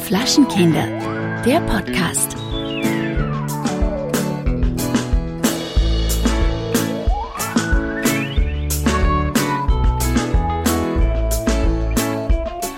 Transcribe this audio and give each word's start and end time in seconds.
Flaschenkinder, 0.00 0.86
der 1.44 1.60
Podcast. 1.60 2.36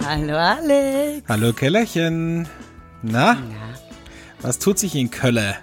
Hallo 0.06 0.36
Alex. 0.36 1.22
Hallo 1.28 1.52
Kellerchen. 1.52 2.48
Na? 3.02 3.36
Was 4.42 4.58
tut 4.58 4.78
sich 4.78 4.94
in 4.94 5.10
Kölle? 5.10 5.56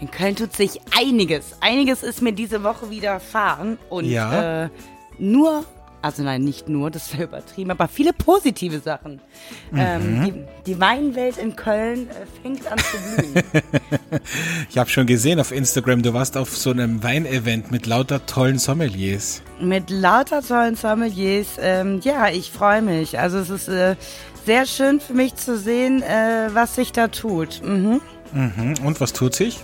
In 0.00 0.10
Köln 0.10 0.36
tut 0.36 0.52
sich 0.54 0.80
einiges. 0.98 1.56
Einiges 1.60 2.02
ist 2.02 2.20
mir 2.22 2.32
diese 2.32 2.62
Woche 2.62 2.90
widerfahren. 2.90 3.78
Und 3.88 4.04
Ja. 4.04 4.64
äh, 4.64 4.68
nur, 5.18 5.64
also 6.06 6.22
nein, 6.22 6.42
nicht 6.42 6.68
nur, 6.68 6.90
das 6.90 7.12
wäre 7.12 7.24
übertrieben, 7.28 7.70
aber 7.70 7.88
viele 7.88 8.12
positive 8.12 8.78
Sachen. 8.80 9.20
Mhm. 9.70 9.78
Ähm, 9.78 10.24
die, 10.24 10.72
die 10.72 10.80
Weinwelt 10.80 11.36
in 11.36 11.56
Köln 11.56 12.08
äh, 12.08 12.42
fängt 12.42 12.70
an 12.70 12.78
zu 12.78 12.96
blühen. 12.96 13.44
Ich 14.70 14.78
habe 14.78 14.90
schon 14.90 15.06
gesehen 15.06 15.40
auf 15.40 15.52
Instagram, 15.52 16.02
du 16.02 16.12
warst 16.12 16.36
auf 16.36 16.56
so 16.56 16.70
einem 16.70 17.02
Weinevent 17.02 17.70
mit 17.70 17.86
lauter 17.86 18.26
tollen 18.26 18.58
Sommeliers. 18.58 19.42
Mit 19.60 19.90
lauter 19.90 20.42
tollen 20.42 20.76
Sommeliers. 20.76 21.56
Ähm, 21.60 22.00
ja, 22.02 22.28
ich 22.28 22.50
freue 22.50 22.82
mich. 22.82 23.18
Also 23.18 23.38
es 23.38 23.50
ist 23.50 23.68
äh, 23.68 23.96
sehr 24.44 24.66
schön 24.66 25.00
für 25.00 25.14
mich 25.14 25.34
zu 25.34 25.58
sehen, 25.58 26.02
äh, 26.02 26.50
was 26.52 26.74
sich 26.74 26.92
da 26.92 27.08
tut. 27.08 27.62
Mhm. 27.64 28.00
Mhm. 28.32 28.74
Und 28.84 29.00
was 29.00 29.12
tut 29.12 29.34
sich? 29.34 29.60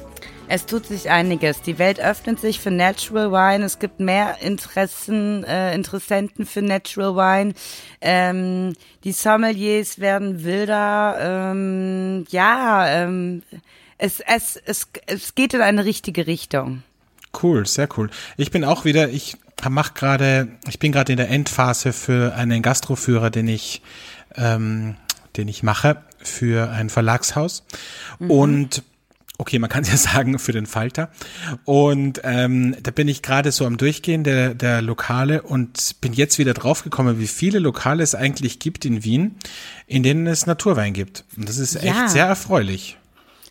Es 0.55 0.66
tut 0.66 0.84
sich 0.84 1.09
einiges. 1.09 1.62
Die 1.62 1.79
Welt 1.79 1.98
öffnet 1.98 2.38
sich 2.38 2.61
für 2.61 2.70
Natural 2.70 3.33
Wine. 3.33 3.65
Es 3.65 3.79
gibt 3.79 4.01
mehr 4.01 4.42
Interessen, 4.42 5.45
äh, 5.45 5.75
Interessenten 5.75 6.45
für 6.45 6.61
Natural 6.61 7.16
Wine. 7.16 7.55
Ähm, 8.03 8.75
die 9.03 9.12
Sommeliers 9.12 9.98
werden 9.98 10.45
wilder. 10.45 11.53
Ähm, 11.53 12.27
ja, 12.28 12.86
ähm, 12.86 13.42
es, 13.97 14.20
es, 14.20 14.61
es, 14.67 14.89
es 15.06 15.34
geht 15.34 15.55
in 15.55 15.62
eine 15.62 15.86
richtige 15.86 16.27
Richtung. 16.27 16.83
Cool, 17.42 17.64
sehr 17.64 17.89
cool. 17.97 18.11
Ich 18.36 18.50
bin 18.50 18.62
auch 18.62 18.84
wieder, 18.84 19.08
ich 19.08 19.39
mach 19.70 19.95
gerade, 19.95 20.48
ich 20.69 20.78
bin 20.78 20.92
gerade 20.92 21.12
in 21.12 21.17
der 21.17 21.30
Endphase 21.30 21.95
für 21.95 22.34
einen 22.34 22.61
Gastroführer, 22.61 23.30
den 23.30 23.48
ich, 23.48 23.80
ähm, 24.36 24.97
den 25.34 25.48
ich 25.48 25.62
mache 25.62 26.03
für 26.19 26.69
ein 26.69 26.91
Verlagshaus. 26.91 27.64
Und 28.19 28.83
okay, 29.38 29.58
man 29.58 29.69
kann 29.70 29.83
es 29.83 29.91
ja 29.91 29.97
sagen, 30.12 30.38
für 30.38 30.52
den 30.52 30.66
Falter. 30.66 31.11
Und 31.64 32.20
ähm, 32.25 32.77
da 32.83 32.91
bin 32.91 33.08
ich 33.08 33.22
gerade 33.22 33.52
so 33.52 33.66
am 33.66 33.77
Durchgehen 33.77 34.24
der, 34.24 34.55
der 34.55 34.83
Lokale 34.83 35.42
und 35.42 35.97
bin 36.00 36.12
jetzt 36.12 36.39
wieder 36.39 36.55
draufgekommen, 36.55 37.19
wie 37.19 37.27
viele 37.27 37.58
Lokale 37.58 38.02
es 38.02 38.14
eigentlich 38.14 38.58
gibt 38.58 38.84
in 38.84 39.05
Wien, 39.05 39.36
in 39.86 40.02
denen 40.02 40.27
es 40.27 40.47
Naturwein 40.47 40.92
gibt. 40.92 41.24
Und 41.36 41.48
das 41.48 41.58
ist 41.58 41.74
Ja. 41.74 41.80
echt 42.05 42.11
sehr 42.11 42.27
erfreulich. 42.27 42.98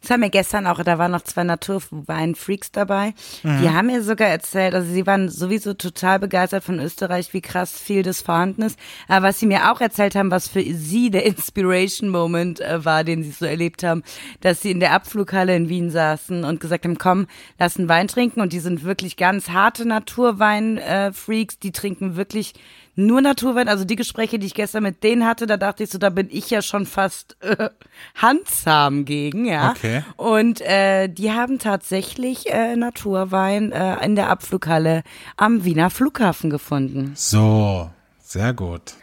Das 0.02 0.10
haben 0.10 0.22
wir 0.22 0.30
gestern 0.30 0.66
auch, 0.66 0.84
da 0.84 0.98
waren 0.98 1.12
noch 1.12 1.22
zwei 1.22 1.44
Naturwein-Freaks 1.44 2.72
dabei. 2.72 3.14
Die 3.44 3.70
haben 3.70 3.86
mir 3.86 4.02
sogar 4.02 4.30
erzählt, 4.30 4.74
also 4.74 4.92
sie 4.92 5.06
waren 5.06 5.30
sowieso 5.30 5.76
total 5.76 6.18
begeistert 6.18 6.64
von 6.64 6.80
Österreich, 6.80 7.34
wie 7.34 7.42
krass 7.42 7.80
viel 7.80 8.02
das 8.02 8.22
vorhanden 8.22 8.64
ist. 8.64 8.80
Aber 9.08 9.28
was 9.28 9.40
sie 9.40 9.46
mir 9.46 9.72
auch 9.72 9.80
erzählt 9.80 10.16
haben, 10.16 10.32
was 10.32 10.48
für 10.48 10.64
sie 10.64 11.12
der 11.12 11.26
Inspiration-Moment 11.28 12.62
äh, 12.62 12.84
war, 12.84 13.04
den 13.04 13.22
sie 13.22 13.30
so 13.30 13.46
erlebt 13.46 13.84
haben, 13.84 14.02
dass 14.40 14.62
sie 14.62 14.72
in 14.72 14.80
der 14.80 14.94
Abflughalle 14.94 15.56
in 15.56 15.70
Wien 15.70 15.92
saßen 15.92 16.46
und 16.46 16.60
gesagt 16.60 16.86
haben, 16.86 16.98
komm, 16.98 17.28
lass 17.60 17.78
einen 17.78 17.88
Wein 17.88 18.08
trinken. 18.08 18.42
Und 18.42 18.54
die 18.54 18.60
sind 18.60 18.84
wirklich 18.84 19.18
ganz 19.18 19.50
harte 19.50 19.88
Naturwein-Freaks, 19.88 21.60
die 21.60 21.72
trinken 21.72 22.16
wirklich 22.16 22.54
nur 22.96 23.22
Naturwein, 23.22 23.70
also 23.70 23.86
die 23.86 23.96
Gespräche, 23.96 24.38
die 24.38 24.48
ich 24.48 24.54
gestern 24.54 24.84
mit 24.84 25.04
denen 25.04 25.26
hatte, 25.26 25.48
da 25.48 25.58
dachte 25.58 25.84
ich 25.84 25.90
so, 25.90 25.98
da 25.98 26.10
bin 26.10 26.28
ich 26.30 26.50
ja 26.50 26.62
schon 26.62 26.86
fast 26.86 27.38
äh, 27.42 27.70
handsam 28.16 29.06
gegen, 29.06 29.46
ja. 29.46 29.72
Okay. 29.72 30.04
Und 30.18 30.62
äh, 30.62 31.08
die 31.08 31.32
haben 31.32 31.60
tatsächlich 31.60 32.52
äh, 32.52 32.76
Naturwein 32.76 33.72
äh, 33.72 34.04
in 34.06 34.16
der 34.16 34.30
Abflughalle 34.30 35.04
am 35.38 35.64
Wiener 35.64 35.90
Flughafen 35.90 36.50
gefunden. 36.50 37.14
So, 37.16 37.90
sehr 38.22 38.54
gut. 38.54 38.94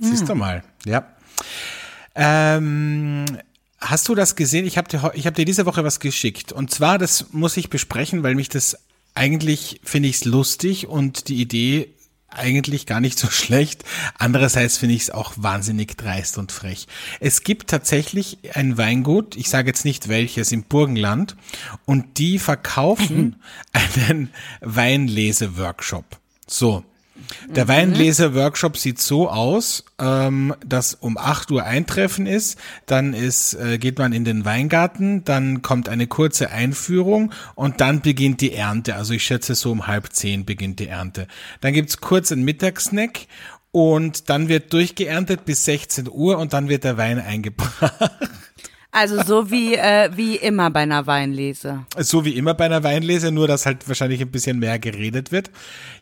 Siehst 0.00 0.28
du 0.28 0.34
mal, 0.34 0.62
ja. 0.84 1.06
Ähm, 2.14 3.24
hast 3.80 4.08
du 4.08 4.14
das 4.14 4.36
gesehen? 4.36 4.66
Ich 4.66 4.78
habe 4.78 4.88
dir, 4.88 5.12
ich 5.14 5.26
hab 5.26 5.34
dir 5.34 5.44
diese 5.44 5.66
Woche 5.66 5.84
was 5.84 6.00
geschickt. 6.00 6.52
Und 6.52 6.70
zwar, 6.70 6.98
das 6.98 7.32
muss 7.32 7.56
ich 7.56 7.70
besprechen, 7.70 8.22
weil 8.22 8.34
mich 8.34 8.48
das 8.48 8.78
eigentlich 9.14 9.80
finde 9.84 10.08
ich 10.08 10.16
es 10.16 10.24
lustig 10.24 10.86
und 10.86 11.28
die 11.28 11.40
Idee 11.40 11.94
eigentlich 12.30 12.86
gar 12.86 13.00
nicht 13.00 13.18
so 13.18 13.28
schlecht. 13.30 13.84
Andererseits 14.18 14.78
finde 14.78 14.94
ich 14.94 15.02
es 15.02 15.10
auch 15.10 15.32
wahnsinnig 15.36 15.96
dreist 15.96 16.38
und 16.38 16.52
frech. 16.52 16.86
Es 17.20 17.42
gibt 17.42 17.70
tatsächlich 17.70 18.38
ein 18.54 18.78
Weingut, 18.78 19.36
ich 19.36 19.48
sage 19.48 19.68
jetzt 19.68 19.84
nicht 19.84 20.08
welches, 20.08 20.52
im 20.52 20.64
Burgenland, 20.64 21.36
und 21.84 22.18
die 22.18 22.38
verkaufen 22.38 23.36
einen 24.08 24.30
Weinlese-Workshop. 24.60 26.04
So. 26.46 26.84
Der 27.48 27.68
Weinlese-Workshop 27.68 28.76
sieht 28.76 29.00
so 29.00 29.28
aus, 29.28 29.84
ähm, 29.98 30.54
dass 30.64 30.94
um 30.94 31.18
8 31.18 31.50
Uhr 31.50 31.64
Eintreffen 31.64 32.26
ist, 32.26 32.58
dann 32.86 33.14
ist, 33.14 33.54
äh, 33.54 33.78
geht 33.78 33.98
man 33.98 34.12
in 34.12 34.24
den 34.24 34.44
Weingarten, 34.44 35.24
dann 35.24 35.62
kommt 35.62 35.88
eine 35.88 36.06
kurze 36.06 36.50
Einführung 36.50 37.32
und 37.54 37.80
dann 37.80 38.00
beginnt 38.00 38.40
die 38.40 38.52
Ernte. 38.52 38.94
Also 38.96 39.14
ich 39.14 39.24
schätze 39.24 39.54
so 39.54 39.70
um 39.72 39.86
halb 39.86 40.12
zehn 40.12 40.44
beginnt 40.44 40.80
die 40.80 40.88
Ernte. 40.88 41.26
Dann 41.60 41.72
gibt's 41.72 42.00
kurz 42.00 42.32
einen 42.32 42.44
Mittagssnack 42.44 43.26
und 43.72 44.28
dann 44.30 44.48
wird 44.48 44.72
durchgeerntet 44.72 45.44
bis 45.44 45.64
16 45.64 46.08
Uhr 46.10 46.38
und 46.38 46.52
dann 46.52 46.68
wird 46.68 46.84
der 46.84 46.96
Wein 46.96 47.18
eingebracht. 47.18 47.92
Also 48.92 49.22
so 49.22 49.50
wie, 49.50 49.74
äh, 49.74 50.10
wie 50.16 50.36
immer 50.36 50.70
bei 50.70 50.80
einer 50.80 51.06
Weinlese. 51.06 51.84
So 51.96 52.24
wie 52.24 52.36
immer 52.36 52.54
bei 52.54 52.64
einer 52.64 52.82
Weinlese, 52.82 53.30
nur 53.30 53.46
dass 53.46 53.66
halt 53.66 53.86
wahrscheinlich 53.86 54.20
ein 54.20 54.30
bisschen 54.30 54.58
mehr 54.58 54.78
geredet 54.78 55.30
wird. 55.30 55.50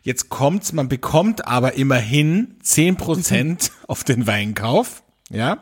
Jetzt 0.01 0.29
kommt's, 0.29 0.73
man 0.73 0.89
bekommt 0.89 1.47
aber 1.47 1.73
immerhin 1.73 2.55
10% 2.63 3.71
auf 3.87 4.03
den 4.03 4.25
Weinkauf, 4.25 5.03
ja. 5.29 5.59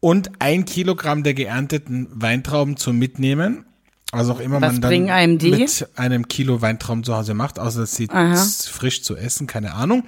Und 0.00 0.30
ein 0.40 0.64
Kilogramm 0.64 1.22
der 1.22 1.34
geernteten 1.34 2.08
Weintrauben 2.10 2.76
zum 2.76 2.98
Mitnehmen. 2.98 3.64
Also 4.10 4.34
auch 4.34 4.40
immer 4.40 4.60
Was 4.60 4.72
man 4.72 4.80
dann 4.82 5.10
einem 5.10 5.38
mit 5.38 5.88
einem 5.96 6.28
Kilo 6.28 6.60
Weintrauben 6.60 7.02
zu 7.02 7.16
Hause 7.16 7.32
macht, 7.32 7.58
außer 7.58 7.80
dass 7.80 7.94
sie 7.94 8.08
frisch 8.08 9.02
zu 9.02 9.16
essen, 9.16 9.46
keine 9.46 9.72
Ahnung. 9.72 10.04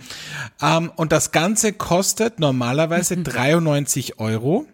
Ähm, 0.60 0.92
und 0.96 1.10
das 1.10 1.32
Ganze 1.32 1.72
kostet 1.72 2.38
normalerweise 2.38 3.16
93 3.16 4.18
Euro. 4.18 4.66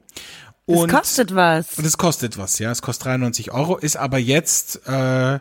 Es 0.73 0.81
Und 0.81 0.91
kostet 0.91 1.35
was. 1.35 1.79
und 1.79 1.85
es 1.85 1.99
kostet 1.99 2.39
was, 2.39 2.59
ja. 2.59 2.71
Es 2.71 2.83
kostet 2.83 3.07
93 3.07 3.53
Euro, 3.53 3.77
ist 3.77 3.97
aber 3.97 4.19
jetzt 4.19 4.87
äh, 4.87 5.39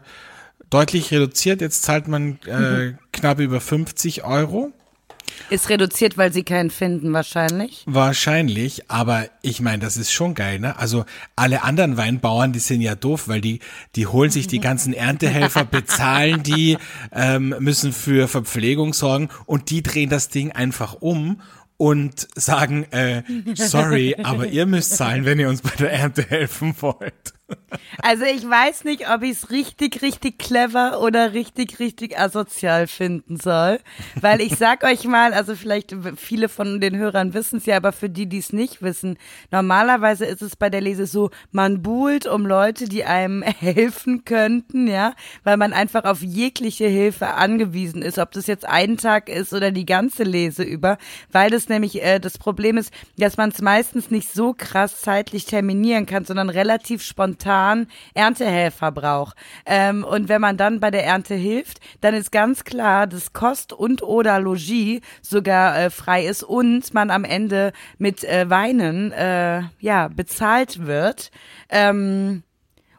deutlich 0.69 1.12
reduziert. 1.12 1.62
Jetzt 1.62 1.84
zahlt 1.84 2.07
man 2.07 2.40
äh, 2.45 2.94
knapp 3.12 3.39
über 3.39 3.62
50 3.62 4.23
Euro. 4.23 4.72
Ist 5.50 5.69
reduziert, 5.69 6.18
weil 6.18 6.31
sie 6.34 6.44
keinen 6.44 6.69
finden 6.69 7.13
wahrscheinlich. 7.13 7.84
Wahrscheinlich, 7.85 8.89
aber 8.89 9.25
ich 9.41 9.62
meine, 9.62 9.79
das 9.79 9.97
ist 9.97 10.12
schon 10.12 10.34
geil, 10.35 10.59
ne? 10.59 10.78
Also 10.78 11.06
alle 11.35 11.63
anderen 11.63 11.97
Weinbauern, 11.97 12.51
die 12.51 12.59
sind 12.59 12.81
ja 12.81 12.95
doof, 12.95 13.28
weil 13.28 13.41
die, 13.41 13.59
die 13.95 14.07
holen 14.07 14.29
sich 14.31 14.47
die 14.47 14.59
ganzen 14.59 14.94
Erntehelfer, 14.94 15.66
bezahlen 15.72 16.44
die, 16.44 16.78
ähm, 17.12 17.56
müssen 17.59 17.94
für 17.94 18.28
Verpflegung 18.28 18.94
sorgen 18.94 19.29
und 19.45 19.69
die 19.69 19.81
drehen 19.81 20.09
das 20.09 20.29
Ding 20.29 20.51
einfach 20.51 20.97
um 21.00 21.41
und 21.79 22.28
sagen, 22.35 22.84
äh, 22.91 23.23
sorry, 23.56 24.16
aber 24.22 24.47
ihr 24.47 24.66
müsst 24.66 24.97
zahlen, 24.97 25.23
wenn 25.23 25.40
ihr 25.40 25.47
uns 25.47 25.62
bei 25.62 25.73
der 25.79 25.94
Ernte 25.94 26.23
helfen 26.23 26.75
wollt. 26.81 27.34
Also 28.01 28.23
ich 28.23 28.47
weiß 28.47 28.85
nicht, 28.85 29.09
ob 29.09 29.23
ich 29.23 29.31
es 29.31 29.49
richtig, 29.49 30.01
richtig 30.01 30.39
clever 30.39 31.01
oder 31.01 31.33
richtig, 31.33 31.79
richtig 31.79 32.17
asozial 32.17 32.87
finden 32.87 33.37
soll. 33.37 33.79
Weil 34.19 34.41
ich 34.41 34.56
sag 34.56 34.83
euch 34.83 35.06
mal, 35.06 35.33
also 35.33 35.56
vielleicht 35.56 35.95
viele 36.15 36.50
von 36.50 36.79
den 36.79 36.95
Hörern 36.95 37.33
wissen 37.33 37.57
es 37.57 37.65
ja, 37.65 37.77
aber 37.77 37.91
für 37.91 38.09
die, 38.09 38.27
die 38.27 38.38
es 38.38 38.53
nicht 38.53 38.81
wissen, 38.81 39.18
normalerweise 39.51 40.25
ist 40.25 40.41
es 40.41 40.56
bei 40.56 40.69
der 40.69 40.81
Lese 40.81 41.06
so, 41.06 41.29
man 41.51 41.81
buhlt 41.81 42.25
um 42.25 42.45
Leute, 42.45 42.85
die 42.88 43.03
einem 43.03 43.41
helfen 43.44 44.24
könnten, 44.25 44.88
ja, 44.88 45.13
weil 45.44 45.57
man 45.57 45.74
einfach 45.74 46.06
auf 46.06 46.21
jegliche 46.21 46.88
Hilfe 46.88 47.27
angewiesen 47.27 48.01
ist, 48.01 48.18
ob 48.18 48.31
das 48.31 48.47
jetzt 48.47 48.65
ein 48.65 48.97
Tag 48.97 49.29
ist 49.29 49.53
oder 49.53 49.71
die 49.71 49.85
ganze 49.85 50.24
Lese 50.24 50.63
über, 50.63 50.97
weil 51.31 51.50
das 51.50 51.69
nämlich 51.69 52.01
äh, 52.01 52.19
das 52.19 52.38
Problem 52.38 52.77
ist, 52.77 52.91
dass 53.18 53.38
man 53.38 53.50
es 53.50 53.62
meistens 53.62 54.09
nicht 54.09 54.31
so 54.31 54.53
krass 54.53 55.01
zeitlich 55.01 55.45
terminieren 55.45 56.06
kann, 56.06 56.25
sondern 56.25 56.50
relativ 56.50 57.03
spontan 57.03 57.38
Erntehelfer 58.13 58.91
braucht. 58.91 59.38
Ähm, 59.65 60.03
und 60.03 60.30
wenn 60.30 60.41
man 60.41 60.57
dann 60.57 60.80
bei 60.80 60.91
der 60.91 61.06
Ernte 61.06 61.36
hilft, 61.36 61.80
dann 62.01 62.13
ist 62.13 62.31
ganz 62.31 62.63
klar, 62.63 63.07
dass 63.07 63.33
Kost 63.33 63.74
und 63.74 64.03
oder 64.03 64.39
Logis 64.39 65.01
sogar 65.21 65.77
äh, 65.77 65.89
frei 65.89 66.25
ist 66.25 66.44
und 66.44 66.94
man 66.94 67.09
am 67.09 67.24
Ende 67.24 67.74
mit 67.97 68.24
äh, 68.24 68.50
Weinen 68.50 69.12
äh, 69.12 69.63
ja 69.80 70.07
bezahlt 70.07 70.86
wird. 70.86 71.31
Ähm, 71.69 72.44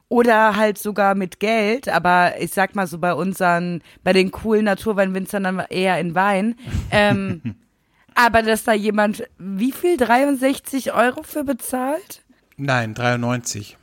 Oder 0.08 0.56
halt 0.56 0.76
sogar 0.76 1.14
mit 1.14 1.38
Geld, 1.38 1.88
aber 1.88 2.34
ich 2.40 2.50
sag 2.50 2.75
mal 2.75 2.88
so 2.88 2.98
bei 2.98 3.14
unseren, 3.14 3.81
bei 4.02 4.12
den 4.12 4.32
coolen 4.32 4.64
Naturweinwinzern 4.64 5.44
dann 5.44 5.60
eher 5.70 6.00
in 6.00 6.16
Wein. 6.16 6.56
Ähm, 6.90 7.42
aber 8.16 8.42
dass 8.42 8.64
da 8.64 8.72
jemand, 8.72 9.22
wie 9.38 9.70
viel, 9.70 9.96
63 9.96 10.92
Euro 10.94 11.22
für 11.22 11.44
bezahlt? 11.44 12.22
Nein, 12.56 12.94
93. 12.94 13.78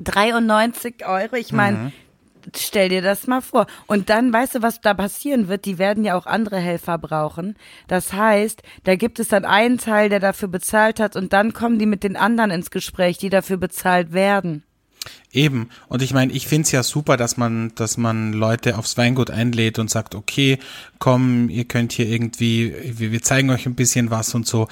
93 0.00 1.06
Euro, 1.06 1.36
ich 1.36 1.52
meine, 1.52 1.76
Mhm. 1.76 1.92
stell 2.56 2.88
dir 2.88 3.00
das 3.02 3.26
mal 3.26 3.40
vor. 3.40 3.66
Und 3.86 4.10
dann 4.10 4.32
weißt 4.32 4.56
du, 4.56 4.62
was 4.62 4.80
da 4.80 4.92
passieren 4.94 5.48
wird? 5.48 5.64
Die 5.64 5.78
werden 5.78 6.04
ja 6.04 6.14
auch 6.16 6.26
andere 6.26 6.58
Helfer 6.58 6.98
brauchen. 6.98 7.56
Das 7.88 8.12
heißt, 8.12 8.62
da 8.84 8.96
gibt 8.96 9.18
es 9.18 9.28
dann 9.28 9.44
einen 9.44 9.78
Teil, 9.78 10.08
der 10.08 10.20
dafür 10.20 10.48
bezahlt 10.48 11.00
hat 11.00 11.16
und 11.16 11.32
dann 11.32 11.52
kommen 11.52 11.78
die 11.78 11.86
mit 11.86 12.02
den 12.02 12.16
anderen 12.16 12.50
ins 12.50 12.70
Gespräch, 12.70 13.18
die 13.18 13.30
dafür 13.30 13.56
bezahlt 13.56 14.12
werden. 14.12 14.62
Eben. 15.32 15.68
Und 15.88 16.00
ich 16.00 16.14
meine, 16.14 16.32
ich 16.32 16.46
find's 16.46 16.70
ja 16.70 16.82
super, 16.82 17.16
dass 17.18 17.36
man, 17.36 17.72
dass 17.74 17.98
man 17.98 18.32
Leute 18.32 18.78
aufs 18.78 18.96
Weingut 18.96 19.30
einlädt 19.30 19.78
und 19.78 19.90
sagt, 19.90 20.14
okay, 20.14 20.58
komm, 20.98 21.50
ihr 21.50 21.64
könnt 21.66 21.92
hier 21.92 22.06
irgendwie, 22.06 22.74
wir, 22.98 23.12
wir 23.12 23.22
zeigen 23.22 23.50
euch 23.50 23.66
ein 23.66 23.74
bisschen 23.74 24.10
was 24.10 24.34
und 24.34 24.46
so. 24.46 24.68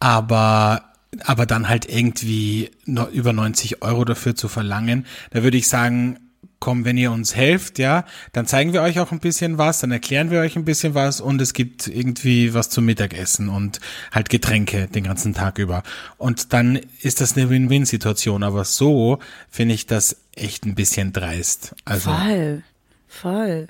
Aber, 0.00 0.93
aber 1.24 1.46
dann 1.46 1.68
halt 1.68 1.88
irgendwie 1.88 2.70
über 3.12 3.32
90 3.32 3.82
Euro 3.82 4.04
dafür 4.04 4.34
zu 4.34 4.48
verlangen, 4.48 5.06
da 5.30 5.42
würde 5.42 5.56
ich 5.56 5.68
sagen, 5.68 6.18
komm, 6.64 6.86
wenn 6.86 6.96
ihr 6.96 7.12
uns 7.12 7.36
helft, 7.36 7.78
ja, 7.78 8.06
dann 8.32 8.46
zeigen 8.46 8.72
wir 8.72 8.80
euch 8.80 8.98
auch 8.98 9.12
ein 9.12 9.18
bisschen 9.18 9.58
was, 9.58 9.80
dann 9.80 9.90
erklären 9.90 10.30
wir 10.30 10.40
euch 10.40 10.56
ein 10.56 10.64
bisschen 10.64 10.94
was 10.94 11.20
und 11.20 11.42
es 11.42 11.52
gibt 11.52 11.88
irgendwie 11.88 12.54
was 12.54 12.70
zum 12.70 12.86
Mittagessen 12.86 13.50
und 13.50 13.80
halt 14.12 14.30
Getränke 14.30 14.86
den 14.86 15.04
ganzen 15.04 15.34
Tag 15.34 15.58
über. 15.58 15.82
Und 16.16 16.54
dann 16.54 16.80
ist 17.02 17.20
das 17.20 17.36
eine 17.36 17.50
Win-Win-Situation. 17.50 18.42
Aber 18.42 18.64
so 18.64 19.18
finde 19.50 19.74
ich 19.74 19.86
das 19.86 20.16
echt 20.34 20.64
ein 20.64 20.74
bisschen 20.74 21.12
dreist. 21.12 21.74
Also, 21.84 22.10
Voll. 22.10 22.62
Voll. 23.08 23.68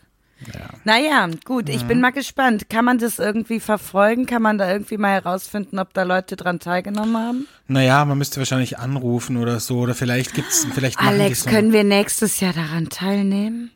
Naja, 0.84 1.28
gut, 1.44 1.68
ich 1.68 1.84
bin 1.84 2.00
mal 2.00 2.10
gespannt. 2.10 2.68
Kann 2.68 2.84
man 2.84 2.98
das 2.98 3.18
irgendwie 3.18 3.60
verfolgen? 3.60 4.26
Kann 4.26 4.42
man 4.42 4.58
da 4.58 4.70
irgendwie 4.70 4.98
mal 4.98 5.12
herausfinden, 5.12 5.78
ob 5.78 5.94
da 5.94 6.02
Leute 6.02 6.36
dran 6.36 6.60
teilgenommen 6.60 7.16
haben? 7.16 7.48
naja, 7.66 8.04
man 8.04 8.18
müsste 8.18 8.40
wahrscheinlich 8.40 8.78
anrufen 8.78 9.36
oder 9.36 9.60
so. 9.60 9.78
Oder 9.78 9.94
vielleicht 9.94 10.34
gibt's, 10.34 10.66
vielleicht 10.74 10.98
Alex, 11.00 11.46
können 11.46 11.72
wir 11.72 11.84
nächstes 11.84 12.40
Jahr 12.40 12.52
daran 12.52 12.88
teilnehmen? 12.88 13.70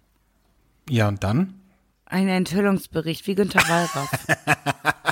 Ja, 0.88 1.08
und 1.08 1.24
dann? 1.24 1.54
Ein 2.06 2.28
Enthüllungsbericht 2.28 3.26
wie 3.26 3.34
Günter 3.34 3.60
Wallraff. 3.68 4.10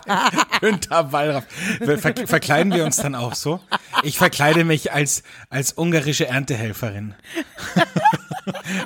Günther 0.61 1.13
Wallraff. 1.13 1.45
Ver 1.79 2.27
verkleiden 2.27 2.73
wir 2.73 2.85
uns 2.85 2.97
dann 2.97 3.15
auch 3.15 3.35
so? 3.35 3.61
Ich 4.03 4.17
verkleide 4.17 4.65
mich 4.65 4.93
als, 4.93 5.23
als 5.51 5.73
ungarische 5.73 6.27
Erntehelferin. 6.27 7.15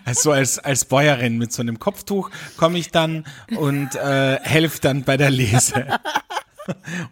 also 0.05 0.33
als, 0.33 0.59
als 0.59 0.85
Bäuerin 0.85 1.39
mit 1.39 1.53
so 1.53 1.63
einem 1.63 1.79
Kopftuch 1.79 2.31
komme 2.57 2.79
ich 2.79 2.91
dann 2.91 3.25
und 3.57 3.95
äh, 3.95 4.39
helfe 4.41 4.81
dann 4.81 5.05
bei 5.05 5.17
der 5.17 5.31
Lese. 5.31 5.87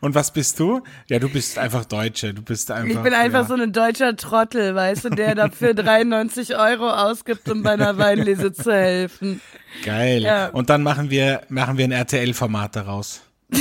Und 0.00 0.14
was 0.14 0.32
bist 0.32 0.60
du? 0.60 0.82
Ja, 1.08 1.18
du 1.18 1.28
bist 1.28 1.58
einfach 1.58 1.84
Deutsche. 1.84 2.34
Du 2.34 2.42
bist 2.42 2.70
einfach. 2.70 2.88
Ich 2.88 3.02
bin 3.02 3.14
einfach 3.14 3.42
ja. 3.42 3.46
so 3.46 3.54
ein 3.54 3.72
deutscher 3.72 4.14
Trottel, 4.16 4.74
weißt 4.74 5.06
du, 5.06 5.10
der 5.10 5.34
dafür 5.34 5.74
93 5.74 6.56
Euro 6.56 6.88
ausgibt, 6.90 7.48
um 7.48 7.62
bei 7.62 7.72
einer 7.72 7.98
Weinlese 7.98 8.52
zu 8.52 8.72
helfen. 8.72 9.40
Geil. 9.84 10.22
Ja. 10.22 10.48
Und 10.48 10.70
dann 10.70 10.82
machen 10.82 11.10
wir, 11.10 11.42
machen 11.48 11.78
wir 11.78 11.84
ein 11.86 11.92
RTL-Format 11.92 12.76
daraus. 12.76 13.22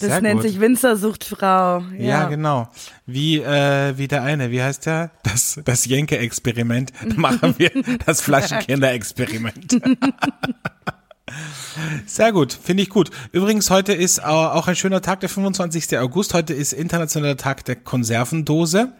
Das 0.00 0.10
Sehr 0.10 0.20
nennt 0.20 0.40
gut. 0.40 0.48
sich 0.50 0.60
Winzer 0.60 0.96
sucht 0.96 1.24
Frau. 1.24 1.80
Ja, 1.80 1.82
Ja, 1.98 2.28
genau. 2.28 2.68
Wie, 3.06 3.38
äh, 3.40 3.98
wie 3.98 4.06
der 4.06 4.22
eine, 4.22 4.50
wie 4.52 4.62
heißt 4.62 4.86
der? 4.86 5.10
Das, 5.24 5.60
das 5.64 5.86
Jenke-Experiment. 5.86 6.92
Da 7.04 7.14
machen 7.16 7.54
wir 7.58 7.70
das 8.06 8.20
Flaschenkinder-Experiment. 8.20 9.80
Sehr 12.06 12.32
gut, 12.32 12.52
finde 12.62 12.82
ich 12.82 12.88
gut. 12.88 13.10
Übrigens, 13.32 13.70
heute 13.70 13.92
ist 13.92 14.24
au- 14.24 14.48
auch 14.48 14.66
ein 14.66 14.76
schöner 14.76 15.02
Tag, 15.02 15.20
der 15.20 15.28
25. 15.28 15.98
August. 15.98 16.32
Heute 16.32 16.54
ist 16.54 16.72
internationaler 16.72 17.36
Tag 17.36 17.64
der 17.66 17.76
Konservendose. 17.76 18.92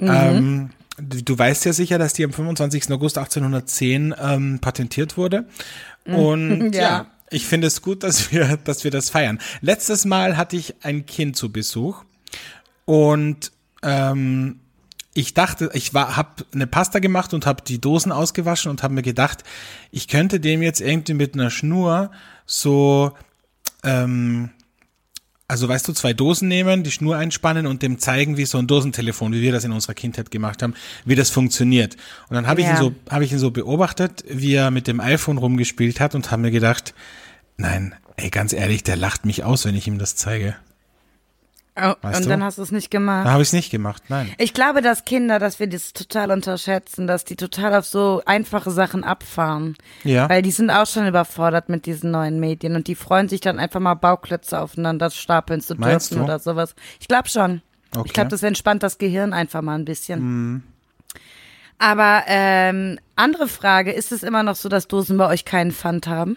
Ähm, 0.00 0.70
du, 0.98 1.22
du 1.22 1.38
weißt 1.38 1.64
ja 1.64 1.72
sicher, 1.72 1.98
dass 1.98 2.14
die 2.14 2.24
am 2.24 2.32
25. 2.32 2.90
August 2.90 3.16
1810 3.16 4.14
ähm, 4.20 4.58
patentiert 4.60 5.16
wurde. 5.16 5.44
Und 6.04 6.72
ja. 6.74 6.80
Ja. 6.82 7.06
Ich 7.32 7.46
finde 7.46 7.66
es 7.66 7.82
gut, 7.82 8.02
dass 8.02 8.32
wir, 8.32 8.56
dass 8.64 8.84
wir 8.84 8.90
das 8.90 9.10
feiern. 9.10 9.38
Letztes 9.60 10.04
Mal 10.04 10.36
hatte 10.36 10.56
ich 10.56 10.74
ein 10.82 11.06
Kind 11.06 11.36
zu 11.36 11.50
Besuch 11.50 12.04
und 12.84 13.52
ähm, 13.82 14.60
ich 15.14 15.34
dachte, 15.34 15.70
ich 15.74 15.92
war, 15.92 16.16
habe 16.16 16.44
eine 16.54 16.66
Pasta 16.66 16.98
gemacht 16.98 17.34
und 17.34 17.44
habe 17.44 17.62
die 17.62 17.80
Dosen 17.80 18.12
ausgewaschen 18.12 18.70
und 18.70 18.82
habe 18.82 18.94
mir 18.94 19.02
gedacht, 19.02 19.44
ich 19.90 20.08
könnte 20.08 20.40
dem 20.40 20.62
jetzt 20.62 20.80
irgendwie 20.80 21.14
mit 21.14 21.34
einer 21.34 21.50
Schnur 21.50 22.10
so, 22.46 23.12
ähm, 23.84 24.50
also 25.48 25.68
weißt 25.68 25.86
du, 25.86 25.92
zwei 25.92 26.14
Dosen 26.14 26.48
nehmen, 26.48 26.82
die 26.82 26.90
Schnur 26.90 27.16
einspannen 27.18 27.66
und 27.66 27.82
dem 27.82 27.98
zeigen, 27.98 28.38
wie 28.38 28.46
so 28.46 28.56
ein 28.56 28.66
Dosentelefon, 28.66 29.34
wie 29.34 29.42
wir 29.42 29.52
das 29.52 29.64
in 29.64 29.72
unserer 29.72 29.92
Kindheit 29.92 30.30
gemacht 30.30 30.62
haben, 30.62 30.72
wie 31.04 31.14
das 31.14 31.28
funktioniert. 31.28 31.96
Und 32.30 32.36
dann 32.36 32.46
habe 32.46 32.62
ich 32.62 32.66
ihn 32.66 32.72
Ja. 32.72 32.78
so, 32.78 32.94
habe 33.10 33.24
ich 33.24 33.32
ihn 33.32 33.38
so 33.38 33.50
beobachtet, 33.50 34.24
wie 34.30 34.54
er 34.54 34.70
mit 34.70 34.86
dem 34.86 34.98
iPhone 34.98 35.36
rumgespielt 35.36 36.00
hat 36.00 36.14
und 36.14 36.30
habe 36.30 36.40
mir 36.40 36.50
gedacht, 36.50 36.94
nein, 37.56 37.94
ey, 38.16 38.30
ganz 38.30 38.52
ehrlich, 38.52 38.82
der 38.82 38.96
lacht 38.96 39.24
mich 39.24 39.44
aus, 39.44 39.64
wenn 39.64 39.74
ich 39.74 39.86
ihm 39.86 39.98
das 39.98 40.16
zeige. 40.16 40.56
Oh, 41.74 41.94
Weißt 42.02 42.18
und 42.18 42.24
du? 42.26 42.28
dann 42.28 42.44
hast 42.44 42.58
du 42.58 42.62
es 42.62 42.70
nicht 42.70 42.90
gemacht. 42.90 43.26
habe 43.26 43.40
ich 43.40 43.48
es 43.48 43.52
nicht 43.54 43.70
gemacht, 43.70 44.02
nein. 44.08 44.30
Ich 44.36 44.52
glaube, 44.52 44.82
dass 44.82 45.06
Kinder, 45.06 45.38
dass 45.38 45.58
wir 45.58 45.66
das 45.66 45.94
total 45.94 46.30
unterschätzen, 46.30 47.06
dass 47.06 47.24
die 47.24 47.34
total 47.36 47.74
auf 47.74 47.86
so 47.86 48.20
einfache 48.26 48.70
Sachen 48.70 49.04
abfahren. 49.04 49.76
Ja. 50.04 50.28
Weil 50.28 50.42
die 50.42 50.50
sind 50.50 50.70
auch 50.70 50.86
schon 50.86 51.06
überfordert 51.06 51.70
mit 51.70 51.86
diesen 51.86 52.10
neuen 52.10 52.40
Medien 52.40 52.76
und 52.76 52.88
die 52.88 52.94
freuen 52.94 53.30
sich 53.30 53.40
dann 53.40 53.58
einfach 53.58 53.80
mal 53.80 53.94
Bauklötze 53.94 54.60
aufeinander 54.60 55.10
stapeln 55.10 55.62
zu 55.62 55.74
dürfen 55.74 56.20
oder 56.20 56.38
sowas. 56.38 56.74
Ich 57.00 57.08
glaube 57.08 57.30
schon. 57.30 57.62
Okay. 57.94 58.04
Ich 58.06 58.12
glaube, 58.12 58.28
das 58.28 58.42
entspannt 58.42 58.82
das 58.82 58.98
Gehirn 58.98 59.32
einfach 59.32 59.62
mal 59.62 59.78
ein 59.78 59.86
bisschen. 59.86 60.62
Aber 61.78 62.22
ähm, 62.26 62.98
andere 63.16 63.48
Frage, 63.48 63.92
ist 63.92 64.12
es 64.12 64.22
immer 64.22 64.42
noch 64.42 64.56
so, 64.56 64.68
dass 64.68 64.88
Dosen 64.88 65.16
bei 65.16 65.26
euch 65.26 65.46
keinen 65.46 65.72
Pfand 65.72 66.06
haben? 66.06 66.36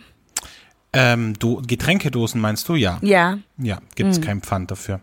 Ähm, 0.96 1.38
du, 1.38 1.62
Getränkedosen 1.62 2.40
meinst 2.42 2.68
du? 2.70 2.76
Ja. 2.76 3.00
Ja. 3.02 3.38
Ja, 3.58 3.80
gibt's 3.96 4.22
kein 4.22 4.42
Pfand 4.42 4.72
dafür. 4.72 5.00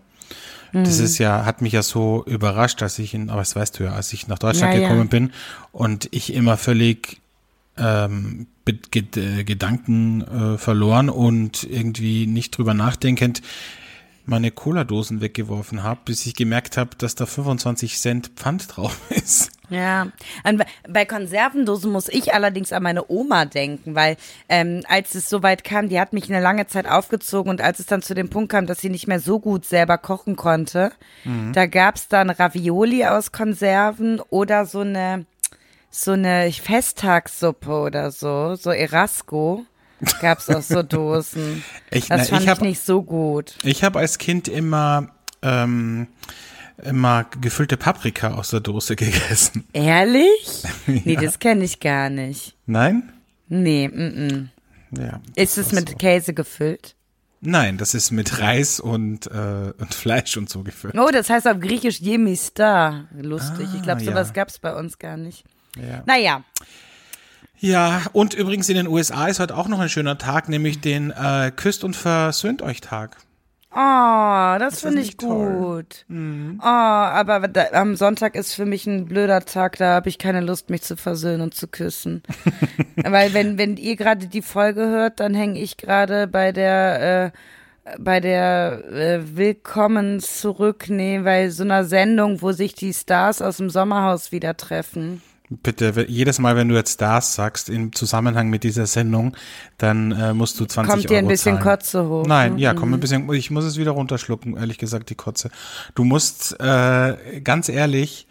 Das 0.74 0.98
ist 1.00 1.18
ja, 1.18 1.44
hat 1.44 1.60
mich 1.60 1.74
ja 1.74 1.82
so 1.82 2.24
überrascht, 2.24 2.80
dass 2.80 2.98
ich 2.98 3.12
in, 3.12 3.28
aber 3.28 3.40
das 3.40 3.54
weißt 3.54 3.78
du 3.78 3.84
ja, 3.84 3.92
als 3.92 4.10
ich 4.14 4.26
nach 4.26 4.38
Deutschland 4.38 4.72
Ja, 4.72 4.80
ja. 4.80 4.88
gekommen 4.88 5.08
bin 5.08 5.32
und 5.70 6.08
ich 6.12 6.32
immer 6.32 6.56
völlig 6.56 7.20
ähm, 7.76 8.46
äh, 8.66 9.44
Gedanken 9.44 10.22
äh, 10.22 10.58
verloren 10.58 11.10
und 11.10 11.64
irgendwie 11.64 12.26
nicht 12.26 12.56
drüber 12.56 12.72
nachdenkend 12.72 13.42
meine 14.24 14.50
Cola-Dosen 14.50 15.20
weggeworfen 15.20 15.82
habe, 15.82 16.00
bis 16.04 16.24
ich 16.26 16.34
gemerkt 16.34 16.76
habe, 16.76 16.90
dass 16.96 17.16
da 17.16 17.26
25 17.26 17.98
Cent 17.98 18.30
Pfand 18.36 18.76
drauf 18.76 18.98
ist. 19.10 19.50
Ja, 19.72 20.08
an, 20.44 20.62
bei 20.88 21.04
Konservendosen 21.04 21.90
muss 21.90 22.08
ich 22.08 22.34
allerdings 22.34 22.72
an 22.72 22.82
meine 22.82 23.08
Oma 23.10 23.44
denken, 23.44 23.94
weil 23.94 24.16
ähm, 24.48 24.82
als 24.88 25.14
es 25.14 25.28
soweit 25.28 25.64
kam, 25.64 25.88
die 25.88 25.98
hat 26.00 26.12
mich 26.12 26.28
eine 26.30 26.40
lange 26.42 26.66
Zeit 26.66 26.86
aufgezogen 26.86 27.50
und 27.50 27.60
als 27.60 27.78
es 27.78 27.86
dann 27.86 28.02
zu 28.02 28.14
dem 28.14 28.28
Punkt 28.30 28.52
kam, 28.52 28.66
dass 28.66 28.80
sie 28.80 28.90
nicht 28.90 29.06
mehr 29.08 29.20
so 29.20 29.38
gut 29.40 29.64
selber 29.64 29.98
kochen 29.98 30.36
konnte, 30.36 30.92
da 31.52 31.66
gab's 31.66 32.08
dann 32.08 32.30
Ravioli 32.30 33.04
aus 33.06 33.32
Konserven 33.32 34.20
oder 34.30 34.66
so 34.66 34.80
eine 34.80 35.24
so 35.90 36.12
eine 36.12 36.50
Festtagssuppe 36.52 37.70
oder 37.70 38.10
so, 38.10 38.54
so 38.54 38.70
Erasco 38.70 39.64
gab's 40.20 40.48
aus 40.48 40.68
so 40.68 40.82
Dosen. 40.82 41.62
Ich, 41.90 42.08
Das 42.08 42.22
na, 42.22 42.24
fand 42.24 42.40
ich 42.40 42.44
ich, 42.46 42.50
hab- 42.50 42.60
nicht 42.62 42.80
so 42.82 43.02
gut. 43.02 43.54
Ich 43.62 43.84
habe 43.84 43.98
als 43.98 44.16
Kind 44.18 44.48
immer 44.48 45.08
ähm, 45.42 46.06
immer 46.82 47.24
gefüllte 47.40 47.76
Paprika 47.76 48.34
aus 48.34 48.50
der 48.50 48.60
Dose 48.60 48.96
gegessen. 48.96 49.64
Ehrlich? 49.72 50.62
Nee, 50.86 51.16
das 51.16 51.38
kenne 51.38 51.64
ich 51.64 51.80
gar 51.80 52.10
nicht. 52.10 52.56
Nein? 52.66 53.12
Nee, 53.48 53.88
mm, 53.88 54.26
mm. 54.26 54.50
Ja. 54.98 55.20
Ist 55.36 55.58
es 55.58 55.72
mit 55.72 55.90
so. 55.90 55.96
Käse 55.96 56.34
gefüllt? 56.34 56.96
Nein, 57.40 57.76
das 57.78 57.94
ist 57.94 58.10
mit 58.10 58.38
Reis 58.38 58.78
und, 58.78 59.26
äh, 59.26 59.72
und 59.78 59.94
Fleisch 59.94 60.36
und 60.36 60.48
so 60.48 60.62
gefüllt. 60.62 60.96
Oh, 60.98 61.10
das 61.12 61.28
heißt 61.30 61.48
auf 61.48 61.58
Griechisch 61.60 62.00
Yemistar. 62.00 63.08
Lustig. 63.20 63.68
ich 63.74 63.82
glaube, 63.82 64.00
Ah, 64.02 64.04
sowas 64.04 64.28
ja. 64.28 64.34
gab's 64.34 64.58
bei 64.58 64.74
uns 64.74 64.98
gar 64.98 65.16
nicht. 65.16 65.44
Ja. 65.76 66.02
Naja, 66.06 66.44
ja, 67.64 68.02
und 68.12 68.34
übrigens 68.34 68.68
in 68.68 68.74
den 68.74 68.88
USA 68.88 69.28
ist 69.28 69.38
heute 69.38 69.56
auch 69.56 69.68
noch 69.68 69.78
ein 69.78 69.88
schöner 69.88 70.18
Tag, 70.18 70.48
nämlich 70.48 70.80
den 70.80 71.12
äh, 71.12 71.52
Küsst 71.54 71.84
und 71.84 71.94
Versöhnt 71.94 72.60
euch 72.60 72.80
Tag. 72.80 73.18
Oh, 73.74 74.58
das 74.58 74.72
das 74.72 74.80
finde 74.80 75.02
ich 75.02 75.16
gut. 75.16 76.06
Oh, 76.08 76.64
aber 76.64 77.48
da, 77.48 77.66
am 77.72 77.96
Sonntag 77.96 78.34
ist 78.34 78.54
für 78.54 78.64
mich 78.64 78.86
ein 78.86 79.06
blöder 79.06 79.44
Tag, 79.44 79.76
da 79.78 79.94
habe 79.94 80.08
ich 80.08 80.18
keine 80.18 80.40
Lust, 80.40 80.70
mich 80.70 80.82
zu 80.82 80.96
versöhnen 80.96 81.42
und 81.42 81.54
zu 81.54 81.68
küssen. 81.68 82.22
Weil 82.96 83.34
wenn, 83.34 83.58
wenn 83.58 83.76
ihr 83.76 83.96
gerade 83.96 84.26
die 84.26 84.42
Folge 84.42 84.82
hört, 84.82 85.20
dann 85.20 85.34
hänge 85.34 85.60
ich 85.60 85.76
gerade 85.76 86.26
bei 86.26 86.52
der 86.52 87.26
äh, 87.26 87.30
bei 87.98 88.20
der 88.20 88.84
äh, 88.92 89.36
Willkommen 89.36 90.20
zurück, 90.20 90.84
nee, 90.88 91.18
bei 91.18 91.50
so 91.50 91.64
einer 91.64 91.84
Sendung, 91.84 92.40
wo 92.40 92.52
sich 92.52 92.74
die 92.74 92.94
Stars 92.94 93.42
aus 93.42 93.56
dem 93.56 93.70
Sommerhaus 93.70 94.30
wieder 94.30 94.56
treffen. 94.56 95.20
Bitte, 95.62 96.06
jedes 96.08 96.38
Mal, 96.38 96.56
wenn 96.56 96.68
du 96.68 96.74
jetzt 96.74 97.00
das 97.00 97.34
sagst, 97.34 97.68
im 97.68 97.92
Zusammenhang 97.92 98.48
mit 98.48 98.64
dieser 98.64 98.86
Sendung, 98.86 99.36
dann 99.76 100.12
äh, 100.12 100.32
musst 100.32 100.58
du 100.58 100.64
20 100.64 100.90
Kommt 100.90 101.10
dir 101.10 101.18
ein 101.18 101.24
Euro 101.24 101.30
bisschen 101.30 101.56
zahlen. 101.56 101.64
Kotze 101.64 102.08
hoch. 102.08 102.26
Nein, 102.26 102.54
ne? 102.54 102.60
ja, 102.60 102.74
komm 102.74 102.94
ein 102.94 103.00
bisschen, 103.00 103.30
ich 103.32 103.50
muss 103.50 103.64
es 103.64 103.76
wieder 103.76 103.90
runterschlucken, 103.90 104.56
ehrlich 104.56 104.78
gesagt, 104.78 105.10
die 105.10 105.14
Kotze. 105.14 105.50
Du 105.94 106.04
musst 106.04 106.58
äh, 106.60 107.40
ganz 107.42 107.68
ehrlich 107.68 108.26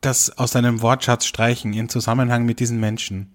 das 0.00 0.38
aus 0.38 0.52
deinem 0.52 0.82
Wortschatz 0.82 1.24
streichen 1.24 1.72
in 1.72 1.88
Zusammenhang 1.88 2.44
mit 2.44 2.60
diesen 2.60 2.78
Menschen. 2.78 3.34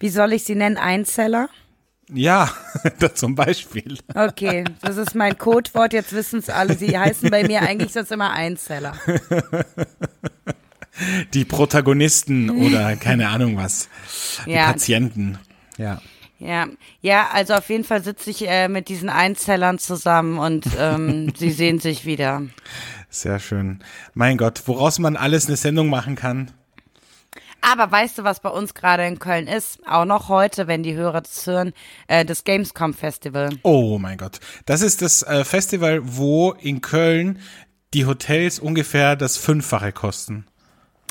Wie 0.00 0.08
soll 0.08 0.32
ich 0.32 0.44
sie 0.44 0.54
nennen? 0.54 0.78
Einzeller? 0.78 1.48
Ja, 2.12 2.50
da 2.98 3.14
zum 3.14 3.34
Beispiel. 3.34 3.98
Okay, 4.14 4.64
das 4.80 4.96
ist 4.96 5.14
mein 5.14 5.36
Codewort. 5.38 5.92
Jetzt 5.92 6.12
wissen 6.12 6.38
es 6.38 6.48
alle. 6.48 6.74
Sie 6.74 6.98
heißen 6.98 7.30
bei 7.30 7.46
mir 7.46 7.62
eigentlich 7.62 7.92
sonst 7.92 8.12
immer 8.12 8.30
Einzeller. 8.30 8.94
Die 11.34 11.44
Protagonisten 11.44 12.50
oder 12.50 12.96
keine 12.96 13.28
Ahnung 13.28 13.56
was. 13.56 13.88
Die 14.46 14.52
Ja. 14.52 14.66
Patienten. 14.66 15.38
Ja. 15.78 16.00
Ja, 16.38 16.66
ja, 17.00 17.28
also 17.32 17.54
auf 17.54 17.70
jeden 17.70 17.84
Fall 17.84 18.02
sitze 18.04 18.28
ich 18.28 18.46
äh, 18.46 18.68
mit 18.68 18.90
diesen 18.90 19.08
Einzellern 19.08 19.78
zusammen 19.78 20.38
und 20.38 20.66
ähm, 20.78 21.32
sie 21.38 21.50
sehen 21.50 21.78
sich 21.78 22.04
wieder. 22.04 22.42
Sehr 23.08 23.38
schön. 23.38 23.82
Mein 24.12 24.36
Gott, 24.36 24.62
woraus 24.66 24.98
man 24.98 25.16
alles 25.16 25.46
eine 25.46 25.56
Sendung 25.56 25.88
machen 25.88 26.14
kann. 26.14 26.50
Aber 27.62 27.90
weißt 27.90 28.18
du, 28.18 28.24
was 28.24 28.40
bei 28.40 28.50
uns 28.50 28.74
gerade 28.74 29.06
in 29.06 29.18
Köln 29.18 29.46
ist? 29.48 29.80
Auch 29.88 30.04
noch 30.04 30.28
heute, 30.28 30.66
wenn 30.66 30.82
die 30.82 30.94
Hörer 30.94 31.22
das 31.22 31.46
hören, 31.46 31.72
äh, 32.06 32.24
das 32.24 32.44
Gamescom 32.44 32.92
Festival. 32.92 33.48
Oh 33.62 33.98
mein 33.98 34.18
Gott. 34.18 34.38
Das 34.66 34.82
ist 34.82 35.00
das 35.00 35.22
äh, 35.22 35.42
Festival, 35.42 36.00
wo 36.04 36.52
in 36.52 36.82
Köln 36.82 37.38
die 37.94 38.04
Hotels 38.04 38.58
ungefähr 38.58 39.16
das 39.16 39.38
Fünffache 39.38 39.90
kosten. 39.92 40.46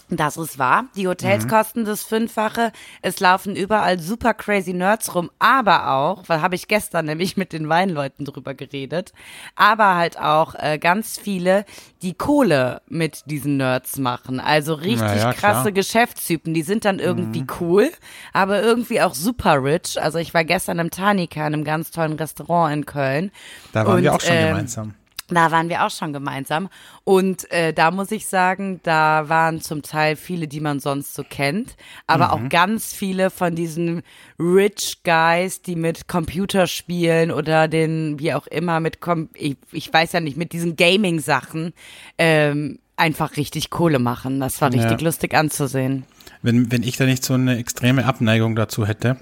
Das 0.09 0.37
ist 0.37 0.59
wahr. 0.59 0.85
Die 0.95 1.07
Hotels 1.07 1.47
kosten 1.47 1.83
das 1.83 2.03
Fünffache. 2.03 2.71
Es 3.01 3.19
laufen 3.19 3.55
überall 3.55 3.99
super 3.99 4.35
crazy 4.35 4.71
Nerds 4.71 5.15
rum, 5.15 5.31
aber 5.39 5.91
auch, 5.91 6.23
weil 6.27 6.41
habe 6.41 6.53
ich 6.53 6.67
gestern 6.67 7.05
nämlich 7.05 7.37
mit 7.37 7.53
den 7.53 7.69
Weinleuten 7.69 8.23
drüber 8.23 8.53
geredet, 8.53 9.13
aber 9.55 9.95
halt 9.95 10.19
auch 10.19 10.53
äh, 10.55 10.77
ganz 10.77 11.17
viele, 11.17 11.65
die 12.03 12.13
Kohle 12.13 12.81
mit 12.87 13.23
diesen 13.25 13.57
Nerds 13.57 13.97
machen. 13.97 14.39
Also 14.39 14.75
richtig 14.75 14.99
ja, 14.99 15.33
krasse 15.33 15.61
klar. 15.61 15.71
Geschäftstypen. 15.71 16.53
Die 16.53 16.61
sind 16.61 16.85
dann 16.85 16.99
irgendwie 16.99 17.45
cool, 17.59 17.91
aber 18.31 18.61
irgendwie 18.61 19.01
auch 19.01 19.15
super 19.15 19.63
rich. 19.63 19.99
Also 19.99 20.19
ich 20.19 20.35
war 20.35 20.43
gestern 20.43 20.77
im 20.77 20.91
Tanika, 20.91 21.47
in 21.47 21.53
einem 21.55 21.63
ganz 21.63 21.89
tollen 21.89 22.13
Restaurant 22.13 22.73
in 22.73 22.85
Köln. 22.85 23.31
Da 23.73 23.87
waren 23.87 23.97
Und, 23.97 24.03
wir 24.03 24.13
auch 24.13 24.21
schon 24.21 24.35
ähm, 24.35 24.49
gemeinsam. 24.49 24.93
Da 25.27 25.51
waren 25.51 25.69
wir 25.69 25.83
auch 25.85 25.89
schon 25.89 26.13
gemeinsam. 26.13 26.69
Und 27.03 27.49
äh, 27.51 27.73
da 27.73 27.89
muss 27.89 28.11
ich 28.11 28.27
sagen, 28.27 28.79
da 28.83 29.27
waren 29.27 29.59
zum 29.59 29.81
Teil 29.81 30.15
viele, 30.15 30.47
die 30.47 30.59
man 30.59 30.79
sonst 30.79 31.15
so 31.15 31.23
kennt, 31.27 31.75
aber 32.05 32.31
auch 32.31 32.47
ganz 32.49 32.93
viele 32.93 33.31
von 33.31 33.55
diesen 33.55 34.03
Rich 34.39 34.99
Guys, 35.03 35.61
die 35.63 35.75
mit 35.75 36.07
Computerspielen 36.07 37.31
oder 37.31 37.67
den, 37.67 38.19
wie 38.19 38.33
auch 38.33 38.47
immer, 38.47 38.79
mit, 38.79 39.01
Com 39.01 39.29
ich, 39.33 39.57
ich 39.71 39.91
weiß 39.91 40.13
ja 40.13 40.19
nicht, 40.19 40.37
mit 40.37 40.53
diesen 40.53 40.75
Gaming-Sachen 40.75 41.73
ähm, 42.17 42.79
einfach 42.95 43.35
richtig 43.37 43.69
Kohle 43.71 43.99
machen. 43.99 44.39
Das 44.39 44.61
war 44.61 44.71
richtig 44.71 44.99
Ja. 45.01 45.05
lustig 45.05 45.33
anzusehen. 45.33 46.05
Wenn, 46.41 46.71
wenn 46.71 46.83
ich 46.83 46.97
da 46.97 47.05
nicht 47.05 47.23
so 47.23 47.33
eine 47.33 47.57
extreme 47.57 48.05
Abneigung 48.05 48.55
dazu 48.55 48.85
hätte, 48.85 49.17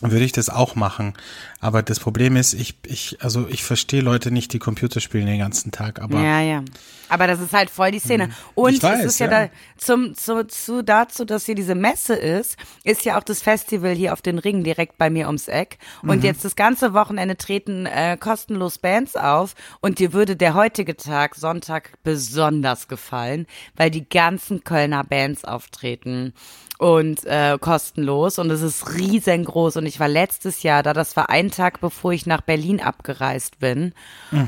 würde 0.00 0.24
ich 0.24 0.32
das 0.32 0.48
auch 0.48 0.74
machen. 0.76 1.14
Aber 1.60 1.82
das 1.82 2.00
Problem 2.00 2.36
ist, 2.36 2.54
ich, 2.54 2.74
ich, 2.86 3.18
also 3.20 3.46
ich 3.48 3.62
verstehe 3.64 4.00
Leute 4.00 4.30
nicht, 4.30 4.52
die 4.52 4.58
Computer 4.58 5.00
spielen 5.00 5.26
den 5.26 5.38
ganzen 5.40 5.72
Tag, 5.72 6.00
aber 6.00 6.20
Ja, 6.22 6.40
ja. 6.40 6.64
Aber 7.10 7.26
das 7.26 7.40
ist 7.40 7.52
halt 7.52 7.70
voll 7.70 7.90
die 7.90 7.98
Szene. 7.98 8.30
Und 8.54 8.74
Ich 8.74 8.82
weiß, 8.82 9.00
es 9.00 9.12
ist 9.14 9.18
ja, 9.18 9.30
ja. 9.30 9.46
da 9.46 9.50
zum, 9.76 10.14
zu, 10.14 10.46
zu, 10.46 10.82
dazu, 10.82 11.24
dass 11.24 11.44
hier 11.44 11.56
diese 11.56 11.74
Messe 11.74 12.14
ist, 12.14 12.56
ist 12.84 13.04
ja 13.04 13.18
auch 13.18 13.24
das 13.24 13.42
Festival 13.42 13.92
hier 13.94 14.12
auf 14.12 14.22
den 14.22 14.38
Ring 14.38 14.62
direkt 14.62 14.96
bei 14.96 15.10
mir 15.10 15.26
ums 15.26 15.48
Eck. 15.48 15.78
Und 16.02 16.18
Mhm. 16.18 16.24
jetzt 16.24 16.44
das 16.44 16.54
ganze 16.54 16.94
Wochenende 16.94 17.36
treten 17.36 17.84
äh, 17.86 18.16
kostenlos 18.18 18.78
Bands 18.78 19.16
auf. 19.16 19.54
Und 19.80 19.98
dir 19.98 20.12
würde 20.12 20.36
der 20.36 20.54
heutige 20.54 20.96
Tag, 20.96 21.34
Sonntag, 21.34 21.92
besonders 22.04 22.86
gefallen, 22.88 23.46
weil 23.76 23.90
die 23.90 24.08
ganzen 24.08 24.62
Kölner 24.62 25.02
Bands 25.04 25.44
auftreten 25.44 26.32
und 26.80 27.26
äh, 27.26 27.58
kostenlos 27.60 28.38
und 28.38 28.50
es 28.50 28.62
ist 28.62 28.94
riesengroß 28.94 29.76
und 29.76 29.84
ich 29.84 30.00
war 30.00 30.08
letztes 30.08 30.62
Jahr 30.62 30.82
da, 30.82 30.94
das 30.94 31.14
war 31.14 31.28
ein 31.28 31.50
Tag 31.50 31.80
bevor 31.82 32.12
ich 32.12 32.24
nach 32.24 32.40
Berlin 32.40 32.80
abgereist 32.80 33.58
bin 33.58 33.92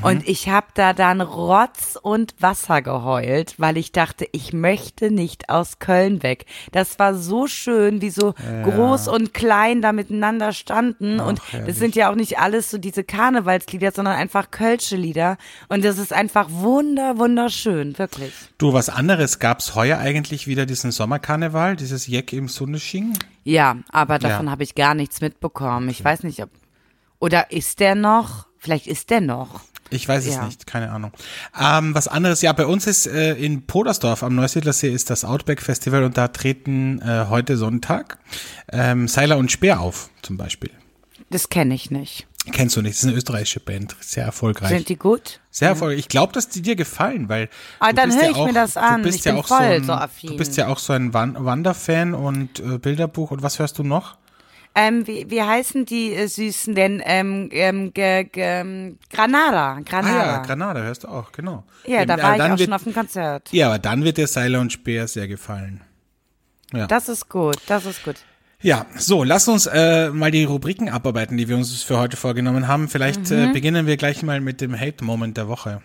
und 0.01 0.27
ich 0.27 0.49
habe 0.49 0.65
da 0.73 0.93
dann 0.93 1.21
Rotz 1.21 1.97
und 2.01 2.33
Wasser 2.39 2.81
geheult, 2.81 3.53
weil 3.59 3.77
ich 3.77 3.91
dachte, 3.91 4.25
ich 4.31 4.51
möchte 4.51 5.11
nicht 5.11 5.49
aus 5.49 5.77
Köln 5.77 6.23
weg. 6.23 6.45
Das 6.71 6.97
war 6.97 7.13
so 7.13 7.45
schön, 7.47 8.01
wie 8.01 8.09
so 8.09 8.33
groß 8.63 9.09
und 9.09 9.33
klein 9.33 9.81
da 9.81 9.91
miteinander 9.91 10.53
standen 10.53 11.19
und 11.19 11.39
herrlich. 11.51 11.67
das 11.67 11.77
sind 11.77 11.95
ja 11.95 12.09
auch 12.09 12.15
nicht 12.15 12.39
alles 12.39 12.71
so 12.71 12.79
diese 12.79 13.03
Karnevalslieder, 13.03 13.91
sondern 13.91 14.15
einfach 14.15 14.49
Kölsche 14.49 14.95
Lieder 14.95 15.37
und 15.69 15.85
das 15.85 15.99
ist 15.99 16.13
einfach 16.13 16.47
wunder 16.49 17.19
wunderschön, 17.19 17.97
wirklich. 17.99 18.33
du, 18.57 18.73
was 18.73 18.89
anderes 18.89 19.37
gab's 19.37 19.75
heuer 19.75 19.99
eigentlich 19.99 20.47
wieder 20.47 20.65
diesen 20.65 20.91
Sommerkarneval, 20.91 21.75
dieses 21.75 22.07
Jeck 22.23 22.33
im 22.33 22.47
Sunnesching? 22.47 23.17
Ja, 23.43 23.77
aber 23.91 24.19
davon 24.19 24.45
Ja. 24.45 24.51
habe 24.51 24.63
ich 24.63 24.75
gar 24.75 24.95
nichts 24.95 25.21
mitbekommen. 25.21 25.89
Ich 25.89 26.03
weiß 26.03 26.23
nicht, 26.23 26.41
ob. 26.41 26.49
Oder 27.19 27.51
ist 27.51 27.79
der 27.79 27.95
noch? 27.95 28.47
Vielleicht 28.57 28.87
ist 28.87 29.09
der 29.09 29.21
noch. 29.21 29.61
Ich 29.89 30.07
weiß 30.07 30.25
es 30.25 30.35
Ja. 30.35 30.45
nicht, 30.45 30.65
keine 30.65 30.91
Ahnung. 30.91 31.11
Ähm, 31.59 31.93
was 31.93 32.07
anderes, 32.07 32.41
ja, 32.41 32.51
bei 32.53 32.65
uns 32.65 32.87
ist 32.87 33.05
äh, 33.05 33.33
in 33.35 33.65
Podersdorf 33.67 34.23
am 34.23 34.33
Neusiedlersee 34.35 34.89
ist 34.91 35.09
das 35.09 35.23
Outback 35.25 35.61
Festival 35.61 36.03
und 36.03 36.17
da 36.17 36.29
treten 36.29 36.99
äh, 37.01 37.25
heute 37.29 37.57
Sonntag 37.57 38.17
ähm, 38.71 39.07
Seiler 39.07 39.37
und 39.37 39.51
Speer 39.51 39.81
auf, 39.81 40.09
zum 40.21 40.37
Beispiel. 40.37 40.71
Das 41.29 41.49
kenne 41.49 41.75
ich 41.75 41.91
nicht. 41.91 42.27
Kennst 42.51 42.75
du 42.75 42.81
nicht, 42.81 42.95
das 42.95 43.03
ist 43.03 43.07
eine 43.07 43.15
österreichische 43.17 43.61
Band, 43.61 43.95
sehr 44.01 44.25
erfolgreich. 44.25 44.69
Sind 44.69 44.89
die 44.89 44.97
gut? 44.97 45.39
Sehr 45.49 45.69
erfolgreich. 45.69 45.99
Ich 45.99 46.09
glaube, 46.09 46.33
dass 46.33 46.49
die 46.49 46.61
dir 46.61 46.75
gefallen, 46.75 47.29
weil 47.29 47.47
Ah, 47.79 47.93
dann 47.93 48.09
bist 48.09 48.17
hör 48.21 48.25
ja 48.25 48.31
ich 48.31 48.37
mir 48.37 48.49
auch- 48.49 48.53
das 48.53 48.75
an. 48.75 48.97
Du 48.97 49.03
bist 49.03 49.19
Ich 49.19 49.25
ja 49.25 49.31
bin 49.31 49.41
auch 49.41 49.47
voll 49.47 49.57
so, 49.59 49.63
ein, 49.63 49.83
so 49.85 49.93
affin. 49.93 50.29
Du 50.31 50.35
bist 50.37 50.57
ja 50.57 50.67
auch 50.67 50.77
so 50.79 50.91
ein 50.93 51.13
Wan 51.13 51.37
Wanderfan 51.39 52.13
und 52.13 52.59
äh, 52.59 52.77
Bilderbuch 52.79 53.31
und 53.31 53.43
was 53.43 53.59
hörst 53.59 53.77
du 53.79 53.83
noch? 53.83 54.17
Ähm, 54.75 55.05
wie, 55.07 55.29
wie 55.29 55.41
heißen 55.41 55.85
die 55.85 56.13
äh, 56.15 56.27
Süßen 56.27 56.75
denn? 56.75 57.01
Ähm, 57.05 57.47
ähm, 57.53 57.93
ge, 57.93 58.23
ge, 58.25 58.43
ähm, 58.43 58.97
Granada. 59.11 59.75
Ah 59.75 59.81
Granada. 59.85 60.25
ja, 60.25 60.37
Granada 60.41 60.81
hörst 60.81 61.03
du 61.05 61.07
auch, 61.09 61.31
genau. 61.31 61.63
Ja, 61.85 61.99
Eben, 62.01 62.07
da 62.07 62.15
äh, 62.17 62.23
war 62.23 62.31
ich 62.33 62.37
dann 62.39 62.51
auch 62.51 62.57
wird, 62.57 62.67
schon 62.67 62.73
auf 62.73 62.83
dem 62.83 62.93
Konzert. 62.93 63.49
Ja, 63.53 63.67
aber 63.67 63.79
dann 63.79 64.03
wird 64.03 64.17
dir 64.17 64.27
Seiler 64.27 64.59
und 64.59 64.73
Speer 64.73 65.07
sehr 65.07 65.27
gefallen. 65.29 65.79
Das 66.89 67.07
ist 67.07 67.29
gut, 67.29 67.57
das 67.67 67.85
ist 67.85 68.03
gut. 68.03 68.15
Ja, 68.63 68.85
so, 68.95 69.25
lass 69.25 69.49
uns 69.49 69.65
äh, 69.67 70.09
mal 70.11 70.31
die 70.31 70.45
Rubriken 70.45 70.87
abarbeiten, 70.87 71.35
die 71.35 71.49
wir 71.49 71.57
uns 71.57 71.83
für 71.83 71.99
heute 71.99 72.15
vorgenommen 72.15 72.69
haben. 72.69 72.87
Vielleicht 72.87 73.29
Mhm. 73.29 73.49
äh, 73.49 73.51
beginnen 73.51 73.87
wir 73.87 73.97
gleich 73.97 74.23
mal 74.23 74.39
mit 74.39 74.61
dem 74.61 74.79
Hate-Moment 74.79 75.35
der 75.35 75.49
Woche. 75.49 75.81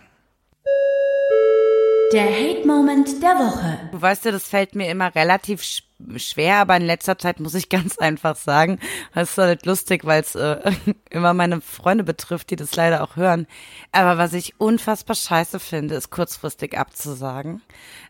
Der 2.12 2.25
Hate 2.25 2.66
Moment 2.66 3.23
der 3.23 3.35
Woche. 3.37 3.78
Du 3.92 4.00
weißt 4.00 4.25
ja, 4.25 4.30
das 4.30 4.44
fällt 4.49 4.75
mir 4.75 4.90
immer 4.90 5.14
relativ 5.14 5.62
sch 5.62 5.82
schwer, 6.16 6.58
aber 6.58 6.76
in 6.76 6.85
letzter 6.85 7.18
Zeit 7.18 7.40
muss 7.40 7.54
ich 7.54 7.68
ganz 7.76 7.99
einfach 7.99 8.37
sagen, 8.37 8.78
das 9.14 9.30
ist 9.32 9.38
halt 9.38 9.66
lustig, 9.66 10.04
weil 10.06 10.23
es 10.23 10.35
äh, 10.37 10.58
immer 11.11 11.35
meine 11.35 11.61
Freunde 11.61 12.04
betrifft, 12.04 12.50
die 12.50 12.56
das 12.56 12.76
leider 12.76 13.02
auch 13.02 13.16
hören. 13.16 13.47
Aber 13.92 14.16
was 14.16 14.32
ich 14.32 14.58
unfassbar 14.58 15.16
scheiße 15.16 15.58
finde, 15.61 15.97
ist 15.97 16.08
kurzfristig 16.11 16.78
abzusagen. 16.78 17.61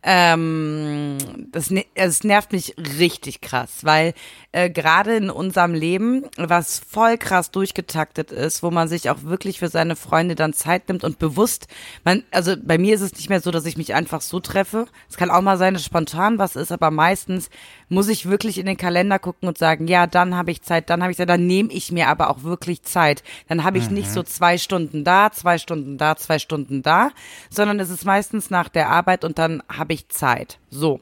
Ähm, 0.03 1.19
das, 1.51 1.71
ne 1.71 1.85
es 1.95 2.25
nervt 2.25 2.53
mich 2.53 2.75
richtig 2.99 3.41
krass, 3.41 3.81
weil 3.83 4.15
äh, 4.53 4.71
gerade 4.71 5.17
in 5.17 5.31
unserem 5.31 5.75
Leben, 5.75 6.25
was 6.37 6.79
voll 6.79 7.19
krass 7.19 7.51
durchgetaktet 7.51 8.31
ist, 8.31 8.63
wo 8.63 8.71
man 8.71 8.89
sich 8.89 9.11
auch 9.11 9.23
wirklich 9.23 9.59
für 9.59 9.69
seine 9.69 9.97
Freunde 9.97 10.35
dann 10.35 10.53
Zeit 10.53 10.89
nimmt 10.89 11.05
und 11.05 11.19
bewusst, 11.19 11.67
man, 12.05 12.23
also 12.31 12.55
bei 12.61 12.79
mir 12.79 12.95
ist 12.95 13.01
es 13.01 13.15
nicht 13.15 13.29
mehr 13.29 13.41
so, 13.41 13.51
dass 13.51 13.67
ich 13.67 13.77
mich 13.77 13.95
einfach 13.95 14.21
so 14.21 14.41
treffe. 14.41 14.87
Es 15.09 15.17
kann 15.17 15.31
auch 15.31 15.43
mal 15.43 15.59
sein, 15.59 15.75
dass 15.75 15.85
spontan 15.85 16.39
was 16.39 16.57
ist, 16.57 16.73
aber 16.73 16.91
meistens 16.91 17.51
muss 17.89 18.09
ich 18.09 18.29
wirklich 18.29 18.59
in 18.59 18.67
den 18.67 18.77
Kalender 18.77 19.19
gucken 19.19 19.49
und 19.49 19.59
sagen, 19.59 19.87
ja, 19.87 20.07
dann 20.07 20.37
habe 20.37 20.51
ich 20.51 20.63
Zeit, 20.63 20.91
dann 20.91 21.03
habe 21.03 21.13
ich 21.13 21.19
Zeit, 21.19 21.29
dann 21.29 21.47
nehme 21.47 21.73
ich 21.73 21.91
mir 21.93 22.09
aber 22.09 22.31
auch 22.31 22.43
wirklich 22.43 22.83
Zeit. 22.83 23.23
Dann 23.49 23.65
habe 23.65 23.79
ich 23.79 23.91
nicht 23.91 24.11
so 24.11 24.23
zwei 24.23 24.59
Stunden 24.59 25.05
da, 25.05 25.31
zwei 25.33 25.59
Stunden 25.59 25.99
da, 25.99 26.17
zwei 26.17 26.39
Stunden 26.39 26.83
da, 26.83 27.11
sondern 27.51 27.81
es 27.81 27.91
ist 27.91 28.05
meistens 28.05 28.51
nach 28.51 28.69
der 28.69 28.91
Arbeit 28.91 29.25
und 29.25 29.39
dann 29.39 29.63
habe 29.69 29.88
ich 29.93 30.09
Zeit. 30.09 30.59
So. 30.71 31.01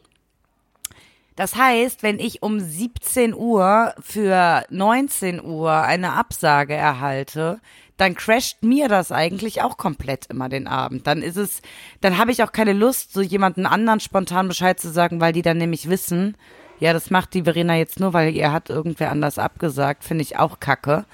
Das 1.36 1.54
heißt, 1.54 2.02
wenn 2.02 2.18
ich 2.18 2.42
um 2.42 2.60
17 2.60 3.34
Uhr 3.34 3.94
für 4.00 4.64
19 4.70 5.44
Uhr 5.44 5.70
eine 5.82 6.14
Absage 6.14 6.74
erhalte, 6.74 7.60
dann 7.98 8.14
crasht 8.14 8.62
mir 8.62 8.88
das 8.88 9.12
eigentlich 9.12 9.62
auch 9.62 9.76
komplett 9.76 10.26
immer 10.26 10.48
den 10.48 10.66
Abend. 10.66 11.06
Dann 11.06 11.22
ist 11.22 11.36
es, 11.36 11.60
dann 12.00 12.18
habe 12.18 12.30
ich 12.30 12.42
auch 12.42 12.52
keine 12.52 12.72
Lust, 12.72 13.12
so 13.12 13.20
jemanden 13.20 13.66
anderen 13.66 14.00
spontan 14.00 14.48
Bescheid 14.48 14.80
zu 14.80 14.90
sagen, 14.90 15.20
weil 15.20 15.32
die 15.32 15.42
dann 15.42 15.58
nämlich 15.58 15.88
wissen, 15.88 16.36
ja, 16.78 16.92
das 16.92 17.10
macht 17.10 17.32
die 17.34 17.44
Verena 17.44 17.76
jetzt 17.76 18.00
nur, 18.00 18.12
weil 18.12 18.34
ihr 18.34 18.52
hat 18.52 18.68
irgendwer 18.68 19.10
anders 19.10 19.38
abgesagt, 19.38 20.04
finde 20.04 20.22
ich 20.22 20.38
auch 20.38 20.60
kacke. 20.60 21.06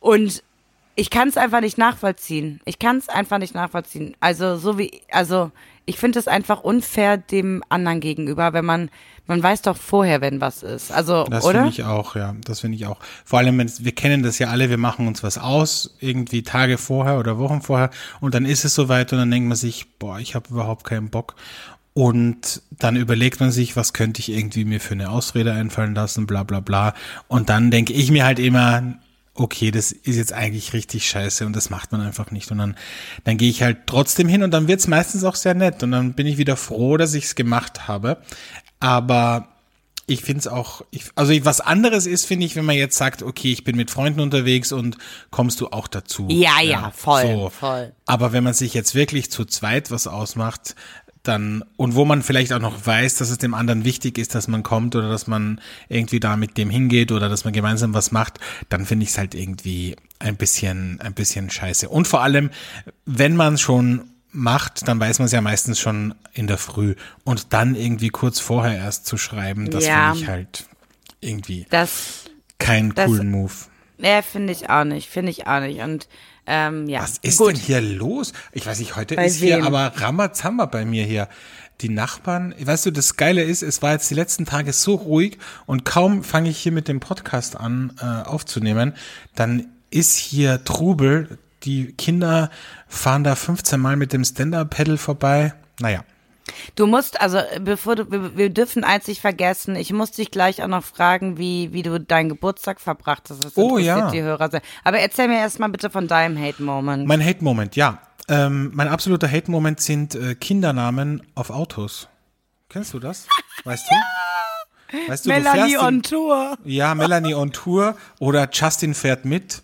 Und 0.00 0.42
ich 0.94 1.08
kann 1.08 1.28
es 1.28 1.38
einfach 1.38 1.60
nicht 1.60 1.78
nachvollziehen. 1.78 2.60
Ich 2.66 2.78
kann 2.78 2.98
es 2.98 3.08
einfach 3.08 3.38
nicht 3.38 3.54
nachvollziehen. 3.54 4.14
Also 4.20 4.56
so 4.56 4.78
wie, 4.78 5.00
also 5.10 5.50
ich 5.86 5.98
finde 5.98 6.18
es 6.18 6.28
einfach 6.28 6.62
unfair 6.62 7.16
dem 7.16 7.62
anderen 7.68 8.00
gegenüber, 8.00 8.52
wenn 8.52 8.64
man, 8.64 8.90
man 9.26 9.42
weiß 9.42 9.62
doch 9.62 9.76
vorher, 9.76 10.20
wenn 10.20 10.40
was 10.40 10.62
ist. 10.62 10.92
Also, 10.92 11.24
Das 11.24 11.44
oder? 11.44 11.60
finde 11.60 11.70
ich 11.70 11.84
auch, 11.84 12.16
ja. 12.16 12.34
Das 12.44 12.60
finde 12.60 12.76
ich 12.76 12.86
auch. 12.86 12.98
Vor 13.24 13.38
allem, 13.40 13.58
wenn 13.58 13.70
wir 13.78 13.92
kennen 13.92 14.22
das 14.22 14.38
ja 14.38 14.48
alle, 14.48 14.70
wir 14.70 14.78
machen 14.78 15.06
uns 15.06 15.22
was 15.22 15.38
aus, 15.38 15.96
irgendwie 16.00 16.42
Tage 16.42 16.78
vorher 16.78 17.18
oder 17.18 17.38
Wochen 17.38 17.62
vorher 17.62 17.90
und 18.20 18.34
dann 18.34 18.44
ist 18.44 18.64
es 18.64 18.74
soweit 18.74 19.12
und 19.12 19.18
dann 19.18 19.30
denkt 19.30 19.48
man 19.48 19.56
sich, 19.56 19.86
boah, 19.98 20.18
ich 20.18 20.34
habe 20.34 20.48
überhaupt 20.50 20.84
keinen 20.84 21.10
Bock. 21.10 21.34
Und 21.94 22.62
dann 22.70 22.96
überlegt 22.96 23.40
man 23.40 23.50
sich, 23.50 23.76
was 23.76 23.92
könnte 23.92 24.20
ich 24.20 24.30
irgendwie 24.30 24.64
mir 24.64 24.80
für 24.80 24.94
eine 24.94 25.10
Ausrede 25.10 25.52
einfallen 25.52 25.94
lassen, 25.94 26.26
bla 26.26 26.42
bla 26.42 26.60
bla. 26.60 26.94
Und 27.28 27.50
dann 27.50 27.70
denke 27.70 27.92
ich 27.92 28.10
mir 28.10 28.24
halt 28.24 28.38
immer, 28.38 28.94
okay, 29.42 29.70
das 29.70 29.92
ist 29.92 30.16
jetzt 30.16 30.32
eigentlich 30.32 30.72
richtig 30.72 31.06
scheiße 31.08 31.44
und 31.44 31.54
das 31.54 31.68
macht 31.68 31.92
man 31.92 32.00
einfach 32.00 32.30
nicht. 32.30 32.50
Und 32.50 32.58
dann, 32.58 32.76
dann 33.24 33.36
gehe 33.36 33.50
ich 33.50 33.62
halt 33.62 33.86
trotzdem 33.86 34.28
hin 34.28 34.42
und 34.42 34.52
dann 34.52 34.68
wird's 34.68 34.86
meistens 34.86 35.24
auch 35.24 35.34
sehr 35.34 35.54
nett. 35.54 35.82
Und 35.82 35.90
dann 35.92 36.14
bin 36.14 36.26
ich 36.26 36.38
wieder 36.38 36.56
froh, 36.56 36.96
dass 36.96 37.14
ich's 37.14 37.34
gemacht 37.34 37.88
habe. 37.88 38.18
Aber 38.80 39.48
ich 40.06 40.22
finde 40.22 40.40
es 40.40 40.48
auch, 40.48 40.82
ich, 40.90 41.04
also 41.14 41.32
was 41.44 41.60
anderes 41.60 42.06
ist, 42.06 42.24
finde 42.24 42.46
ich, 42.46 42.56
wenn 42.56 42.64
man 42.64 42.76
jetzt 42.76 42.96
sagt, 42.96 43.22
okay, 43.22 43.52
ich 43.52 43.64
bin 43.64 43.76
mit 43.76 43.90
Freunden 43.90 44.20
unterwegs 44.20 44.72
und 44.72 44.96
kommst 45.30 45.60
du 45.60 45.68
auch 45.68 45.88
dazu. 45.88 46.26
Ja, 46.28 46.60
ja, 46.60 46.92
voll, 46.94 47.50
voll. 47.50 47.92
Aber 48.06 48.32
wenn 48.32 48.44
man 48.44 48.54
sich 48.54 48.74
jetzt 48.74 48.94
wirklich 48.94 49.30
zu 49.30 49.44
zweit 49.44 49.90
was 49.90 50.06
ausmacht, 50.06 50.74
dann, 51.22 51.62
und 51.76 51.94
wo 51.94 52.04
man 52.04 52.22
vielleicht 52.22 52.52
auch 52.52 52.58
noch 52.58 52.84
weiß, 52.84 53.16
dass 53.16 53.30
es 53.30 53.38
dem 53.38 53.54
anderen 53.54 53.84
wichtig 53.84 54.18
ist, 54.18 54.34
dass 54.34 54.48
man 54.48 54.62
kommt 54.62 54.96
oder 54.96 55.08
dass 55.08 55.26
man 55.28 55.60
irgendwie 55.88 56.18
da 56.20 56.36
mit 56.36 56.58
dem 56.58 56.68
hingeht 56.68 57.12
oder 57.12 57.28
dass 57.28 57.44
man 57.44 57.52
gemeinsam 57.52 57.94
was 57.94 58.10
macht, 58.10 58.40
dann 58.68 58.86
finde 58.86 59.04
ich 59.04 59.10
es 59.10 59.18
halt 59.18 59.34
irgendwie 59.34 59.94
ein 60.18 60.36
bisschen, 60.36 61.00
ein 61.00 61.14
bisschen 61.14 61.48
scheiße. 61.50 61.88
Und 61.88 62.08
vor 62.08 62.22
allem, 62.22 62.50
wenn 63.06 63.36
man 63.36 63.56
schon 63.58 64.02
macht, 64.32 64.88
dann 64.88 64.98
weiß 64.98 65.18
man 65.20 65.26
es 65.26 65.32
ja 65.32 65.40
meistens 65.42 65.78
schon 65.78 66.14
in 66.32 66.46
der 66.46 66.58
Früh. 66.58 66.94
Und 67.24 67.52
dann 67.52 67.74
irgendwie 67.74 68.08
kurz 68.08 68.40
vorher 68.40 68.76
erst 68.78 69.06
zu 69.06 69.16
schreiben, 69.16 69.70
das 69.70 69.86
Ja. 69.86 70.10
finde 70.12 70.24
ich 70.24 70.28
halt 70.28 70.64
irgendwie 71.20 71.66
Das, 71.70 72.24
keinen 72.58 72.94
das- 72.94 73.06
coolen 73.06 73.30
Move. 73.30 73.52
ja, 73.98 74.22
finde 74.22 74.52
ich 74.52 74.70
auch 74.70 74.84
nicht, 74.84 75.08
finde 75.08 75.30
ich 75.30 75.46
auch 75.46 75.60
nicht. 75.60 75.80
Und, 75.82 76.08
ähm, 76.46 76.88
ja. 76.88 77.02
Was 77.02 77.18
ist 77.22 77.38
Gut. 77.38 77.50
denn 77.50 77.56
hier 77.56 77.80
los? 77.80 78.32
Ich 78.52 78.66
weiß 78.66 78.78
nicht, 78.78 78.96
heute 78.96 79.16
Bei 79.16 79.26
ist 79.26 79.36
hier 79.36 79.58
wem? 79.58 79.66
aber 79.66 79.92
Ramazamba 79.96 80.66
bei 80.66 80.84
mir 80.84 81.04
hier. 81.04 81.28
Die 81.80 81.88
Nachbarn, 81.88 82.54
weißt 82.60 82.86
du, 82.86 82.90
das 82.92 83.16
Geile 83.16 83.42
ist, 83.42 83.62
es 83.62 83.82
war 83.82 83.92
jetzt 83.92 84.08
die 84.10 84.14
letzten 84.14 84.44
Tage 84.46 84.72
so 84.72 84.94
ruhig 84.94 85.38
und 85.66 85.84
kaum 85.84 86.22
fange 86.22 86.48
ich 86.48 86.58
hier 86.58 86.70
mit 86.70 86.86
dem 86.86 87.00
Podcast 87.00 87.56
an 87.56 87.92
äh, 88.00 88.04
aufzunehmen, 88.04 88.92
dann 89.34 89.66
ist 89.90 90.16
hier 90.16 90.62
Trubel. 90.64 91.38
Die 91.64 91.92
Kinder 91.92 92.50
fahren 92.88 93.24
da 93.24 93.34
15 93.34 93.80
Mal 93.80 93.96
mit 93.96 94.12
dem 94.12 94.24
Stand-Up-Pedal 94.24 94.96
vorbei. 94.98 95.54
Naja. 95.80 96.04
Du 96.74 96.86
musst, 96.86 97.20
also 97.20 97.38
bevor 97.60 97.96
du, 97.96 98.10
wir, 98.10 98.36
wir 98.36 98.50
dürfen 98.50 98.84
eins 98.84 99.06
nicht 99.06 99.20
vergessen, 99.20 99.76
ich 99.76 99.92
muss 99.92 100.12
dich 100.12 100.30
gleich 100.30 100.62
auch 100.62 100.68
noch 100.68 100.84
fragen, 100.84 101.38
wie, 101.38 101.72
wie 101.72 101.82
du 101.82 101.98
deinen 102.00 102.28
Geburtstag 102.28 102.80
verbracht 102.80 103.28
hast. 103.30 103.44
Das 103.44 103.56
Oh, 103.56 103.78
ja. 103.78 104.10
die 104.10 104.22
Hörer 104.22 104.50
sehr. 104.50 104.62
Aber 104.84 104.98
erzähl 104.98 105.28
mir 105.28 105.38
erstmal 105.38 105.68
bitte 105.68 105.90
von 105.90 106.08
deinem 106.08 106.38
Hate-Moment. 106.38 107.06
Mein 107.06 107.24
Hate-Moment, 107.24 107.76
ja. 107.76 107.98
Ähm, 108.28 108.70
mein 108.74 108.88
absoluter 108.88 109.30
Hate-Moment 109.30 109.80
sind 109.80 110.14
äh, 110.14 110.34
Kindernamen 110.34 111.22
auf 111.34 111.50
Autos. 111.50 112.08
Kennst 112.68 112.94
du 112.94 112.98
das? 112.98 113.26
Weißt 113.64 113.84
du? 113.90 113.94
Weißt 115.08 115.26
du, 115.26 115.30
du 115.30 115.36
Melanie 115.36 115.72
in- 115.74 115.78
on 115.80 116.02
Tour. 116.02 116.58
Ja, 116.64 116.94
Melanie 116.94 117.34
on 117.34 117.52
Tour 117.52 117.96
oder 118.18 118.48
Justin 118.52 118.94
fährt 118.94 119.24
mit 119.24 119.62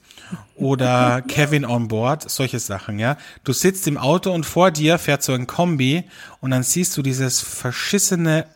oder 0.56 1.23
Kevin 1.28 1.64
on 1.64 1.88
board, 1.88 2.28
solche 2.30 2.58
Sachen, 2.58 2.99
ja. 2.99 3.16
Du 3.44 3.52
sitzt 3.52 3.87
im 3.87 3.97
Auto 3.99 4.32
und 4.32 4.44
vor 4.44 4.70
dir 4.70 4.99
fährt 4.99 5.23
so 5.23 5.32
ein 5.32 5.47
Kombi 5.47 6.04
und 6.40 6.50
dann 6.50 6.62
siehst 6.62 6.97
du 6.97 7.02
dieses 7.02 7.40
verschissene, 7.40 8.47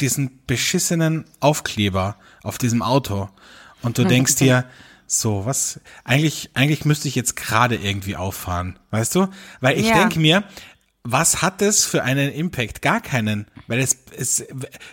diesen 0.00 0.40
beschissenen 0.46 1.24
Aufkleber 1.40 2.16
auf 2.42 2.58
diesem 2.58 2.82
Auto 2.82 3.28
und 3.82 3.98
du 3.98 4.04
denkst 4.04 4.36
dir, 4.36 4.64
so, 5.10 5.46
was, 5.46 5.80
eigentlich, 6.04 6.50
eigentlich 6.52 6.84
müsste 6.84 7.08
ich 7.08 7.14
jetzt 7.14 7.34
gerade 7.34 7.76
irgendwie 7.76 8.14
auffahren, 8.14 8.78
weißt 8.90 9.14
du? 9.14 9.28
Weil 9.60 9.78
ich 9.78 9.86
Ja. 9.88 9.94
denk 9.94 10.16
mir, 10.16 10.44
was 11.10 11.40
hat 11.40 11.62
es 11.62 11.86
für 11.86 12.02
einen 12.02 12.30
Impact? 12.30 12.82
Gar 12.82 13.00
keinen. 13.00 13.46
Weil 13.66 13.80
es, 13.80 13.96
es 14.16 14.44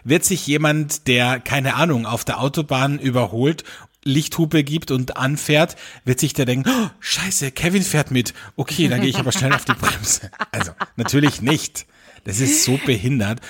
wird 0.03 0.23
sich 0.23 0.47
jemand, 0.47 1.07
der, 1.07 1.39
keine 1.39 1.75
Ahnung, 1.75 2.05
auf 2.05 2.23
der 2.23 2.39
Autobahn 2.39 2.99
überholt, 2.99 3.65
Lichthupe 4.03 4.63
gibt 4.63 4.91
und 4.91 5.17
anfährt, 5.17 5.75
wird 6.05 6.19
sich 6.19 6.33
der 6.33 6.45
denken, 6.45 6.69
oh, 6.69 6.89
scheiße, 6.99 7.51
Kevin 7.51 7.83
fährt 7.83 8.11
mit. 8.11 8.33
Okay, 8.55 8.87
dann 8.87 9.01
gehe 9.01 9.09
ich 9.09 9.17
aber 9.17 9.31
schnell 9.31 9.51
auf 9.51 9.65
die 9.65 9.73
Bremse. 9.73 10.31
Also, 10.51 10.71
natürlich 10.95 11.41
nicht. 11.41 11.85
Das 12.23 12.39
ist 12.39 12.63
so 12.63 12.79
behindert. 12.85 13.41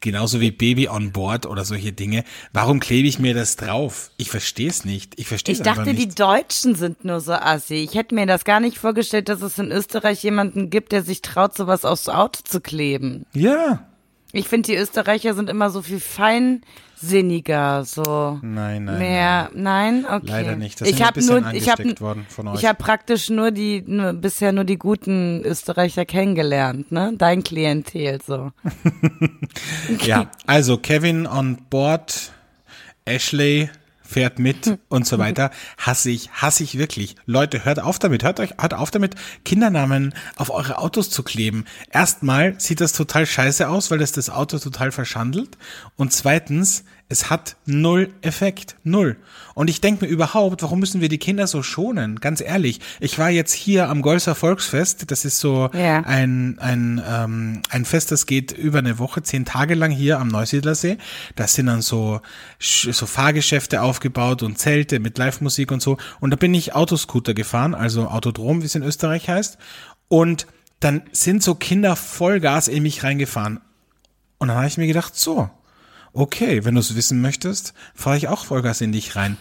Genauso 0.00 0.40
wie 0.40 0.50
Baby 0.50 0.88
on 0.88 1.12
Board 1.12 1.46
oder 1.46 1.64
solche 1.64 1.92
Dinge. 1.92 2.24
Warum 2.52 2.80
klebe 2.80 3.08
ich 3.08 3.18
mir 3.18 3.34
das 3.34 3.56
drauf? 3.56 4.10
Ich 4.16 4.30
verstehe 4.30 4.68
es 4.68 4.84
nicht. 4.84 5.18
Ich 5.18 5.26
verstehe 5.26 5.54
es 5.54 5.60
Ich 5.60 5.64
dachte, 5.64 5.94
die 5.94 6.08
Deutschen 6.08 6.74
sind 6.74 7.04
nur 7.04 7.20
so 7.20 7.32
assi. 7.32 7.76
Ich 7.76 7.94
hätte 7.94 8.14
mir 8.14 8.26
das 8.26 8.44
gar 8.44 8.60
nicht 8.60 8.78
vorgestellt, 8.78 9.28
dass 9.28 9.42
es 9.42 9.58
in 9.58 9.70
Österreich 9.70 10.22
jemanden 10.22 10.70
gibt, 10.70 10.92
der 10.92 11.02
sich 11.02 11.22
traut, 11.22 11.56
sowas 11.56 11.84
aufs 11.84 12.08
Auto 12.08 12.40
zu 12.44 12.60
kleben. 12.60 13.26
ja. 13.32 13.86
Ich 14.34 14.48
finde, 14.48 14.68
die 14.68 14.76
Österreicher 14.76 15.34
sind 15.34 15.50
immer 15.50 15.68
so 15.68 15.82
viel 15.82 16.00
feinsinniger, 17.02 17.84
so. 17.84 18.38
Nein, 18.42 18.84
nein, 18.84 18.98
Mehr, 18.98 19.50
nein, 19.54 20.06
okay. 20.06 20.26
Leider 20.26 20.56
nicht. 20.56 20.80
Das 20.80 20.88
ich 20.88 21.02
habe 21.02 21.24
nur, 21.24 21.38
ich 21.52 21.68
habe, 21.68 21.82
angesteckt 21.82 22.00
worden 22.00 22.26
von 22.28 22.48
euch. 22.48 22.60
ich 22.60 22.66
habe 22.66 22.78
praktisch 22.82 23.30
nur 23.30 23.50
die, 23.50 23.82
nur, 23.86 24.12
bisher 24.12 24.52
nur 24.52 24.64
die 24.64 24.78
guten 24.78 25.42
Österreicher 25.44 26.04
kennengelernt, 26.04 26.92
ne? 26.92 27.12
Dein 27.16 27.42
Klientel, 27.42 28.20
so. 28.24 28.52
Ja, 30.04 30.30
also 30.46 30.78
Kevin 30.78 31.26
on 31.26 31.58
board, 31.68 32.32
Ashley 33.04 33.70
fährt 34.12 34.38
mit 34.38 34.78
und 34.88 35.06
so 35.06 35.18
weiter. 35.18 35.50
Hasse 35.78 36.10
ich, 36.10 36.30
hasse 36.30 36.62
ich 36.62 36.78
wirklich. 36.78 37.16
Leute, 37.26 37.64
hört 37.64 37.80
auf 37.80 37.98
damit, 37.98 38.22
hört 38.22 38.40
euch, 38.40 38.54
hört 38.60 38.74
auf 38.74 38.90
damit, 38.90 39.14
Kindernamen 39.44 40.14
auf 40.36 40.50
eure 40.50 40.78
Autos 40.78 41.10
zu 41.10 41.22
kleben. 41.22 41.64
Erstmal 41.90 42.58
sieht 42.60 42.80
das 42.80 42.92
total 42.92 43.26
scheiße 43.26 43.68
aus, 43.68 43.90
weil 43.90 43.98
das 43.98 44.12
das 44.12 44.30
Auto 44.30 44.58
total 44.58 44.92
verschandelt. 44.92 45.58
Und 45.96 46.12
zweitens, 46.12 46.84
es 47.12 47.28
hat 47.28 47.56
null 47.66 48.12
Effekt. 48.22 48.76
Null. 48.84 49.16
Und 49.54 49.68
ich 49.68 49.82
denke 49.82 50.06
mir 50.06 50.10
überhaupt, 50.10 50.62
warum 50.62 50.80
müssen 50.80 51.02
wir 51.02 51.10
die 51.10 51.18
Kinder 51.18 51.46
so 51.46 51.62
schonen? 51.62 52.18
Ganz 52.20 52.40
ehrlich. 52.40 52.80
Ich 53.00 53.18
war 53.18 53.28
jetzt 53.28 53.52
hier 53.52 53.90
am 53.90 54.00
Golser 54.00 54.34
Volksfest. 54.34 55.10
Das 55.10 55.26
ist 55.26 55.38
so 55.38 55.68
Ja. 55.74 56.00
ein, 56.00 56.58
ein, 56.58 57.02
ähm, 57.06 57.60
ein 57.68 57.84
Fest, 57.84 58.10
das 58.12 58.24
geht 58.24 58.50
über 58.52 58.78
eine 58.78 58.98
Woche, 58.98 59.22
zehn 59.22 59.44
Tage 59.44 59.74
lang 59.74 59.90
hier 59.90 60.18
am 60.20 60.28
Neusiedlersee. 60.28 60.96
Da 61.36 61.46
sind 61.46 61.66
dann 61.66 61.82
so, 61.82 62.20
so 62.58 63.04
Fahrgeschäfte 63.06 63.82
aufgebaut 63.82 64.42
und 64.42 64.58
Zelte 64.58 64.98
mit 64.98 65.18
Live-Musik 65.18 65.70
und 65.70 65.82
so. 65.82 65.98
Und 66.20 66.30
da 66.30 66.36
bin 66.36 66.54
ich 66.54 66.74
Autoscooter 66.74 67.34
gefahren, 67.34 67.74
also 67.74 68.08
Autodrom, 68.08 68.62
wie 68.62 68.66
es 68.66 68.74
in 68.74 68.82
Österreich 68.82 69.28
heißt. 69.28 69.58
Und 70.08 70.46
dann 70.80 71.02
sind 71.12 71.42
so 71.42 71.54
Kinder 71.54 71.94
Vollgas 71.94 72.68
in 72.68 72.82
mich 72.82 73.04
reingefahren. 73.04 73.60
Und 74.38 74.48
dann 74.48 74.56
habe 74.56 74.66
ich 74.66 74.78
mir 74.78 74.86
gedacht, 74.86 75.14
so, 75.14 75.50
okay, 76.12 76.64
wenn 76.64 76.74
du 76.74 76.80
es 76.80 76.94
wissen 76.94 77.20
möchtest, 77.20 77.74
fahre 77.94 78.16
ich 78.16 78.28
auch 78.28 78.44
Vollgas 78.44 78.80
in 78.80 78.92
dich 78.92 79.16
rein. 79.16 79.36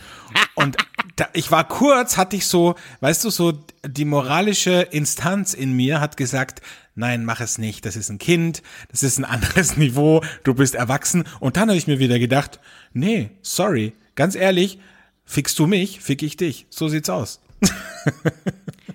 Und 0.55 0.77
da, 1.15 1.27
ich 1.33 1.51
war 1.51 1.67
kurz, 1.67 2.17
hatte 2.17 2.35
ich 2.35 2.47
so, 2.47 2.75
weißt 3.01 3.23
du, 3.25 3.29
so 3.29 3.63
die 3.85 4.05
moralische 4.05 4.81
Instanz 4.91 5.53
in 5.53 5.73
mir 5.73 5.99
hat 5.99 6.17
gesagt, 6.17 6.61
nein, 6.95 7.25
mach 7.25 7.41
es 7.41 7.57
nicht, 7.57 7.85
das 7.85 7.95
ist 7.95 8.09
ein 8.09 8.19
Kind, 8.19 8.61
das 8.89 9.03
ist 9.03 9.17
ein 9.17 9.25
anderes 9.25 9.77
Niveau, 9.77 10.23
du 10.43 10.53
bist 10.53 10.75
erwachsen. 10.75 11.25
Und 11.39 11.57
dann 11.57 11.69
habe 11.69 11.77
ich 11.77 11.87
mir 11.87 11.99
wieder 11.99 12.19
gedacht, 12.19 12.59
nee, 12.93 13.31
sorry, 13.41 13.93
ganz 14.15 14.35
ehrlich, 14.35 14.79
fickst 15.25 15.57
du 15.59 15.67
mich, 15.67 15.99
fick 16.01 16.23
ich 16.23 16.37
dich. 16.37 16.67
So 16.69 16.87
sieht's 16.87 17.09
aus. 17.09 17.41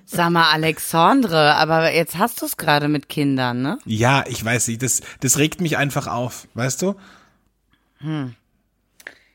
Sag 0.05 0.31
mal, 0.31 0.51
Alexandre, 0.51 1.55
aber 1.55 1.93
jetzt 1.93 2.17
hast 2.17 2.41
du 2.41 2.47
es 2.47 2.57
gerade 2.57 2.89
mit 2.89 3.09
Kindern, 3.09 3.63
ne? 3.63 3.79
Ja, 3.85 4.25
ich 4.29 4.45
weiß 4.45 4.69
nicht, 4.69 4.83
das, 4.83 5.03
das 5.21 5.39
regt 5.39 5.61
mich 5.61 5.77
einfach 5.77 6.07
auf, 6.07 6.49
weißt 6.55 6.83
du? 6.83 6.95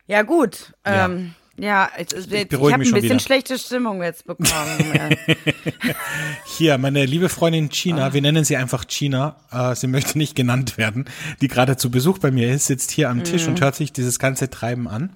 Ja, 0.07 0.21
gut. 0.23 0.73
Ja. 0.85 1.05
Ähm, 1.05 1.35
ja, 1.57 1.85
ist 1.85 2.13
jetzt, 2.13 2.31
ich 2.31 2.47
beruhige 2.47 2.73
habe 2.73 2.83
ein 2.83 2.91
bisschen 2.91 3.03
wieder. 3.03 3.19
schlechte 3.19 3.57
Stimmung 3.59 4.01
jetzt 4.01 4.25
bekommen. 4.25 4.49
Äh, 4.93 5.15
Hier, 6.45 6.77
meine 6.77 7.05
liebe 7.05 7.29
Freundin 7.29 7.69
Gina, 7.69 8.13
wir 8.13 8.21
nennen 8.21 8.43
sie 8.43 8.57
einfach 8.57 8.87
Gina, 8.87 9.35
äh, 9.51 9.75
sie 9.75 9.87
möchte 9.87 10.17
nicht 10.17 10.35
genannt 10.35 10.77
werden, 10.77 11.05
die 11.41 11.47
gerade 11.47 11.77
zu 11.77 11.91
Besuch 11.91 12.17
bei 12.19 12.31
mir 12.31 12.51
ist, 12.53 12.67
sitzt 12.67 12.91
hier 12.91 13.09
am 13.09 13.23
Tisch 13.23 13.47
und 13.47 13.61
hört 13.61 13.75
sich 13.75 13.93
dieses 13.93 14.19
ganze 14.19 14.49
Treiben 14.49 14.87
an. 14.87 15.11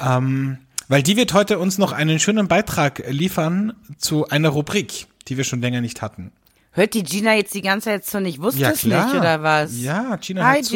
Ähm, 0.00 0.58
weil 0.88 1.02
die 1.02 1.16
wird 1.16 1.34
heute 1.34 1.58
uns 1.58 1.78
noch 1.78 1.92
einen 1.92 2.18
schönen 2.20 2.48
Beitrag 2.48 3.02
liefern 3.08 3.74
zu 3.98 4.28
einer 4.28 4.50
Rubrik, 4.50 5.06
die 5.28 5.36
wir 5.36 5.44
schon 5.44 5.60
länger 5.60 5.80
nicht 5.80 6.02
hatten. 6.02 6.32
Hört 6.72 6.94
die 6.94 7.02
Gina 7.02 7.34
jetzt 7.34 7.54
die 7.54 7.62
ganze 7.62 7.86
Zeit 7.90 8.04
so 8.04 8.20
nicht? 8.20 8.40
Wusste 8.40 8.60
Ja, 8.60 8.70
es 8.70 8.84
nicht, 8.84 9.14
oder 9.14 9.42
was? 9.42 9.80
Ja, 9.80 10.16
Gina 10.16 10.44
Hi, 10.44 10.56
hört 10.56 10.64
zu. 10.66 10.72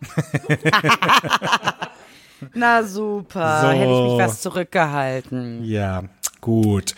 Na 2.54 2.84
super, 2.84 3.60
So. 3.62 3.68
hätte 3.68 3.92
ich 3.92 4.12
mich 4.12 4.18
was 4.18 4.40
zurückgehalten. 4.42 5.64
Ja, 5.64 6.04
Gut. 6.40 6.94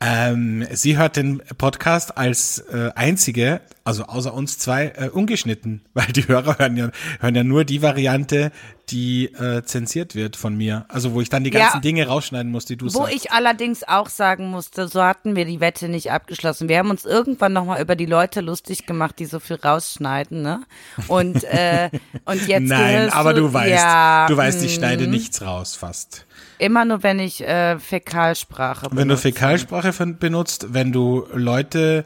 Ähm, 0.00 0.64
sie 0.70 0.96
hört 0.96 1.16
den 1.16 1.42
Podcast 1.58 2.16
als 2.16 2.60
äh, 2.60 2.90
einzige, 2.94 3.60
also 3.84 4.04
außer 4.04 4.32
uns 4.32 4.58
zwei, 4.58 4.92
äh, 4.96 5.08
ungeschnitten, 5.10 5.82
weil 5.94 6.06
die 6.06 6.26
Hörer 6.26 6.58
hören 6.58 6.76
ja, 6.76 6.90
hören 7.20 7.34
ja 7.34 7.44
nur 7.44 7.64
die 7.64 7.82
Variante, 7.82 8.50
die 8.90 9.26
äh, 9.26 9.62
zensiert 9.62 10.14
wird 10.14 10.36
von 10.36 10.56
mir. 10.56 10.84
Also 10.88 11.12
wo 11.12 11.20
ich 11.20 11.28
dann 11.28 11.44
die 11.44 11.50
ganzen 11.50 11.76
Ja. 11.76 11.80
Dinge 11.80 12.06
rausschneiden 12.06 12.50
muss, 12.50 12.64
die 12.64 12.76
du 12.76 12.86
Wo 12.86 12.90
sagst. 12.90 13.14
ich 13.14 13.32
allerdings 13.32 13.82
auch 13.86 14.08
sagen 14.08 14.48
musste, 14.48 14.88
so 14.88 15.02
hatten 15.02 15.36
wir 15.36 15.44
die 15.44 15.60
Wette 15.60 15.88
nicht 15.88 16.10
abgeschlossen. 16.10 16.68
Wir 16.68 16.78
haben 16.78 16.90
uns 16.90 17.04
irgendwann 17.04 17.52
nochmal 17.52 17.80
über 17.80 17.96
die 17.96 18.06
Leute 18.06 18.40
lustig 18.40 18.86
gemacht, 18.86 19.18
die 19.18 19.26
so 19.26 19.38
viel 19.40 19.56
rausschneiden, 19.56 20.42
ne? 20.42 20.64
Und, 21.08 21.44
äh, 21.44 21.90
und 22.24 22.46
jetzt 22.46 22.68
Nein, 22.68 23.10
aber 23.10 23.32
du 23.34 23.52
weißt, 23.52 23.70
ja, 23.70 24.26
du 24.28 24.36
weißt, 24.36 24.62
ich 24.64 24.74
schneide 24.74 25.06
nichts 25.06 25.42
raus 25.42 25.76
fast. 25.76 26.26
Immer 26.58 26.84
nur, 26.84 27.02
wenn 27.02 27.18
ich 27.18 27.42
äh, 27.42 27.78
Fäkalsprache 27.78 28.86
Wenn 28.86 28.90
du 28.90 28.96
benutze. 28.96 29.22
Fäkalsprache 29.22 29.92
benutzt, 30.14 30.68
wenn 30.70 30.92
du 30.92 31.26
Leute 31.32 32.04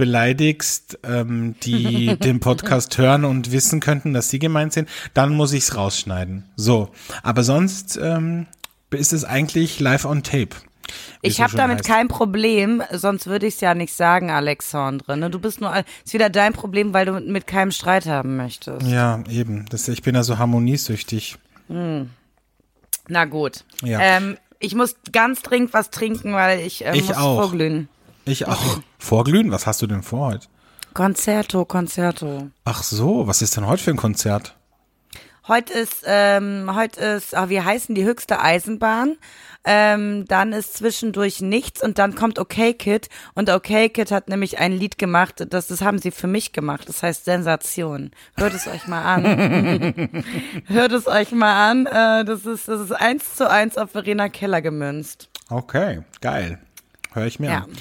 beleidigst, 0.00 0.98
ähm, 1.04 1.56
die 1.62 2.16
den 2.22 2.40
Podcast 2.40 2.96
hören 2.96 3.26
und 3.26 3.52
wissen 3.52 3.80
könnten, 3.80 4.14
dass 4.14 4.30
sie 4.30 4.38
gemeint 4.38 4.72
sind, 4.72 4.88
dann 5.12 5.34
muss 5.34 5.52
ich's 5.52 5.76
rausschneiden. 5.76 6.44
So, 6.56 6.88
aber 7.22 7.42
sonst 7.42 7.98
ähm, 8.02 8.46
ist 8.90 9.12
es 9.12 9.24
eigentlich 9.24 9.78
live 9.78 10.06
on 10.06 10.22
tape. 10.22 10.56
es 11.20 11.34
Ich 11.34 11.42
habe 11.42 11.54
damit 11.54 11.80
heißt. 11.80 11.86
kein 11.86 12.08
Problem, 12.08 12.82
sonst 12.92 13.26
würde 13.26 13.46
ich 13.46 13.56
es 13.56 13.60
ja 13.60 13.74
nicht 13.74 13.92
sagen, 13.92 14.30
Alexandre. 14.30 15.18
Ne? 15.18 15.28
Du 15.28 15.38
bist 15.38 15.60
nur, 15.60 15.70
ist 16.02 16.14
wieder 16.14 16.30
dein 16.30 16.54
Problem, 16.54 16.94
weil 16.94 17.04
du 17.04 17.12
mit, 17.20 17.46
keinem 17.46 17.72
Streit 17.72 18.06
haben 18.06 18.38
möchtest. 18.38 18.86
Ja, 18.86 19.22
eben. 19.28 19.66
Das, 19.68 19.86
ich 19.86 20.00
bin 20.00 20.14
ja 20.14 20.22
so 20.22 20.38
harmoniesüchtig. 20.38 21.36
Na 21.68 23.24
gut. 23.26 23.64
Ja. 23.82 24.00
Ähm, 24.00 24.38
ich 24.60 24.74
muss 24.74 24.96
ganz 25.12 25.42
dringend 25.42 25.74
was 25.74 25.90
trinken, 25.90 26.32
weil 26.32 26.60
ich, 26.60 26.86
äh, 26.86 26.96
Ich 26.96 27.08
muss 27.08 27.16
auch. 27.18 27.42
vorglühen. 27.42 27.88
Ich 28.30 28.46
auch. 28.46 28.80
Vorglühen? 28.98 29.50
Was 29.50 29.66
hast 29.66 29.82
du 29.82 29.86
denn 29.88 30.02
vor 30.02 30.28
heute? 30.28 30.46
Concerto, 30.94 31.64
Concerto. 31.64 32.48
Ach 32.64 32.82
so, 32.84 33.26
was 33.26 33.42
ist 33.42 33.56
denn 33.56 33.66
heute 33.66 33.82
für 33.82 33.90
ein 33.90 33.96
Konzert? 33.96 34.56
Heute 35.48 35.72
ist, 35.72 36.04
ähm, 36.06 36.70
heute 36.74 37.00
ist, 37.00 37.34
ah, 37.36 37.48
wie 37.48 37.60
heißen 37.60 37.94
die 37.96 38.04
höchste 38.04 38.40
Eisenbahn? 38.40 39.16
Ähm, 39.64 40.26
dann 40.28 40.52
ist 40.52 40.74
zwischendurch 40.74 41.40
nichts 41.40 41.82
und 41.82 41.98
dann 41.98 42.14
kommt 42.14 42.38
Okay 42.38 42.72
Kid 42.72 43.08
und 43.34 43.50
Okay 43.50 43.88
Kid 43.88 44.10
hat 44.12 44.28
nämlich 44.28 44.58
ein 44.58 44.72
Lied 44.72 44.96
gemacht, 44.96 45.44
das, 45.50 45.66
das 45.66 45.80
haben 45.82 45.98
sie 45.98 46.12
für 46.12 46.28
mich 46.28 46.52
gemacht, 46.52 46.88
das 46.88 47.02
heißt 47.02 47.24
Sensation. 47.24 48.10
Hört 48.36 48.54
es 48.54 48.66
euch 48.68 48.86
mal 48.86 49.02
an. 49.02 49.24
Hört 50.66 50.92
es 50.92 51.06
euch 51.08 51.32
mal 51.32 51.70
an. 51.70 51.86
Äh, 51.86 52.24
das 52.24 52.46
ist, 52.46 52.68
das 52.68 52.80
ist 52.80 52.92
eins 52.92 53.34
zu 53.34 53.50
eins 53.50 53.76
auf 53.76 53.90
Verena 53.90 54.28
Keller 54.28 54.62
gemünzt. 54.62 55.28
Okay, 55.48 56.02
geil. 56.20 56.58
Hör 57.12 57.26
ich 57.26 57.40
mir 57.40 57.50
Ja. 57.50 57.58
an. 57.64 57.72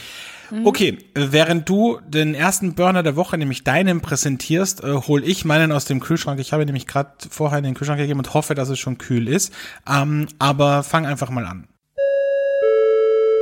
Okay, 0.63 0.97
äh, 1.13 1.27
während 1.31 1.69
du 1.69 1.99
den 2.07 2.33
ersten 2.33 2.75
Burner 2.75 3.03
der 3.03 3.15
Woche, 3.15 3.37
nämlich 3.37 3.63
deinen, 3.63 4.01
präsentierst, 4.01 4.83
äh, 4.83 4.93
hol 5.07 5.23
ich 5.23 5.45
meinen 5.45 5.71
aus 5.71 5.85
dem 5.85 5.99
Kühlschrank. 5.99 6.39
Ich 6.39 6.53
habe 6.53 6.65
nämlich 6.65 6.87
gerade 6.87 7.11
vorher 7.29 7.59
in 7.59 7.63
den 7.63 7.73
Kühlschrank 7.75 7.99
gegeben 7.99 8.19
und 8.19 8.33
hoffe, 8.33 8.55
dass 8.55 8.69
es 8.69 8.79
schon 8.79 8.97
kühl 8.97 9.27
ist. 9.27 9.53
Ähm, 9.87 10.27
aber 10.39 10.83
fang 10.83 11.05
einfach 11.05 11.29
mal 11.29 11.45
an. 11.45 11.67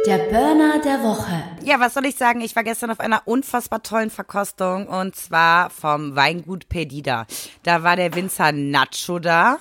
Der 0.08 0.20
Burner 0.20 0.80
der 0.82 1.04
Woche. 1.04 1.44
Ja, 1.66 1.82
was 1.82 1.94
soll 1.94 2.06
ich 2.06 2.16
sagen? 2.16 2.40
Ich 2.40 2.56
war 2.56 2.64
gestern 2.64 2.92
auf 2.92 3.02
einer 3.02 3.24
unfassbar 3.26 3.84
tollen 3.84 4.10
Verkostung 4.10 4.88
und 4.88 5.18
zwar 5.18 5.70
vom 5.70 6.16
Weingut 6.16 6.70
Perdida. 6.70 7.26
Da 7.64 7.84
war 7.84 7.98
der 7.98 8.16
Winzer 8.16 8.54
Nacho 8.54 9.20
da 9.20 9.58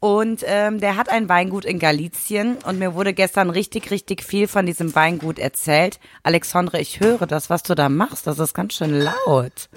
und 0.00 0.44
ähm, 0.46 0.78
der 0.80 0.96
hat 0.96 1.08
ein 1.08 1.28
Weingut 1.28 1.64
in 1.64 1.78
Galizien 1.78 2.56
und 2.64 2.78
mir 2.78 2.94
wurde 2.94 3.12
gestern 3.12 3.50
richtig, 3.50 3.90
richtig 3.90 4.22
viel 4.22 4.46
von 4.46 4.64
diesem 4.64 4.94
Weingut 4.94 5.38
erzählt. 5.38 5.98
Alexandre, 6.22 6.80
ich 6.80 7.00
höre 7.00 7.26
das, 7.26 7.50
was 7.50 7.64
du 7.64 7.74
da 7.74 7.88
machst. 7.88 8.26
Das 8.26 8.38
ist 8.38 8.54
ganz 8.54 8.74
schön 8.74 9.00
laut. 9.00 9.68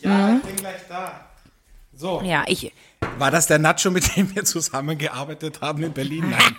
Ja, 0.00 0.36
ich 0.36 0.42
bin 0.42 0.56
gleich 0.56 0.80
da. 0.88 1.28
So. 1.94 2.20
Ja, 2.24 2.42
ich, 2.48 2.72
War 3.18 3.30
das 3.30 3.46
der 3.46 3.60
Nacho, 3.60 3.92
mit 3.92 4.16
dem 4.16 4.34
wir 4.34 4.44
zusammengearbeitet 4.44 5.60
haben 5.60 5.84
in 5.84 5.92
Berlin? 5.92 6.30
Nein. 6.30 6.56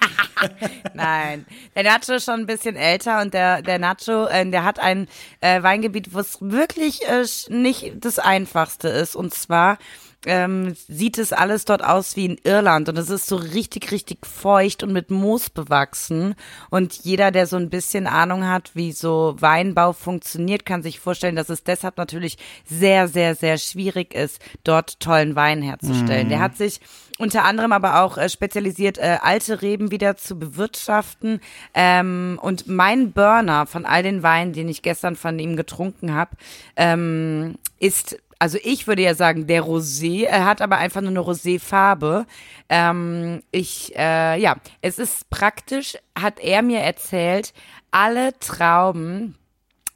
Nein, 0.94 1.46
der 1.76 1.84
Nacho 1.84 2.14
ist 2.14 2.26
schon 2.26 2.42
ein 2.42 2.46
bisschen 2.46 2.76
älter 2.78 3.22
und 3.22 3.34
der, 3.34 3.62
der 3.62 3.80
Nacho, 3.80 4.28
äh, 4.28 4.50
der 4.50 4.64
hat 4.64 4.80
ein 4.80 5.08
äh, 5.42 5.62
Weingebiet, 5.62 6.14
wo 6.14 6.20
es 6.20 6.38
wirklich 6.40 7.02
äh, 7.08 7.26
nicht 7.50 7.94
das 8.00 8.20
Einfachste 8.20 8.88
ist. 8.88 9.16
Und 9.16 9.34
zwar 9.34 9.78
ähm, 10.26 10.76
sieht 10.88 11.18
es 11.18 11.34
alles 11.34 11.66
dort 11.66 11.84
aus 11.84 12.16
wie 12.16 12.26
in 12.26 12.38
Irland 12.44 12.90
und 12.90 12.98
es 12.98 13.10
ist 13.10 13.28
so 13.28 13.36
richtig, 13.36 13.92
richtig 13.92 14.26
feucht 14.26 14.84
und 14.84 14.94
mit 14.94 15.12
Moos 15.12 15.50
bewachsen. 15.50 16.36
Und 16.70 16.94
jeder, 17.04 17.32
der 17.32 17.48
so 17.48 17.58
ein 17.58 17.70
bisschen 17.70 18.08
Ahnung 18.08 18.48
hat, 18.48 18.72
wie 18.74 18.92
so 18.92 19.36
Weinbau 19.40 19.94
funktioniert, 19.94 20.66
kann 20.66 20.84
sich 20.84 21.00
vorstellen, 21.00 21.36
dass 21.36 21.50
es 21.50 21.64
deshalb 21.64 21.98
natürlich 21.98 22.38
sehr, 22.66 23.08
sehr, 23.08 23.36
sehr 23.36 23.58
schwierig 23.58 24.14
ist, 24.14 24.40
dort 24.64 25.00
tollen 25.00 25.36
Wein 25.36 25.62
herzustellen. 25.62 26.30
Der 26.30 26.40
hat 26.40 26.58
sich 26.58 26.80
unter 27.20 27.44
anderem 27.46 27.72
aber 27.72 28.02
auch 28.02 28.18
äh, 28.18 28.28
spezialisiert, 28.28 28.98
äh, 28.98 29.18
alte 29.22 29.62
Reben 29.62 29.92
wieder 29.92 30.18
zu 30.18 30.38
bewirtschaften. 30.38 31.42
Ähm, 31.74 32.40
und 32.42 32.68
mein 32.68 33.12
Burner 33.12 33.66
von 33.68 33.86
all 33.86 34.04
den 34.04 34.24
Weinen, 34.24 34.54
den 34.54 34.68
ich 34.68 34.82
gestern 34.82 35.16
von 35.16 35.38
ihm 35.38 35.56
getrunken 35.56 36.14
habe, 36.14 36.32
ähm, 36.76 37.56
ist 37.80 38.18
also 38.44 38.58
ich 38.62 38.88
würde 38.88 39.02
ja 39.02 39.16
sagen, 39.16 39.48
der 39.48 39.64
Rosé, 39.64 40.26
er 40.26 40.44
hat 40.44 40.62
aber 40.62 40.76
einfach 40.76 41.00
nur 41.00 41.12
eine 41.12 41.22
Rosé-Farbe. 41.22 42.26
Ähm, 42.68 43.42
ich, 43.52 43.96
äh, 43.96 44.38
ja, 44.38 44.58
es 44.82 45.00
ist 45.00 45.30
praktisch, 45.30 45.98
hat 46.14 46.42
er 46.42 46.62
mir 46.62 46.82
erzählt, 46.82 47.54
alle 47.92 48.38
Trauben, 48.40 49.36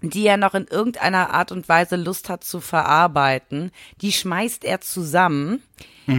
die 0.01 0.25
er 0.25 0.37
noch 0.37 0.55
in 0.55 0.65
irgendeiner 0.65 1.33
Art 1.33 1.51
und 1.51 1.67
Weise 1.67 1.97
Lust 1.97 2.29
hat 2.29 2.45
zu 2.45 2.61
verarbeiten, 2.61 3.71
die 3.99 4.13
schmeißt 4.13 4.63
er 4.63 4.79
zusammen 4.79 5.61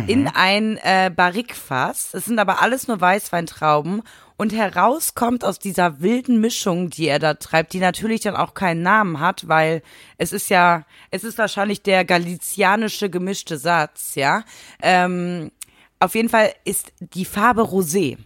in 0.06 0.28
ein 0.28 0.76
äh, 0.82 1.10
Barrikfass. 1.10 2.12
Es 2.12 2.26
sind 2.26 2.38
aber 2.38 2.60
alles 2.60 2.88
nur 2.88 3.00
Weißweintrauben 3.00 4.02
und 4.38 4.52
herauskommt 4.52 5.44
aus 5.44 5.58
dieser 5.58 6.00
wilden 6.00 6.40
Mischung, 6.40 6.90
die 6.90 7.08
er 7.08 7.18
da 7.18 7.34
treibt, 7.34 7.72
die 7.72 7.80
natürlich 7.80 8.22
dann 8.22 8.36
auch 8.36 8.54
keinen 8.54 8.82
Namen 8.82 9.20
hat, 9.20 9.48
weil 9.48 9.82
es 10.16 10.32
ist 10.32 10.48
ja, 10.48 10.86
es 11.10 11.24
ist 11.24 11.36
wahrscheinlich 11.36 11.82
der 11.82 12.04
galizianische 12.04 13.10
gemischte 13.10 13.58
Satz, 13.58 14.14
ja. 14.14 14.44
Ähm, 14.80 15.50
auf 15.98 16.14
jeden 16.14 16.28
Fall 16.28 16.54
ist 16.64 16.92
die 17.00 17.24
Farbe 17.24 17.62
Rosé. 17.62 18.16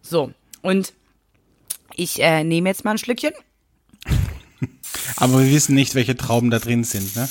So, 0.00 0.32
und 0.62 0.94
ich 1.94 2.22
äh, 2.22 2.44
nehme 2.44 2.70
jetzt 2.70 2.84
mal 2.86 2.92
ein 2.92 2.98
Schlückchen. 2.98 3.32
Aber 5.16 5.40
wir 5.40 5.50
wissen 5.50 5.74
nicht, 5.74 5.94
welche 5.94 6.16
Trauben 6.16 6.50
da 6.50 6.58
drin 6.58 6.82
sind, 6.82 7.14
ne? 7.14 7.28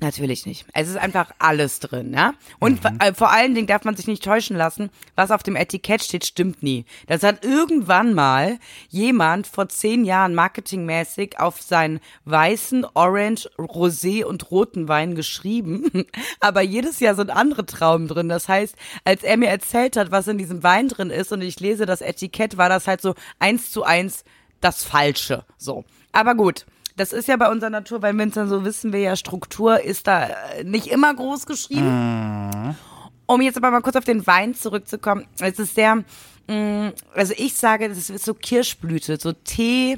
Natürlich 0.00 0.46
nicht. 0.46 0.64
Es 0.72 0.88
ist 0.88 0.96
einfach 0.96 1.30
alles 1.38 1.78
drin, 1.78 2.14
ja. 2.14 2.32
Und 2.58 2.80
äh, 3.00 3.12
vor 3.12 3.30
allen 3.30 3.54
Dingen 3.54 3.66
darf 3.66 3.84
man 3.84 3.96
sich 3.96 4.06
nicht 4.06 4.24
täuschen 4.24 4.56
lassen, 4.56 4.88
was 5.14 5.30
auf 5.30 5.42
dem 5.42 5.56
Etikett 5.56 6.02
steht, 6.02 6.24
stimmt 6.24 6.62
nie. 6.62 6.86
Das 7.06 7.22
hat 7.22 7.44
irgendwann 7.44 8.14
mal 8.14 8.58
jemand 8.88 9.46
vor 9.46 9.68
zehn 9.68 10.06
Jahren 10.06 10.34
marketingmäßig 10.34 11.38
auf 11.38 11.60
seinen 11.60 12.00
weißen, 12.24 12.86
orange, 12.94 13.50
rosé 13.58 14.24
und 14.24 14.50
roten 14.50 14.88
Wein 14.88 15.14
geschrieben. 15.14 15.90
Aber 16.40 16.62
jedes 16.62 17.00
Jahr 17.00 17.14
sind 17.14 17.28
andere 17.28 17.66
Trauben 17.66 18.08
drin. 18.08 18.30
Das 18.30 18.48
heißt, 18.48 18.76
als 19.04 19.22
er 19.22 19.36
mir 19.36 19.48
erzählt 19.48 19.98
hat, 19.98 20.10
was 20.10 20.28
in 20.28 20.38
diesem 20.38 20.62
Wein 20.62 20.88
drin 20.88 21.10
ist 21.10 21.30
und 21.30 21.42
ich 21.42 21.60
lese 21.60 21.84
das 21.84 22.00
Etikett, 22.00 22.56
war 22.56 22.70
das 22.70 22.86
halt 22.86 23.02
so 23.02 23.14
eins 23.38 23.70
zu 23.70 23.84
eins 23.84 24.24
das 24.62 24.82
Falsche. 24.82 25.44
So. 25.58 25.84
Aber 26.12 26.34
gut. 26.34 26.64
Das 27.00 27.14
ist 27.14 27.28
ja 27.28 27.36
bei 27.38 27.50
unserer 27.50 27.70
Natur, 27.70 27.98
bei 27.98 28.14
Winzern 28.14 28.50
so 28.50 28.62
wissen 28.62 28.92
wir 28.92 29.00
ja, 29.00 29.16
Struktur 29.16 29.82
ist 29.82 30.06
da 30.06 30.26
äh, 30.26 30.64
nicht 30.64 30.88
immer 30.88 31.14
groß 31.14 31.46
geschrieben. 31.46 32.76
Um 33.24 33.40
jetzt 33.40 33.56
aber 33.56 33.70
mal 33.70 33.80
kurz 33.80 33.96
auf 33.96 34.04
den 34.04 34.26
Wein 34.26 34.54
zurückzukommen, 34.54 35.26
es 35.40 35.58
ist 35.58 35.74
sehr, 35.76 36.04
mh, 36.46 36.92
also 37.14 37.32
ich 37.38 37.54
sage, 37.54 37.88
das 37.88 38.10
ist 38.10 38.22
so 38.22 38.34
Kirschblüte, 38.34 39.16
so 39.18 39.32
Tee, 39.32 39.96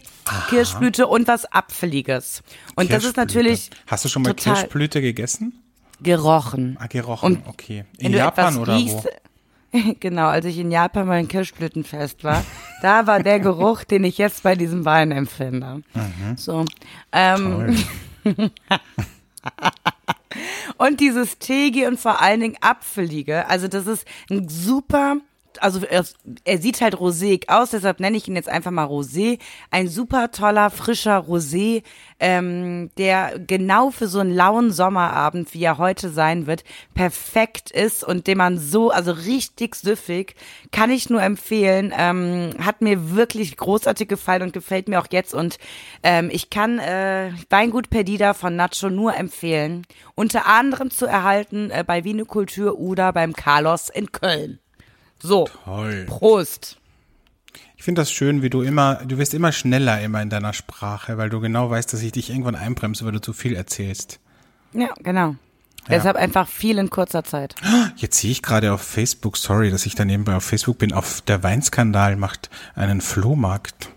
Kirschblüte 0.49 1.09
und 1.09 1.27
was 1.27 1.45
Apfeliges. 1.51 2.45
Und 2.77 2.93
das 2.93 3.03
ist 3.03 3.17
natürlich 3.17 3.71
Hast 3.89 4.05
du 4.05 4.09
schon 4.09 4.23
mal 4.23 4.33
Kirschblüte 4.35 5.01
gegessen? 5.01 5.59
gerochen. 6.01 6.77
Ah, 6.79 6.87
gerochen, 6.87 7.39
Und 7.39 7.49
okay. 7.49 7.85
In 7.99 8.13
Japan 8.13 8.59
oder 8.59 8.77
riechst, 8.77 9.05
wo? 9.05 9.09
Genau, 10.01 10.27
als 10.29 10.45
ich 10.45 10.59
in 10.59 10.71
Japan 10.71 11.11
ein 11.11 11.29
Kirschblütenfest 11.29 12.25
war, 12.25 12.45
da 12.83 13.07
war 13.07 13.23
der 13.23 13.41
Geruch, 13.41 13.85
den 13.85 14.05
ich 14.05 14.19
jetzt 14.19 14.43
bei 14.43 14.55
diesem 14.55 14.85
Wein 14.85 15.13
empfinde. 15.13 15.83
So, 16.37 16.65
ähm, 17.13 17.77
und 20.77 21.01
dieses 21.01 21.39
Teegi 21.39 21.87
und 21.87 21.99
vor 21.99 22.21
allen 22.21 22.41
Dingen 22.41 22.57
Apfelige, 22.61 23.49
also 23.49 23.69
das 23.69 23.87
ist 23.87 24.07
ein 24.31 24.49
super 24.49 25.17
also 25.61 25.85
er, 25.85 26.05
er 26.45 26.59
sieht 26.59 26.81
halt 26.81 26.95
roséig 26.95 27.49
aus, 27.49 27.71
deshalb 27.71 28.01
nenne 28.01 28.17
ich 28.17 28.29
ihn 28.29 28.37
jetzt 28.37 28.49
einfach 28.49 28.71
mal 28.71 28.87
Rosé. 28.87 29.39
Ein 29.71 29.89
super 29.89 30.31
toller, 30.31 30.71
frischer 30.71 31.19
Rosé, 31.19 31.83
ähm, 32.21 32.91
der 32.99 33.39
genau 33.39 33.91
für 33.91 34.07
so 34.07 34.21
einen 34.21 34.35
lauen 34.35 34.71
Sommerabend, 34.71 35.53
wie 35.55 35.65
er 35.65 35.79
heute 35.79 36.11
sein 36.11 36.47
wird, 36.47 36.65
perfekt 36.95 37.71
ist 37.71 38.05
und 38.05 38.27
den 38.27 38.39
man 38.39 38.59
so, 38.59 38.91
also 38.91 39.13
richtig 39.13 39.75
süffig, 39.75 40.37
kann 40.71 40.91
ich 40.91 41.11
nur 41.11 41.23
empfehlen. 41.23 41.93
Ähm, 41.97 42.51
hat 42.59 42.81
mir 42.81 43.15
wirklich 43.15 43.57
großartig 43.57 44.09
gefallen 44.09 44.43
und 44.43 44.53
gefällt 44.53 44.89
mir 44.89 45.01
auch 45.01 45.09
jetzt. 45.11 45.35
Und 45.35 45.59
ähm, 46.03 46.31
ich 46.33 46.51
kann 46.51 46.79
äh, 46.79 47.33
Weingut 47.51 47.91
Perdida 47.91 48.35
von 48.35 48.57
Nacho 48.57 48.89
nur 48.89 49.17
empfehlen. 49.17 49.87
Unter 50.15 50.47
anderem 50.47 50.91
zu 50.91 51.07
erhalten 51.07 51.71
äh, 51.71 51.85
bei 51.87 52.05
Vinokultur 52.05 52.79
oder 52.79 53.13
beim 53.13 53.33
Carlos 53.33 53.89
in 53.89 54.13
Köln. 54.13 54.61
So. 55.23 55.49
Toll. 55.65 56.05
Prost. 56.07 56.79
Ich 57.77 57.85
finde 57.85 58.01
das 58.03 58.13
schön, 58.13 58.43
wie 58.43 58.51
du 58.51 58.63
immer, 58.63 58.97
du 59.07 59.19
wirst 59.19 59.35
immer 59.35 59.53
schneller 59.53 60.01
immer 60.01 60.23
in 60.23 60.31
deiner 60.31 60.53
Sprache, 60.53 61.19
weil 61.19 61.31
du 61.31 61.41
genau 61.41 61.69
weißt, 61.71 61.93
dass 61.93 62.03
ich 62.03 62.13
dich 62.13 62.31
irgendwann 62.31 62.55
einbremse, 62.55 63.05
weil 63.05 63.13
du 63.13 63.21
zu 63.21 63.33
viel 63.33 63.55
erzählst. 63.57 64.21
Ja, 64.73 64.89
genau. 65.03 65.35
Deshalb 65.89 66.17
einfach 66.17 66.47
viel 66.47 66.79
in 66.79 66.91
kurzer 66.91 67.25
Zeit. 67.25 67.57
Jetzt 67.97 68.19
sehe 68.19 68.31
ich 68.31 68.41
gerade 68.43 68.73
auf 68.73 68.83
Facebook, 68.83 69.37
sorry, 69.37 69.71
dass 69.73 69.85
ich 69.85 69.97
da 69.97 70.05
nebenbei 70.05 70.37
auf 70.37 70.45
Facebook 70.45 70.79
bin, 70.79 70.93
auf 70.93 71.23
der 71.23 71.43
Weinskandal 71.43 72.15
macht 72.17 72.51
einen 72.77 73.01
Flohmarkt. 73.01 73.91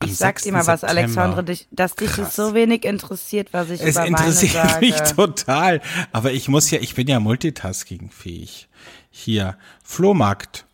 Am 0.00 0.08
Ich 0.08 0.16
sag 0.16 0.40
dir 0.42 0.52
mal 0.52 0.62
6. 0.62 0.68
was, 0.68 0.80
September. 0.82 1.00
Alexandre, 1.00 1.44
dich, 1.44 1.68
dass 1.70 1.94
dich 1.96 2.10
Krass. 2.10 2.28
es 2.28 2.36
so 2.36 2.54
wenig 2.54 2.84
interessiert, 2.84 3.48
was 3.52 3.70
ich 3.70 3.80
Es 3.80 3.96
über 3.96 4.06
interessiert 4.06 4.54
Weine 4.56 4.68
sage. 4.68 4.86
mich 4.86 4.94
total. 5.16 5.80
Aber 6.12 6.32
ich 6.32 6.48
muss 6.48 6.70
ja, 6.70 6.78
ich 6.80 6.94
bin 6.94 7.08
ja 7.08 7.18
multitaskingfähig. 7.18 8.68
Hier, 9.20 9.56
Flohmarkt 9.82 10.64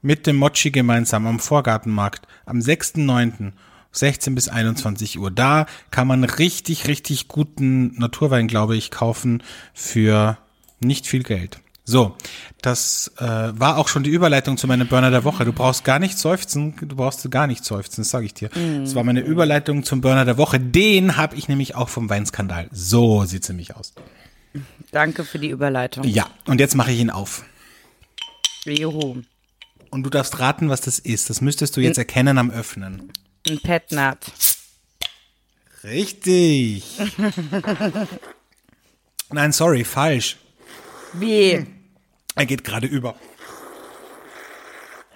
mit 0.00 0.26
dem 0.26 0.36
Mochi 0.36 0.70
gemeinsam 0.70 1.26
am 1.26 1.38
Vorgartenmarkt 1.38 2.26
am 2.46 2.58
6.9. 2.58 3.52
16 3.92 4.34
bis 4.34 4.48
21 4.48 5.18
Uhr. 5.18 5.30
Da 5.30 5.66
kann 5.90 6.08
man 6.08 6.24
richtig, 6.24 6.88
richtig 6.88 7.28
guten 7.28 7.94
Naturwein, 7.96 8.48
glaube 8.48 8.74
ich, 8.74 8.90
kaufen 8.90 9.42
für 9.74 10.38
nicht 10.80 11.06
viel 11.06 11.22
Geld. 11.22 11.60
So, 11.84 12.16
das 12.62 13.12
äh, 13.18 13.22
war 13.22 13.76
auch 13.76 13.88
schon 13.88 14.02
die 14.02 14.10
Überleitung 14.10 14.56
zu 14.56 14.66
meinem 14.66 14.88
Burner 14.88 15.10
der 15.10 15.24
Woche. 15.24 15.44
Du 15.44 15.52
brauchst 15.52 15.84
gar 15.84 15.98
nicht 15.98 16.18
seufzen, 16.18 16.74
du 16.80 16.96
brauchst 16.96 17.30
gar 17.30 17.46
nicht 17.46 17.64
seufzen, 17.64 18.00
das 18.00 18.08
sage 18.08 18.24
ich 18.24 18.32
dir. 18.32 18.48
Das 18.80 18.94
war 18.94 19.04
meine 19.04 19.20
Überleitung 19.20 19.84
zum 19.84 20.00
Burner 20.00 20.24
der 20.24 20.38
Woche. 20.38 20.58
Den 20.58 21.18
habe 21.18 21.36
ich 21.36 21.48
nämlich 21.48 21.74
auch 21.74 21.90
vom 21.90 22.08
Weinskandal. 22.08 22.68
So 22.72 23.26
sieht's 23.26 23.50
nämlich 23.50 23.76
aus. 23.76 23.92
Danke 24.90 25.24
für 25.24 25.38
die 25.38 25.50
Überleitung. 25.50 26.04
Ja, 26.04 26.26
und 26.46 26.60
jetzt 26.60 26.74
mache 26.74 26.90
ich 26.90 26.98
ihn 26.98 27.10
auf. 27.10 27.44
Juhu. 28.72 29.22
Und 29.90 30.02
du 30.02 30.10
darfst 30.10 30.38
raten, 30.38 30.68
was 30.68 30.80
das 30.80 30.98
ist. 30.98 31.30
Das 31.30 31.40
müsstest 31.40 31.76
du 31.76 31.80
jetzt 31.80 31.98
erkennen 31.98 32.38
am 32.38 32.50
Öffnen. 32.50 33.12
Ein 33.48 33.60
Petnat. 33.60 34.26
Richtig. 35.84 36.84
Nein, 39.30 39.52
sorry, 39.52 39.84
falsch. 39.84 40.36
Wie? 41.12 41.66
Er 42.34 42.46
geht 42.46 42.64
gerade 42.64 42.86
über. 42.86 43.14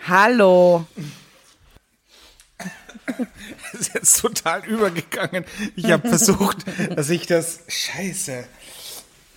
Hallo. 0.07 0.87
Das 3.73 3.81
ist 3.81 3.95
jetzt 3.95 4.21
total 4.21 4.65
übergegangen. 4.67 5.45
Ich 5.77 5.91
habe 5.91 6.07
versucht, 6.09 6.59
dass 6.95 7.09
ich 7.09 7.27
das. 7.27 7.61
Scheiße. 7.67 8.45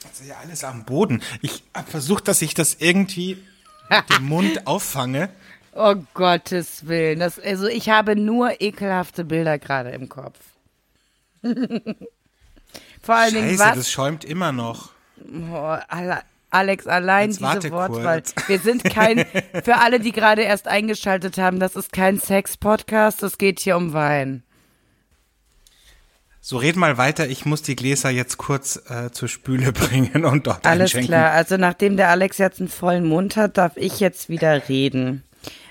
Das 0.04 0.20
ist 0.20 0.28
ja 0.28 0.38
alles 0.40 0.66
am 0.66 0.84
Boden. 0.84 1.24
Ich 1.42 1.64
habe 1.74 1.90
versucht, 1.90 2.28
dass 2.28 2.42
ich 2.42 2.54
das 2.54 2.76
irgendwie 2.80 3.38
mit 3.92 4.18
dem 4.18 4.26
Mund 4.26 4.68
auffange. 4.68 5.30
Oh 5.74 5.96
Gottes 6.14 6.88
Willen. 6.88 7.20
Das, 7.20 7.40
also 7.40 7.68
ich 7.68 7.90
habe 7.90 8.16
nur 8.16 8.60
ekelhafte 8.62 9.24
Bilder 9.24 9.58
gerade 9.60 9.90
im 9.92 10.10
Kopf. 10.10 10.38
Vor 13.02 13.16
allen 13.16 13.34
Dingen, 13.34 13.50
Scheiße, 13.52 13.60
was? 13.64 13.76
das 13.78 13.92
schäumt 13.92 14.24
immer 14.24 14.52
noch. 14.52 14.92
Oh, 15.52 15.78
Ale- 15.88 16.24
Alex, 16.54 16.86
allein 16.86 17.30
Jetzt 17.32 17.40
diese 17.40 17.72
Wortwahl. 17.72 18.22
kurz. 18.22 18.34
Wir 18.48 18.60
sind 18.60 18.84
kein, 18.84 19.26
für 19.64 19.78
alle, 19.78 20.02
die 20.02 20.12
gerade 20.12 20.42
erst 20.42 20.68
eingeschaltet 20.68 21.38
haben, 21.38 21.60
das 21.60 21.78
ist 21.78 21.94
kein 21.94 22.20
Sex-Podcast, 22.20 23.24
es 23.24 23.38
geht 23.38 23.62
hier 23.62 23.78
um 23.78 23.94
Wein. 23.94 24.44
So, 26.44 26.58
red 26.58 26.76
mal 26.76 26.98
weiter. 26.98 27.28
Ich 27.28 27.46
muss 27.46 27.62
die 27.62 27.76
Gläser 27.76 28.10
jetzt 28.10 28.38
kurz 28.40 28.82
äh, 28.90 29.12
zur 29.12 29.30
Spüle 29.30 29.72
bringen 29.72 30.26
und 30.26 30.48
dort 30.48 30.66
Alles 30.66 30.86
einschenken. 30.86 31.10
klar, 31.10 31.32
also 31.32 31.56
nachdem 31.56 31.98
der 31.98 32.10
Alex 32.10 32.40
jetzt 32.40 32.60
einen 32.60 32.68
vollen 32.68 33.06
Mund 33.06 33.38
hat, 33.38 33.60
darf 33.60 33.78
ich 33.78 34.00
jetzt 34.00 34.28
wieder 34.28 34.68
reden. 34.68 35.24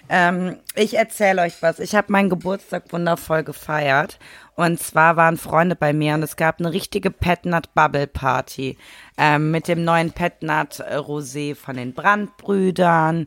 Ähm, 0.08 0.56
ich 0.76 0.96
erzähle 0.96 1.42
euch 1.42 1.60
was. 1.60 1.80
Ich 1.80 1.96
habe 1.96 2.12
meinen 2.12 2.30
Geburtstag 2.30 2.92
wundervoll 2.92 3.42
gefeiert. 3.42 4.20
Und 4.54 4.80
zwar 4.80 5.16
waren 5.16 5.38
Freunde 5.38 5.74
bei 5.74 5.92
mir 5.92 6.14
und 6.14 6.22
es 6.22 6.36
gab 6.36 6.60
eine 6.60 6.72
richtige 6.72 7.10
Petnat 7.10 7.74
Bubble 7.74 8.06
Party 8.06 8.76
ähm, 9.16 9.50
mit 9.50 9.66
dem 9.66 9.84
neuen 9.84 10.12
Petnat 10.12 10.80
Rosé 10.80 11.56
von 11.56 11.76
den 11.76 11.94
Brandbrüdern, 11.94 13.26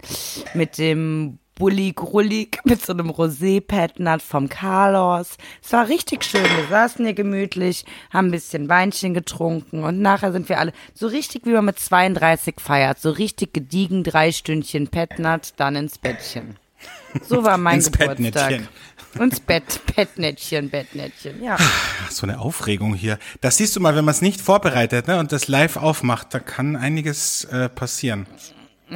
mit 0.53 0.77
dem 0.77 1.39
Bulli 1.55 1.93
Grullig 1.93 2.59
mit 2.63 2.83
so 2.83 2.93
einem 2.93 3.09
Rosé 3.11 3.61
Petnat 3.61 4.21
vom 4.21 4.49
Carlos. 4.49 5.37
Es 5.63 5.71
war 5.71 5.87
richtig 5.87 6.23
schön. 6.23 6.43
Wir 6.43 6.67
saßen 6.69 7.05
hier 7.05 7.13
gemütlich, 7.13 7.85
haben 8.11 8.27
ein 8.27 8.31
bisschen 8.31 8.69
Weinchen 8.69 9.13
getrunken 9.13 9.83
und 9.83 9.99
nachher 9.99 10.31
sind 10.31 10.49
wir 10.49 10.59
alle 10.59 10.73
so 10.93 11.07
richtig 11.07 11.45
wie 11.45 11.51
man 11.51 11.65
mit 11.65 11.79
32 11.79 12.55
feiert, 12.59 12.99
so 12.99 13.11
richtig 13.11 13.53
gediegen 13.53 14.03
drei 14.03 14.31
Stündchen 14.31 14.87
Petnat, 14.87 15.53
dann 15.57 15.75
ins 15.75 15.97
Bettchen. 15.97 16.57
So 17.27 17.43
war 17.43 17.57
mein 17.57 17.75
Ins 17.75 17.91
Geburtstag. 17.91 18.61
Ins 19.19 19.39
Bett, 19.39 19.81
Bettnättchen, 19.95 20.71
Bettnättchen, 20.71 21.43
ja. 21.43 21.57
So 22.09 22.25
eine 22.25 22.39
Aufregung 22.39 22.95
hier. 22.95 23.19
Das 23.41 23.57
siehst 23.57 23.75
du 23.75 23.79
mal, 23.79 23.95
wenn 23.95 24.05
man 24.05 24.13
es 24.13 24.21
nicht 24.21 24.41
vorbereitet 24.41 25.07
ne, 25.07 25.19
und 25.19 25.31
das 25.31 25.47
live 25.47 25.77
aufmacht, 25.77 26.33
da 26.33 26.39
kann 26.39 26.75
einiges 26.75 27.45
äh, 27.45 27.69
passieren. 27.69 28.25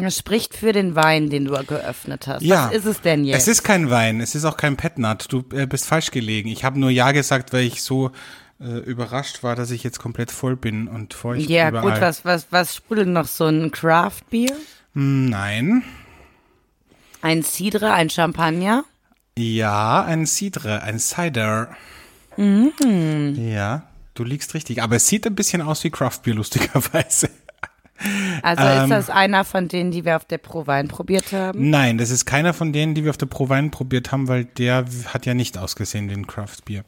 Das 0.03 0.17
spricht 0.17 0.55
für 0.55 0.73
den 0.73 0.95
Wein, 0.95 1.29
den 1.29 1.45
du 1.45 1.53
geöffnet 1.65 2.27
hast. 2.27 2.41
Ja. 2.43 2.67
Was 2.67 2.75
ist 2.75 2.85
es 2.85 3.01
denn 3.01 3.25
jetzt? 3.25 3.37
Es 3.41 3.47
ist 3.47 3.63
kein 3.63 3.89
Wein, 3.89 4.21
es 4.21 4.35
ist 4.35 4.45
auch 4.45 4.57
kein 4.57 4.77
Petnat. 4.77 5.31
Du 5.31 5.43
äh, 5.53 5.65
bist 5.65 5.85
falsch 5.85 6.11
gelegen. 6.11 6.49
Ich 6.49 6.63
habe 6.63 6.79
nur 6.79 6.89
Ja 6.89 7.11
gesagt, 7.11 7.53
weil 7.53 7.63
ich 7.63 7.81
so 7.81 8.11
äh, 8.59 8.79
überrascht 8.79 9.43
war, 9.43 9.55
dass 9.55 9.71
ich 9.71 9.83
jetzt 9.83 9.99
komplett 9.99 10.31
voll 10.31 10.55
bin 10.55 10.87
und 10.87 11.13
feucht 11.13 11.49
ja, 11.49 11.69
überall. 11.69 11.91
gut, 11.91 12.01
was, 12.01 12.25
was, 12.25 12.47
was 12.49 12.75
sprudelt 12.75 13.07
noch? 13.07 13.27
So 13.27 13.45
ein 13.45 13.71
Craft 13.71 14.21
Beer? 14.29 14.55
Hm, 14.93 15.29
Nein. 15.29 15.83
Ein 17.21 17.43
Cidre, 17.43 17.93
ein 17.93 18.09
Champagner? 18.09 18.83
Ja, 19.37 20.03
ein 20.03 20.25
Cidre, 20.25 20.81
ein 20.81 20.99
Cider. 20.99 21.75
Mhm. 22.37 23.35
Ja, 23.37 23.83
du 24.13 24.23
liegst 24.23 24.53
richtig. 24.53 24.81
Aber 24.81 24.95
es 24.95 25.07
sieht 25.07 25.25
ein 25.27 25.35
bisschen 25.35 25.61
aus 25.61 25.83
wie 25.83 25.89
Craft 25.89 26.21
Beer, 26.23 26.35
lustigerweise. 26.35 27.29
Also 28.47 28.63
Ähm. 28.63 28.83
ist 28.83 28.89
das 28.91 29.09
einer 29.09 29.43
von 29.43 29.67
denen, 29.67 29.91
die 29.91 30.05
wir 30.05 30.15
auf 30.15 30.23
der 30.23 30.37
Pro 30.37 30.67
Wein 30.67 30.87
probiert 30.87 31.33
haben? 31.33 31.69
Nein, 31.69 31.97
das 31.97 32.11
ist 32.11 32.25
keiner 32.25 32.53
von 32.53 32.71
denen, 32.71 32.95
die 32.95 33.03
wir 33.03 33.09
auf 33.09 33.17
der 33.17 33.25
Pro 33.25 33.49
Wein 33.49 33.71
probiert 33.71 34.13
haben, 34.13 34.29
weil 34.29 34.45
der 34.45 34.85
hat 35.07 35.25
ja 35.25 35.33
nicht 35.33 35.57
ausgesehen 35.57 36.09
wie 36.09 36.13
ein 36.13 36.27
Craft 36.27 36.63
Beer. 36.65 36.85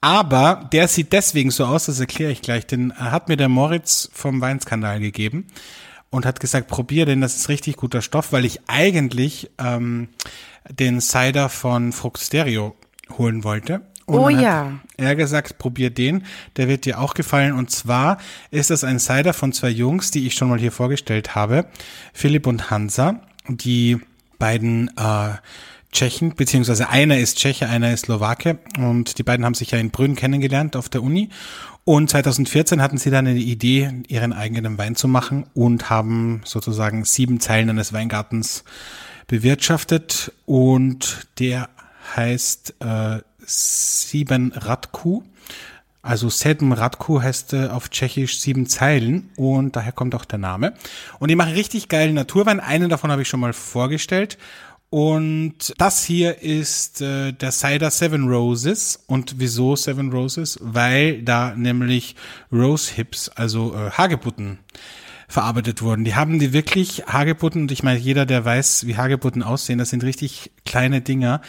Aber 0.00 0.68
der 0.72 0.88
sieht 0.88 1.12
deswegen 1.12 1.50
so 1.50 1.64
aus, 1.64 1.86
das 1.86 2.00
erkläre 2.00 2.32
ich 2.32 2.42
gleich, 2.42 2.66
den 2.66 2.92
hat 2.94 3.28
mir 3.28 3.36
der 3.36 3.48
Moritz 3.48 4.10
vom 4.12 4.40
Weinskandal 4.40 4.98
gegeben 4.98 5.46
und 6.10 6.26
hat 6.26 6.40
gesagt, 6.40 6.68
probier 6.68 7.06
den, 7.06 7.20
das 7.20 7.36
ist 7.36 7.48
richtig 7.48 7.76
guter 7.76 8.02
Stoff, 8.02 8.32
weil 8.32 8.44
ich 8.44 8.60
eigentlich 8.66 9.50
ähm, 9.58 10.08
den 10.68 11.00
Cider 11.00 11.48
von 11.48 11.92
Frucht 11.92 12.18
Stereo 12.18 12.74
holen 13.16 13.44
wollte. 13.44 13.82
Und 14.10 14.18
Oh 14.18 14.28
dann 14.28 14.36
hat 14.36 14.42
ja. 14.42 14.80
Er 14.96 15.16
gesagt, 15.16 15.58
probier 15.58 15.90
den, 15.90 16.24
der 16.56 16.68
wird 16.68 16.84
dir 16.84 17.00
auch 17.00 17.14
gefallen. 17.14 17.52
Und 17.54 17.70
zwar 17.70 18.18
ist 18.50 18.70
das 18.70 18.84
ein 18.84 18.98
Cider 18.98 19.32
von 19.32 19.52
zwei 19.52 19.70
Jungs, 19.70 20.10
die 20.10 20.26
ich 20.26 20.34
schon 20.34 20.48
mal 20.48 20.58
hier 20.58 20.72
vorgestellt 20.72 21.34
habe, 21.34 21.66
Philipp 22.12 22.46
und 22.46 22.70
Hansa. 22.70 23.20
Die 23.48 24.00
beiden 24.38 24.88
äh, 24.96 25.34
Tschechen, 25.92 26.34
beziehungsweise 26.34 26.88
einer 26.88 27.18
ist 27.18 27.38
Tscheche, 27.38 27.68
einer 27.68 27.92
ist 27.92 28.06
Slowake. 28.06 28.58
Und 28.78 29.18
die 29.18 29.22
beiden 29.22 29.44
haben 29.44 29.54
sich 29.54 29.70
ja 29.70 29.78
in 29.78 29.90
Brünn 29.90 30.16
kennengelernt 30.16 30.74
auf 30.74 30.88
der 30.88 31.02
Uni. 31.02 31.30
Und 31.84 32.10
2014 32.10 32.82
hatten 32.82 32.98
sie 32.98 33.10
dann 33.10 33.26
eine 33.26 33.38
Idee, 33.38 34.02
ihren 34.08 34.32
eigenen 34.32 34.76
Wein 34.76 34.96
zu 34.96 35.06
machen 35.08 35.46
und 35.54 35.88
haben 35.88 36.42
sozusagen 36.44 37.04
sieben 37.04 37.40
Zeilen 37.40 37.70
eines 37.70 37.92
Weingartens 37.92 38.64
bewirtschaftet. 39.28 40.32
Und 40.46 41.28
der 41.38 41.68
heißt 42.16 42.74
äh, 42.80 43.20
Sieben 43.50 44.52
Radku. 44.52 45.22
Also 46.02 46.30
Sedm 46.30 46.72
Radku 46.72 47.20
heißt 47.20 47.52
äh, 47.52 47.66
auf 47.66 47.90
Tschechisch 47.90 48.40
sieben 48.40 48.66
Zeilen 48.66 49.28
und 49.36 49.76
daher 49.76 49.92
kommt 49.92 50.14
auch 50.14 50.24
der 50.24 50.38
Name. 50.38 50.72
Und 51.18 51.28
die 51.28 51.36
machen 51.36 51.52
richtig 51.52 51.88
geilen 51.88 52.14
Naturwein. 52.14 52.60
Einen 52.60 52.88
davon 52.88 53.10
habe 53.10 53.22
ich 53.22 53.28
schon 53.28 53.40
mal 53.40 53.52
vorgestellt. 53.52 54.38
Und 54.88 55.74
das 55.78 56.04
hier 56.04 56.42
ist 56.42 57.00
äh, 57.00 57.32
der 57.32 57.52
Cider 57.52 57.90
Seven 57.90 58.28
Roses. 58.28 59.04
Und 59.06 59.34
wieso 59.38 59.76
Seven 59.76 60.10
Roses? 60.10 60.58
Weil 60.62 61.22
da 61.22 61.54
nämlich 61.54 62.16
Rose 62.50 62.94
Hips, 62.94 63.28
also 63.28 63.74
äh, 63.74 63.90
Hagebutten, 63.90 64.58
verarbeitet 65.28 65.80
wurden. 65.80 66.04
Die 66.04 66.16
haben 66.16 66.40
die 66.40 66.52
wirklich 66.52 67.04
Hagebutten, 67.06 67.62
und 67.62 67.72
ich 67.72 67.84
meine, 67.84 68.00
jeder, 68.00 68.26
der 68.26 68.44
weiß, 68.44 68.88
wie 68.88 68.96
Hagebutten 68.96 69.44
aussehen, 69.44 69.78
das 69.78 69.90
sind 69.90 70.02
richtig 70.02 70.50
kleine 70.66 71.02
Dinger. 71.02 71.40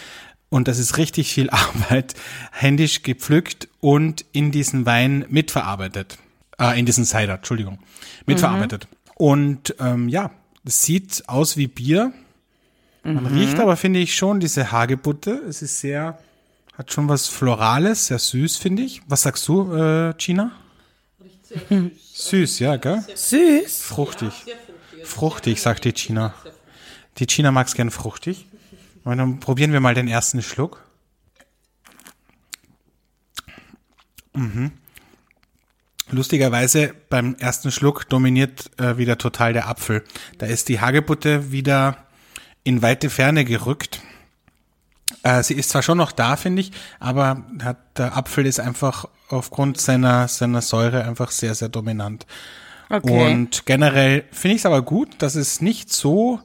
Und 0.52 0.68
das 0.68 0.78
ist 0.78 0.98
richtig 0.98 1.34
viel 1.34 1.50
Arbeit, 1.52 2.14
händisch 2.52 3.02
gepflückt 3.02 3.70
und 3.80 4.26
in 4.34 4.52
diesen 4.52 4.86
Wein 4.86 5.26
mitverarbeitet. 5.30 6.20
Äh, 6.60 6.78
in 6.80 6.86
diesen 6.86 7.06
Cider, 7.06 7.36
Entschuldigung. 7.36 7.80
Mitverarbeitet. 8.28 8.88
Und 9.16 9.76
ähm, 9.80 10.10
ja, 10.10 10.32
es 10.64 10.84
sieht 10.84 11.24
aus 11.28 11.58
wie 11.58 11.68
Bier. 11.68 12.14
Man 13.04 13.26
riecht 13.26 13.60
aber, 13.60 13.78
finde 13.78 14.00
ich, 14.00 14.16
schon 14.16 14.40
diese 14.40 14.72
Hagebutte. 14.72 15.32
Es 15.48 15.64
ist 15.64 15.80
sehr, 15.80 16.20
hat 16.78 16.92
schon 16.94 17.10
was 17.10 17.28
Florales, 17.28 18.08
sehr 18.08 18.20
süß, 18.20 18.58
finde 18.58 18.84
ich. 18.84 19.02
Was 19.08 19.24
sagst 19.24 19.48
du, 19.48 19.74
äh, 19.74 20.14
Gina? 20.18 20.52
Süß, 22.14 22.60
ja, 22.60 22.76
gell? 22.76 23.04
Süß. 23.16 23.82
Fruchtig. 23.82 24.32
Fruchtig, 25.04 25.62
sagt 25.62 25.86
die 25.86 25.94
China. 25.94 26.34
Die 27.18 27.26
China 27.26 27.52
mag 27.52 27.68
es 27.68 27.74
gern 27.74 27.90
fruchtig. 27.90 28.46
Und 29.04 29.18
dann 29.18 29.40
probieren 29.40 29.74
wir 29.74 29.80
mal 29.80 29.96
den 29.96 30.08
ersten 30.08 30.42
Schluck. 30.42 30.84
Mhm. 34.34 34.72
Lustigerweise 36.10 36.94
beim 37.10 37.36
ersten 37.36 37.72
Schluck 37.72 38.08
dominiert 38.10 38.70
äh, 38.80 38.98
wieder 38.98 39.18
total 39.18 39.54
der 39.54 39.68
Apfel. 39.70 40.04
Da 40.38 40.46
ist 40.46 40.68
die 40.70 40.82
Hagebutte 40.82 41.52
wieder 41.52 42.06
in 42.64 42.82
weite 42.82 43.10
Ferne 43.10 43.46
gerückt. 43.46 44.02
Äh, 45.24 45.44
sie 45.44 45.54
ist 45.54 45.70
zwar 45.70 45.82
schon 45.82 45.98
noch 45.98 46.12
da, 46.12 46.36
finde 46.36 46.62
ich, 46.62 46.72
aber 47.00 47.46
hat, 47.64 47.98
der 47.98 48.18
Apfel 48.18 48.46
ist 48.46 48.60
einfach 48.60 49.06
aufgrund 49.30 49.80
seiner, 49.80 50.28
seiner 50.28 50.62
Säure 50.62 51.06
einfach 51.06 51.32
sehr, 51.32 51.56
sehr 51.56 51.70
dominant. 51.70 52.26
Okay. 52.90 53.32
Und 53.32 53.66
generell 53.66 54.26
finde 54.32 54.56
ich 54.56 54.62
es 54.62 54.66
aber 54.66 54.82
gut, 54.82 55.10
dass 55.20 55.36
es 55.36 55.62
nicht 55.62 55.94
so 55.94 56.42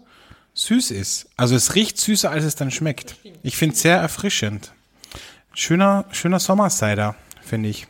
süß 0.57 0.91
ist. 0.91 1.29
Also 1.37 1.55
es 1.55 1.75
riecht 1.75 1.99
süßer, 1.99 2.31
als 2.31 2.45
es 2.45 2.57
dann 2.57 2.71
schmeckt. 2.73 3.17
Ich 3.43 3.57
finde 3.57 3.77
es 3.77 3.83
sehr 3.83 3.99
erfrischend. 3.99 4.73
Schöner, 5.55 6.07
schöner 6.11 6.41
Sommercider, 6.41 7.15
finde 7.43 7.69
ich. 7.69 7.87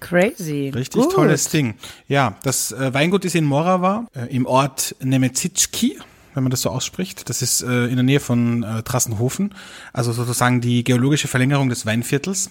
Crazy. 0.00 0.70
Richtig 0.74 1.02
Gut. 1.02 1.12
tolles 1.12 1.48
Ding. 1.48 1.74
Ja, 2.08 2.36
das 2.42 2.72
äh, 2.72 2.92
Weingut 2.92 3.24
ist 3.24 3.34
in 3.34 3.44
Morava, 3.44 4.06
äh, 4.14 4.26
im 4.34 4.46
Ort 4.46 4.94
Nemezicki, 5.00 5.98
wenn 6.34 6.42
man 6.42 6.50
das 6.50 6.62
so 6.62 6.70
ausspricht. 6.70 7.28
Das 7.28 7.42
ist 7.42 7.62
äh, 7.62 7.86
in 7.86 7.96
der 7.96 8.02
Nähe 8.02 8.20
von 8.20 8.62
äh, 8.62 8.82
Trassenhofen, 8.82 9.54
also 9.92 10.12
sozusagen 10.12 10.60
die 10.60 10.84
geologische 10.84 11.28
Verlängerung 11.28 11.68
des 11.68 11.86
Weinviertels. 11.86 12.50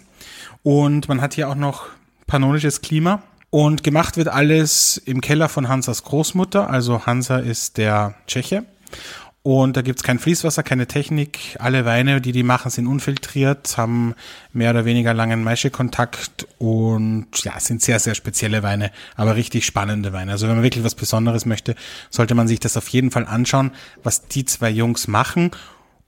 Und 0.64 1.08
man 1.08 1.22
hat 1.22 1.36
hier 1.36 1.50
auch 1.50 1.56
noch 1.56 1.88
pannonisches 2.28 2.82
Klima. 2.82 3.22
Und 3.50 3.84
gemacht 3.84 4.18
wird 4.18 4.30
alles 4.30 4.98
im 4.98 5.22
Keller 5.22 5.48
von 5.48 5.70
Hansas 5.70 6.04
Großmutter. 6.04 6.72
Also 6.72 7.06
Hansa 7.06 7.38
ist 7.38 7.78
der 7.78 8.16
Tscheche. 8.26 8.66
Und 9.46 9.76
da 9.76 9.82
gibt's 9.82 10.04
kein 10.04 10.20
Fließwasser, 10.20 10.64
keine 10.64 10.88
Technik. 10.88 11.58
Alle 11.60 11.84
Weine, 11.84 12.22
die 12.22 12.32
die 12.32 12.44
machen, 12.44 12.72
sind 12.72 12.88
unfiltriert, 12.88 13.78
haben 13.78 14.16
mehr 14.54 14.70
oder 14.72 14.86
weniger 14.86 15.14
langen 15.14 15.44
Maischekontakt 15.44 16.48
und 16.60 17.28
ja, 17.44 17.60
sind 17.60 17.82
sehr, 17.82 18.00
sehr 18.00 18.16
spezielle 18.16 18.64
Weine, 18.64 18.90
aber 19.18 19.36
richtig 19.36 19.66
spannende 19.66 20.14
Weine. 20.14 20.32
Also 20.32 20.48
wenn 20.48 20.56
man 20.56 20.64
wirklich 20.64 20.86
was 20.86 20.96
Besonderes 20.96 21.46
möchte, 21.46 21.76
sollte 22.10 22.36
man 22.36 22.48
sich 22.48 22.62
das 22.62 22.78
auf 22.78 22.88
jeden 22.88 23.12
Fall 23.12 23.26
anschauen, 23.28 23.72
was 24.02 24.30
die 24.30 24.46
zwei 24.46 24.70
Jungs 24.70 25.10
machen. 25.10 25.52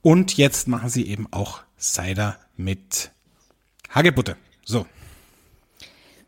Und 0.00 0.38
jetzt 0.38 0.66
machen 0.66 0.88
sie 0.88 1.06
eben 1.06 1.26
auch 1.30 1.60
Cider 1.78 2.38
mit 2.56 3.10
Hagebutte. 3.94 4.38
So. 4.64 4.86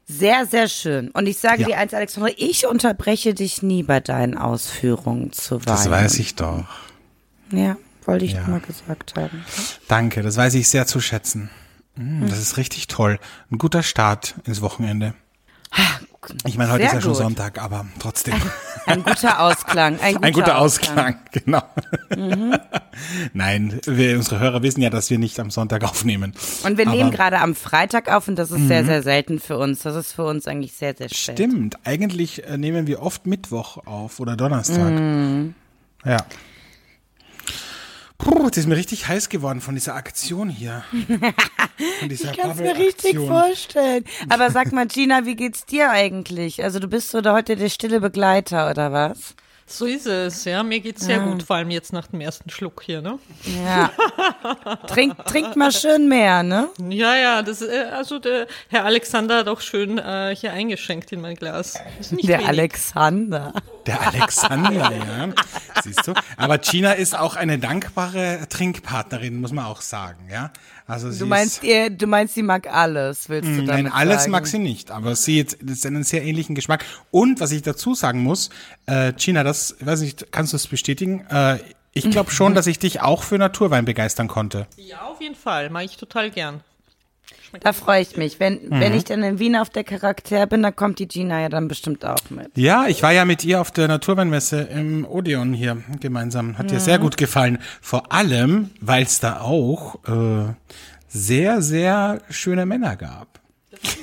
Sehr, 0.07 0.45
sehr 0.45 0.69
schön. 0.69 1.11
Und 1.13 1.27
ich 1.27 1.39
sage 1.39 1.63
Ja. 1.63 1.69
dir 1.69 1.79
eins, 1.79 1.95
Alexandra, 1.95 2.31
ich 2.37 2.67
unterbreche 2.67 3.33
dich 3.33 3.63
nie 3.63 3.83
bei 3.83 4.01
deinen 4.01 4.37
Ausführungen 4.37 5.33
zu 5.33 5.57
Wein. 5.57 5.65
Das 5.67 5.89
weiß 5.89 6.19
ich 6.19 6.35
doch. 6.35 6.65
Ja, 7.51 7.77
wollte 8.05 8.25
ich 8.25 8.33
Ja. 8.33 8.47
mal 8.47 8.61
gesagt 8.61 9.15
haben. 9.17 9.45
Danke, 9.89 10.23
das 10.23 10.37
weiß 10.37 10.55
ich 10.55 10.69
sehr 10.69 10.87
zu 10.87 11.01
schätzen. 11.01 11.51
Mm, 11.97 12.27
Das 12.29 12.39
ist 12.39 12.57
richtig 12.57 12.87
toll. 12.87 13.19
Ein 13.51 13.59
guter 13.59 13.83
Start 13.83 14.35
ins 14.45 14.61
Wochenende. 14.61 15.15
Ich 16.47 16.57
meine, 16.59 16.71
heute 16.73 16.81
Sehr 16.83 16.87
ist 16.89 16.95
ja 16.95 17.01
schon 17.01 17.13
gut. 17.13 17.19
Sonntag, 17.23 17.63
aber 17.63 17.87
trotzdem. 17.99 18.35
Ein 18.87 19.03
guter 19.05 19.41
Ausklang. 19.41 19.99
Ein 20.01 20.15
guter, 20.15 20.27
Ein 20.27 20.33
guter 20.33 20.59
Ausklang, 20.59 21.17
genau. 21.33 21.63
Mhm. 22.15 22.57
Nein, 23.35 23.81
wir, 23.87 24.17
unsere 24.17 24.41
Hörer 24.41 24.63
wissen 24.63 24.81
ja, 24.83 24.91
dass 24.91 25.11
wir 25.11 25.19
nicht 25.19 25.39
am 25.41 25.51
Sonntag 25.51 25.85
aufnehmen. 25.85 26.33
Und 26.65 26.77
wir 26.77 26.87
Aber- 26.87 26.93
Mhm. 26.95 26.99
nehmen 26.99 27.11
gerade 27.13 27.39
am 27.39 27.55
Freitag 27.55 28.11
auf 28.13 28.29
und 28.29 28.37
das 28.37 28.51
ist 28.51 28.67
sehr, 28.67 28.85
sehr 28.85 29.03
selten 29.03 29.39
für 29.39 29.57
uns. 29.59 29.81
Das 29.81 29.95
ist 29.95 30.13
für 30.13 30.25
uns 30.25 30.47
eigentlich 30.49 30.73
sehr, 30.73 30.95
sehr 30.97 31.09
spät. 31.09 31.37
Stimmt, 31.37 31.77
eigentlich 31.85 32.45
äh, 32.47 32.59
nehmen 32.59 32.87
wir 32.87 33.01
oft 33.03 33.27
Mittwoch 33.27 33.87
auf 33.87 34.21
oder 34.21 34.37
Donnerstag. 34.37 34.91
Mhm. 34.93 35.55
Ja. 36.05 36.19
Puh, 38.19 38.45
jetzt 38.47 38.57
ist 38.59 38.67
mir 38.67 38.77
richtig 38.77 39.07
heiß 39.07 39.29
geworden 39.29 39.61
von 39.61 39.75
dieser 39.75 39.95
Aktion 39.95 40.49
hier. 40.49 40.85
Von 42.01 42.09
dieser 42.09 42.33
Ich 42.33 42.37
kann 42.37 42.51
es 42.51 42.57
mir 42.59 42.77
richtig 42.77 43.17
vorstellen. 43.17 44.05
Aber 44.29 44.51
sag 44.51 44.73
mal, 44.73 44.89
Gina, 44.89 45.25
wie 45.27 45.37
geht's 45.37 45.65
dir 45.65 45.91
eigentlich? 45.91 46.65
Also 46.65 46.81
du 46.81 46.89
bist 46.89 47.11
so 47.11 47.21
da 47.21 47.35
heute 47.35 47.55
der 47.55 47.69
stille 47.69 48.01
Begleiter, 48.01 48.69
oder 48.69 48.93
was? 48.93 49.37
So 49.71 49.85
ist 49.85 50.07
es, 50.07 50.45
ja. 50.45 50.63
Mir 50.63 50.81
geht's 50.81 51.05
sehr 51.05 51.21
gut, 51.21 51.43
vor 51.43 51.57
allem 51.57 51.71
jetzt 51.71 51.93
nach 51.93 52.07
dem 52.07 52.23
ersten 52.23 52.49
Schluck 52.49 52.83
hier, 52.83 53.03
ne? 53.03 53.19
Ja. 53.67 53.91
Trink, 54.87 55.15
trink 55.27 55.57
mal 55.57 55.71
schön 55.71 56.09
mehr, 56.09 56.43
ne? 56.43 56.71
Ja, 56.89 57.15
ja, 57.17 57.43
das, 57.43 57.61
äh, 57.61 57.85
also 57.95 58.19
der 58.19 58.47
Herr 58.69 58.87
Alexander 58.87 59.39
hat 59.39 59.49
auch 59.49 59.61
schön 59.61 59.99
äh, 59.99 60.35
hier 60.35 60.55
eingeschenkt 60.55 61.13
in 61.13 61.21
mein 61.21 61.37
Glas. 61.37 61.75
Ist 62.01 62.13
nicht 62.13 62.27
Der 62.29 62.39
wenig. 62.39 62.49
Alexander. 62.49 63.53
Der 63.87 64.01
Alexander, 64.09 64.91
ja. 64.91 65.29
Siehst 65.83 66.07
du? 66.07 66.15
Aber 66.39 66.57
Gina 66.59 66.93
ist 66.93 67.17
auch 67.17 67.37
eine 67.37 67.59
dankbare 67.59 68.47
Trinkpartnerin, 68.49 69.39
muss 69.39 69.53
man 69.53 69.67
auch 69.67 69.83
sagen, 69.83 70.29
ja. 70.31 70.51
Also 70.89 71.11
sie 71.11 71.19
Du 71.19 71.27
meinst, 71.27 71.59
ist, 71.59 71.65
ihr, 71.65 71.91
du 71.91 72.07
meinst, 72.07 72.35
sie 72.35 72.43
mag 72.43 72.67
alles, 72.67 73.29
willst 73.29 73.49
du 73.51 73.57
damit 73.65 73.85
Nein, 73.85 73.93
alles 73.93 74.23
sagen? 74.23 74.33
mag 74.33 74.47
sie 74.47 74.59
nicht, 74.59 74.91
aber 74.91 75.15
sie 75.15 75.41
hat 75.41 75.57
das 75.63 75.79
ist 75.79 75.87
einen 75.87 76.03
sehr 76.03 76.25
ähnlichen 76.25 76.55
Geschmack. 76.55 76.85
Und 77.11 77.41
was 77.41 77.53
ich 77.53 77.61
dazu 77.61 77.95
sagen 77.95 78.23
muss, 78.23 78.49
äh, 78.87 79.13
Gina, 79.13 79.45
das, 79.45 79.77
ich 79.79 79.87
weiß 79.87 80.01
nicht, 80.01 80.33
kannst 80.33 80.55
du 80.55 80.57
es 80.57 80.67
bestätigen? 80.67 81.27
Äh, 81.31 81.59
ich 81.93 82.11
glaube 82.11 82.31
schon, 82.33 82.55
dass 82.55 82.67
ich 82.67 82.79
dich 82.79 83.03
auch 83.03 83.23
für 83.23 83.37
Naturwein 83.37 83.85
begeistern 83.85 84.29
konnte. 84.29 84.67
Ja, 84.77 85.03
auf 85.03 85.21
jeden 85.21 85.35
Fall. 85.35 85.69
Mache 85.69 85.85
ich 85.85 85.97
total 85.99 86.31
gern. 86.31 86.63
Da 87.61 87.73
freue 87.73 88.03
ich 88.03 88.17
mich. 88.17 88.41
Wenn, 88.41 88.55
Mhm. 88.69 88.81
wenn 88.81 88.95
ich 88.95 89.05
dann 89.05 89.23
in 89.23 89.39
Wien 89.39 89.57
auf 89.57 89.71
der 89.71 89.85
Charakter 89.85 90.47
bin, 90.47 90.63
dann 90.63 90.77
kommt 90.77 90.99
die 90.99 91.09
Gina 91.09 91.41
ja 91.41 91.49
dann 91.49 91.67
bestimmt 91.67 92.05
auch 92.05 92.29
mit. 92.31 92.51
Ja, 92.57 92.87
ich 92.87 93.03
war 93.03 93.13
ja 93.13 93.25
mit 93.25 93.45
ihr 93.45 93.61
auf 93.61 93.71
der 93.71 93.89
Naturweinmesse 93.89 94.61
im 94.61 95.07
Odeon 95.07 95.55
hier 95.55 95.79
gemeinsam. 96.01 96.59
Hat 96.59 96.71
dir 96.71 96.81
sehr 96.81 96.99
gut 96.99 97.17
gefallen. 97.17 97.59
Vor 97.81 98.13
allem, 98.13 98.71
weil 98.81 99.05
es 99.05 99.21
da 99.21 99.41
auch 99.41 99.97
äh, 100.07 100.53
sehr, 101.09 101.63
sehr 101.63 102.21
schöne 102.29 102.67
Männer 102.67 102.97
gab. 102.97 103.29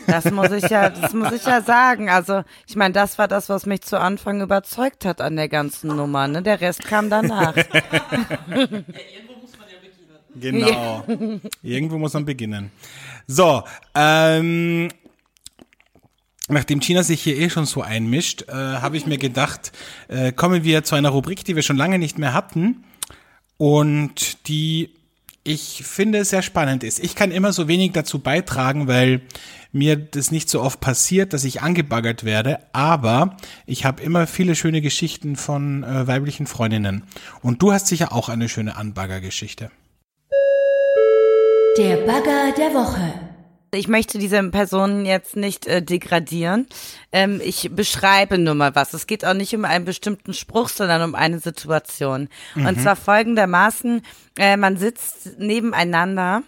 Das 0.07 0.31
muss 0.31 0.51
ich 0.51 0.69
ja, 0.69 0.89
das 0.89 1.13
muss 1.13 1.31
ich 1.33 1.45
ja 1.45 1.61
sagen. 1.61 2.09
Also, 2.09 2.43
ich 2.65 2.75
meine, 2.75 2.93
das 2.93 3.17
war 3.19 3.27
das, 3.27 3.49
was 3.49 3.65
mich 3.65 3.81
zu 3.81 3.99
Anfang 3.99 4.41
überzeugt 4.41 5.03
hat 5.05 5.19
an 5.21 5.35
der 5.35 5.49
ganzen 5.49 5.95
Nummer. 5.95 6.27
Ne? 6.27 6.41
Der 6.41 6.61
Rest 6.61 6.83
kam 6.85 7.09
danach. 7.09 7.53
Genau. 10.39 11.05
Irgendwo 11.63 11.97
muss 11.97 12.13
man 12.13 12.25
beginnen. 12.25 12.71
So, 13.27 13.63
ähm, 13.93 14.89
nachdem 16.47 16.79
China 16.79 17.03
sich 17.03 17.21
hier 17.21 17.37
eh 17.37 17.49
schon 17.49 17.65
so 17.65 17.81
einmischt, 17.81 18.43
äh, 18.47 18.53
habe 18.53 18.97
ich 18.97 19.05
mir 19.05 19.17
gedacht, 19.17 19.71
äh, 20.07 20.31
kommen 20.31 20.63
wir 20.63 20.83
zu 20.83 20.95
einer 20.95 21.09
Rubrik, 21.09 21.43
die 21.45 21.55
wir 21.55 21.63
schon 21.63 21.77
lange 21.77 21.99
nicht 21.99 22.17
mehr 22.17 22.33
hatten 22.33 22.83
und 23.57 24.47
die 24.47 24.91
ich 25.47 25.83
finde 25.85 26.25
sehr 26.25 26.41
spannend 26.41 26.83
ist. 26.83 26.99
Ich 26.99 27.13
kann 27.13 27.29
immer 27.29 27.53
so 27.53 27.67
wenig 27.67 27.91
dazu 27.91 28.17
beitragen, 28.17 28.87
weil 28.87 29.21
mir 29.71 29.95
das 29.95 30.31
nicht 30.31 30.49
so 30.49 30.61
oft 30.61 30.79
passiert, 30.79 31.33
dass 31.33 31.43
ich 31.43 31.61
angebaggert 31.61 32.23
werde, 32.23 32.59
aber 32.73 33.37
ich 33.67 33.85
habe 33.85 34.01
immer 34.01 34.25
viele 34.25 34.55
schöne 34.55 34.81
Geschichten 34.81 35.35
von 35.35 35.83
äh, 35.83 36.07
weiblichen 36.07 36.47
Freundinnen. 36.47 37.03
Und 37.41 37.61
du 37.61 37.71
hast 37.71 37.87
sicher 37.87 38.11
auch 38.11 38.27
eine 38.27 38.49
schöne 38.49 38.75
Anbaggergeschichte. 38.75 39.69
Der 41.77 41.97
Bagger 41.97 42.53
der 42.57 42.73
Woche. 42.73 43.13
Ich 43.73 43.89
möchte 43.89 44.17
diese 44.17 44.41
Personen 44.49 45.05
jetzt 45.05 45.35
nicht 45.35 45.67
äh, 45.67 45.81
degradieren. 45.81 46.67
Ähm, 47.11 47.41
ich 47.43 47.69
beschreibe 47.75 48.37
nur 48.37 48.55
mal 48.55 48.75
was. 48.75 48.93
Es 48.93 49.07
geht 49.07 49.25
auch 49.25 49.33
nicht 49.33 49.53
um 49.53 49.65
einen 49.65 49.83
bestimmten 49.83 50.33
Spruch, 50.33 50.69
sondern 50.69 51.01
um 51.01 51.15
eine 51.15 51.39
Situation. 51.39 52.29
Und 52.55 52.79
zwar 52.79 52.95
folgendermaßen, 52.95 54.03
äh, 54.39 54.55
man 54.55 54.77
sitzt 54.77 55.37
nebeneinander 55.37 56.43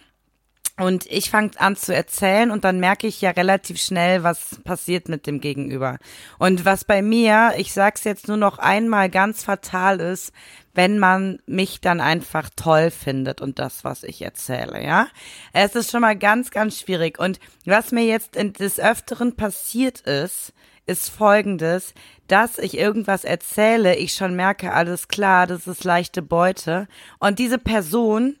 und 0.78 1.06
ich 1.06 1.28
fange 1.28 1.50
an 1.58 1.76
zu 1.76 1.94
erzählen 1.94 2.50
und 2.50 2.64
dann 2.64 2.78
merke 2.78 3.08
ich 3.08 3.20
ja 3.20 3.30
relativ 3.30 3.80
schnell, 3.80 4.22
was 4.22 4.60
passiert 4.62 5.08
mit 5.08 5.26
dem 5.26 5.40
Gegenüber. 5.40 5.98
Und 6.38 6.64
was 6.64 6.84
bei 6.84 7.02
mir, 7.02 7.52
ich 7.58 7.72
sag's 7.72 8.04
jetzt 8.04 8.28
nur 8.28 8.36
noch 8.36 8.58
einmal 8.58 9.10
ganz 9.10 9.42
fatal 9.42 10.00
ist, 10.00 10.32
wenn 10.78 11.00
man 11.00 11.40
mich 11.44 11.80
dann 11.80 12.00
einfach 12.00 12.50
toll 12.54 12.92
findet 12.92 13.40
und 13.40 13.58
das, 13.58 13.82
was 13.82 14.04
ich 14.04 14.22
erzähle, 14.22 14.80
ja. 14.80 15.08
Es 15.52 15.74
ist 15.74 15.90
schon 15.90 16.02
mal 16.02 16.16
ganz, 16.16 16.52
ganz 16.52 16.78
schwierig. 16.78 17.18
Und 17.18 17.40
was 17.64 17.90
mir 17.90 18.04
jetzt 18.04 18.36
in 18.36 18.52
des 18.52 18.78
Öfteren 18.78 19.34
passiert 19.34 20.02
ist, 20.02 20.52
ist 20.86 21.10
folgendes, 21.10 21.94
dass 22.28 22.58
ich 22.58 22.78
irgendwas 22.78 23.24
erzähle, 23.24 23.96
ich 23.96 24.12
schon 24.12 24.36
merke, 24.36 24.72
alles 24.72 25.08
klar, 25.08 25.48
das 25.48 25.66
ist 25.66 25.82
leichte 25.82 26.22
Beute. 26.22 26.86
Und 27.18 27.40
diese 27.40 27.58
Person 27.58 28.36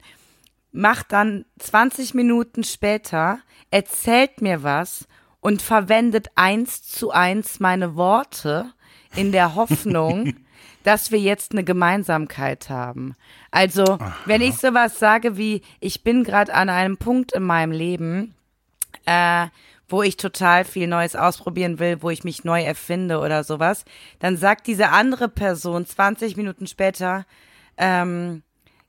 macht 0.70 1.10
dann 1.10 1.44
20 1.58 2.14
Minuten 2.14 2.62
später, 2.62 3.40
erzählt 3.72 4.42
mir 4.42 4.62
was 4.62 5.08
und 5.40 5.60
verwendet 5.60 6.28
eins 6.36 6.84
zu 6.84 7.10
eins 7.10 7.58
meine 7.58 7.96
Worte 7.96 8.70
in 9.16 9.32
der 9.32 9.54
Hoffnung, 9.56 10.34
dass 10.84 11.10
wir 11.10 11.18
jetzt 11.18 11.52
eine 11.52 11.64
Gemeinsamkeit 11.64 12.70
haben. 12.70 13.14
Also, 13.50 13.98
wenn 14.24 14.40
ich 14.40 14.56
sowas 14.56 14.98
sage 14.98 15.36
wie, 15.36 15.62
ich 15.80 16.02
bin 16.02 16.24
gerade 16.24 16.54
an 16.54 16.68
einem 16.68 16.96
Punkt 16.96 17.32
in 17.32 17.42
meinem 17.42 17.72
Leben, 17.72 18.34
äh, 19.06 19.46
wo 19.88 20.02
ich 20.02 20.16
total 20.16 20.64
viel 20.64 20.86
Neues 20.86 21.16
ausprobieren 21.16 21.78
will, 21.78 22.02
wo 22.02 22.10
ich 22.10 22.24
mich 22.24 22.44
neu 22.44 22.62
erfinde 22.62 23.20
oder 23.20 23.42
sowas, 23.42 23.84
dann 24.18 24.36
sagt 24.36 24.66
diese 24.66 24.90
andere 24.90 25.28
Person 25.28 25.86
20 25.86 26.36
Minuten 26.36 26.66
später, 26.66 27.24
ähm, 27.78 28.42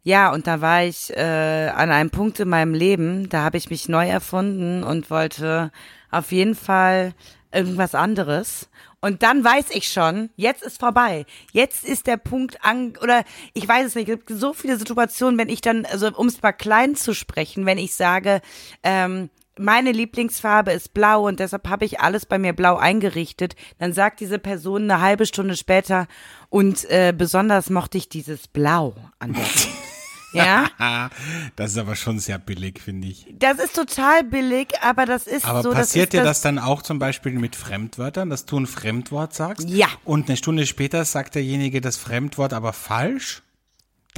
ja, 0.03 0.31
und 0.31 0.47
da 0.47 0.61
war 0.61 0.83
ich 0.83 1.15
äh, 1.15 1.69
an 1.69 1.91
einem 1.91 2.09
Punkt 2.09 2.39
in 2.39 2.49
meinem 2.49 2.73
Leben, 2.73 3.29
da 3.29 3.43
habe 3.43 3.57
ich 3.57 3.69
mich 3.69 3.89
neu 3.89 4.07
erfunden 4.07 4.83
und 4.83 5.09
wollte 5.09 5.71
auf 6.11 6.31
jeden 6.31 6.55
Fall 6.55 7.13
irgendwas 7.51 7.95
anderes. 7.95 8.69
Und 9.01 9.23
dann 9.23 9.43
weiß 9.43 9.67
ich 9.71 9.87
schon, 9.87 10.29
jetzt 10.35 10.63
ist 10.63 10.79
vorbei. 10.79 11.25
Jetzt 11.53 11.85
ist 11.85 12.07
der 12.07 12.17
Punkt 12.17 12.63
an, 12.63 12.93
oder 13.01 13.23
ich 13.53 13.67
weiß 13.67 13.87
es 13.87 13.95
nicht, 13.95 14.09
es 14.09 14.17
gibt 14.17 14.29
so 14.29 14.53
viele 14.53 14.77
Situationen, 14.77 15.39
wenn 15.39 15.49
ich 15.49 15.61
dann, 15.61 15.85
also 15.85 16.09
um 16.15 16.27
es 16.27 16.41
mal 16.41 16.51
klein 16.51 16.95
zu 16.95 17.13
sprechen, 17.13 17.65
wenn 17.65 17.77
ich 17.77 17.95
sage, 17.95 18.41
ähm, 18.83 19.29
meine 19.57 19.91
Lieblingsfarbe 19.91 20.71
ist 20.71 20.93
blau 20.93 21.27
und 21.27 21.39
deshalb 21.39 21.67
habe 21.67 21.83
ich 21.83 21.99
alles 21.99 22.25
bei 22.25 22.37
mir 22.37 22.53
blau 22.53 22.77
eingerichtet. 22.77 23.55
Dann 23.77 23.91
sagt 23.93 24.21
diese 24.21 24.39
Person 24.39 24.83
eine 24.83 25.01
halbe 25.01 25.25
Stunde 25.25 25.57
später 25.57 26.07
und 26.49 26.89
äh, 26.89 27.13
besonders 27.15 27.69
mochte 27.69 27.97
ich 27.97 28.07
dieses 28.07 28.47
Blau 28.47 28.95
an 29.19 29.33
der 29.33 29.43
Ja, 30.33 30.69
das 31.55 31.71
ist 31.71 31.77
aber 31.77 31.95
schon 31.95 32.19
sehr 32.19 32.37
billig, 32.37 32.81
finde 32.81 33.07
ich. 33.07 33.25
das 33.39 33.57
ist 33.59 33.75
total 33.75 34.23
billig, 34.23 34.67
aber 34.81 35.05
das 35.05 35.27
ist 35.27 35.45
Aber 35.45 35.63
so. 35.63 35.71
passiert 35.71 36.07
das 36.07 36.11
dir 36.11 36.21
ist 36.21 36.27
das 36.27 36.41
dann 36.41 36.59
auch 36.59 36.81
zum 36.81 36.99
Beispiel 36.99 37.33
mit 37.33 37.55
Fremdwörtern, 37.55 38.29
dass 38.29 38.45
du 38.45 38.59
ein 38.59 38.67
Fremdwort 38.67 39.33
sagst? 39.33 39.69
Ja. 39.69 39.87
Und 40.05 40.27
eine 40.29 40.37
Stunde 40.37 40.65
später 40.65 41.03
sagt 41.05 41.35
derjenige 41.35 41.81
das 41.81 41.97
Fremdwort 41.97 42.53
aber 42.53 42.73
falsch? 42.73 43.41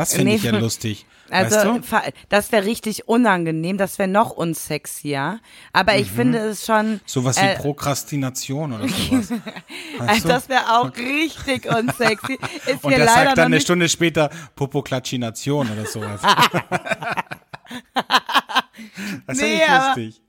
Das 0.02 0.14
finde 0.16 0.32
Nee, 0.32 0.38
ich 0.38 0.44
ja 0.44 0.52
lustig. 0.58 1.06
Also 1.30 1.56
weißt 1.56 1.66
du? 1.94 2.12
das 2.30 2.52
wäre 2.52 2.66
richtig 2.66 3.08
unangenehm, 3.08 3.78
das 3.78 4.00
wäre 4.00 4.10
noch 4.10 4.32
unsexier. 4.32 5.40
Aber 5.74 5.96
ich 5.96 6.10
finde 6.12 6.40
es 6.40 6.66
schon. 6.66 6.94
Mhm. 6.94 7.00
Sowas 7.06 7.38
wie 7.40 7.46
äh, 7.46 7.56
Prokrastination 7.56 8.74
oder 8.74 8.88
sowas. 8.88 9.28
also 10.08 10.28
das 10.28 10.50
wäre 10.50 10.80
auch 10.80 10.92
richtig 10.98 11.68
unsexy. 11.74 12.40
Ist 12.66 12.84
Und 12.84 12.92
der 12.98 13.06
sagt 13.08 13.38
dann 13.38 13.46
eine 13.46 13.62
Stunde 13.62 13.88
später 13.90 14.30
Popoklatschination 14.56 15.70
oder 15.72 15.86
sowas. 15.86 16.20
das 19.28 19.38
Nee, 19.38 19.62
aber- 19.64 19.86
lustig. 19.88 20.22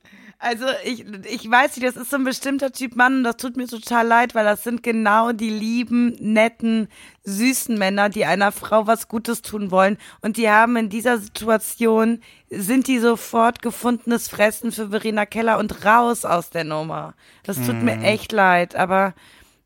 Also 0.45 0.65
ich, 0.83 1.05
ich 1.25 1.49
weiß 1.49 1.77
nicht, 1.77 1.87
das 1.87 1.95
ist 1.95 2.09
so 2.11 2.17
ein 2.17 2.25
bestimmter 2.25 2.73
Typ 2.73 2.97
Mann 2.97 3.19
und 3.19 3.23
das 3.23 3.37
tut 3.37 3.55
mir 3.55 3.65
total 3.65 4.05
leid, 4.05 4.35
weil 4.35 4.43
das 4.43 4.61
sind 4.63 4.83
genau 4.83 5.31
die 5.31 5.49
lieben, 5.49 6.17
netten, 6.19 6.89
süßen 7.23 7.77
Männer, 7.77 8.09
die 8.09 8.25
einer 8.25 8.51
Frau 8.51 8.85
was 8.85 9.07
Gutes 9.07 9.41
tun 9.41 9.71
wollen 9.71 9.97
und 10.19 10.35
die 10.35 10.49
haben 10.49 10.75
in 10.75 10.89
dieser 10.89 11.17
Situation, 11.17 12.19
sind 12.49 12.87
die 12.87 12.99
sofort 12.99 13.61
gefundenes 13.61 14.27
Fressen 14.27 14.73
für 14.73 14.89
Verena 14.89 15.25
Keller 15.25 15.59
und 15.59 15.85
raus 15.85 16.25
aus 16.25 16.49
der 16.49 16.65
Nummer. 16.65 17.13
Das 17.43 17.55
tut 17.65 17.81
mir 17.81 17.95
Mhm. 17.95 18.03
echt 18.03 18.33
leid, 18.33 18.75
aber 18.75 19.13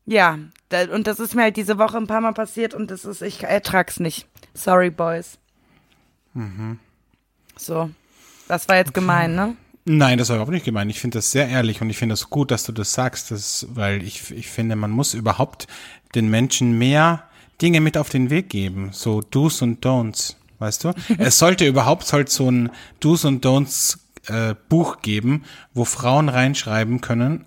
ja, 0.06 0.38
und 0.92 1.08
das 1.08 1.18
ist 1.18 1.34
mir 1.34 1.42
halt 1.42 1.56
diese 1.56 1.78
Woche 1.78 1.96
ein 1.96 2.06
paar 2.06 2.20
Mal 2.20 2.34
passiert 2.34 2.74
und 2.74 2.92
das 2.92 3.04
ist, 3.04 3.20
ich 3.22 3.42
ertrag's 3.42 3.98
nicht. 3.98 4.28
Sorry, 4.54 4.90
Boys. 4.90 5.38
Mhm. 6.34 6.78
So, 7.56 7.90
das 8.46 8.68
war 8.68 8.76
jetzt 8.76 8.94
gemein, 8.94 9.34
ne? 9.34 9.56
Nein, 9.90 10.18
das 10.18 10.28
war 10.28 10.36
überhaupt 10.36 10.52
nicht 10.52 10.66
gemeint. 10.66 10.90
Ich 10.90 11.00
finde 11.00 11.16
das 11.16 11.30
sehr 11.30 11.48
ehrlich 11.48 11.80
und 11.80 11.88
ich 11.88 11.96
finde 11.96 12.12
das 12.12 12.28
gut, 12.28 12.50
dass 12.50 12.62
du 12.64 12.72
das 12.72 12.92
sagst, 12.92 13.30
das, 13.30 13.66
weil 13.70 14.02
ich, 14.02 14.30
ich 14.32 14.48
finde, 14.48 14.76
man 14.76 14.90
muss 14.90 15.14
überhaupt 15.14 15.66
den 16.14 16.28
Menschen 16.28 16.76
mehr 16.76 17.22
Dinge 17.62 17.80
mit 17.80 17.96
auf 17.96 18.10
den 18.10 18.28
Weg 18.28 18.50
geben, 18.50 18.90
so 18.92 19.22
Do's 19.22 19.62
und 19.62 19.82
Don'ts, 19.82 20.36
weißt 20.58 20.84
du? 20.84 20.92
es 21.18 21.38
sollte 21.38 21.66
überhaupt 21.66 22.12
halt 22.12 22.28
so 22.28 22.50
ein 22.50 22.70
Do's 23.00 23.24
und 23.24 23.46
Don'ts 23.46 23.96
äh, 24.26 24.54
Buch 24.68 25.00
geben, 25.00 25.44
wo 25.72 25.86
Frauen 25.86 26.28
reinschreiben 26.28 27.00
können, 27.00 27.46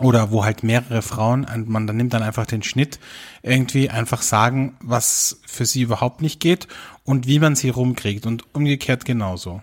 oder 0.00 0.32
wo 0.32 0.44
halt 0.44 0.64
mehrere 0.64 1.00
Frauen, 1.00 1.44
und 1.44 1.68
man 1.68 1.86
dann 1.86 1.96
nimmt 1.96 2.12
dann 2.12 2.24
einfach 2.24 2.46
den 2.46 2.64
Schnitt, 2.64 2.98
irgendwie 3.44 3.88
einfach 3.88 4.22
sagen, 4.22 4.76
was 4.82 5.40
für 5.46 5.64
sie 5.64 5.82
überhaupt 5.82 6.22
nicht 6.22 6.40
geht 6.40 6.66
und 7.04 7.28
wie 7.28 7.38
man 7.38 7.54
sie 7.54 7.68
rumkriegt 7.68 8.26
und 8.26 8.52
umgekehrt 8.52 9.04
genauso. 9.04 9.62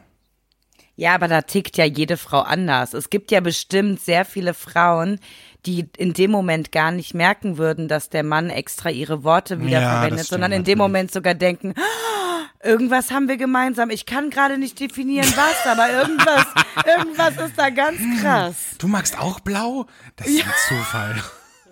Ja, 0.99 1.13
aber 1.13 1.27
da 1.27 1.43
tickt 1.43 1.77
ja 1.77 1.85
jede 1.85 2.17
Frau 2.17 2.39
anders. 2.39 2.93
Es 2.95 3.11
gibt 3.11 3.29
ja 3.29 3.39
bestimmt 3.39 4.01
sehr 4.01 4.25
viele 4.25 4.55
Frauen, 4.55 5.19
die 5.67 5.87
in 5.95 6.13
dem 6.13 6.31
Moment 6.31 6.71
gar 6.71 6.91
nicht 6.91 7.13
merken 7.13 7.59
würden, 7.59 7.87
dass 7.87 8.09
der 8.09 8.23
Mann 8.23 8.49
extra 8.49 8.89
ihre 8.89 9.23
Worte 9.23 9.55
Ja, 9.55 9.61
wiederverwendet, 9.61 10.19
das 10.21 10.27
sondern 10.27 10.51
in 10.51 10.63
dem. 10.63 10.79
Moment 10.79 11.11
sogar 11.11 11.35
denken, 11.35 11.75
"Ah, 11.77 12.67
irgendwas 12.67 13.11
haben 13.11 13.27
wir 13.27 13.37
gemeinsam. 13.37 13.91
Ich 13.91 14.07
kann 14.07 14.31
gerade 14.31 14.57
nicht 14.57 14.79
definieren, 14.79 15.31
was, 15.35 15.71
aber 15.71 15.91
irgendwas, 15.91 16.45
irgendwas 16.97 17.37
ist 17.45 17.57
da 17.59 17.69
ganz 17.69 17.99
krass. 18.21 18.55
Du 18.79 18.87
magst 18.87 19.19
auch 19.19 19.39
blau? 19.39 19.85
Das 20.15 20.25
ist 20.27 20.43
ein 20.43 20.53
Zufall. 20.67 21.23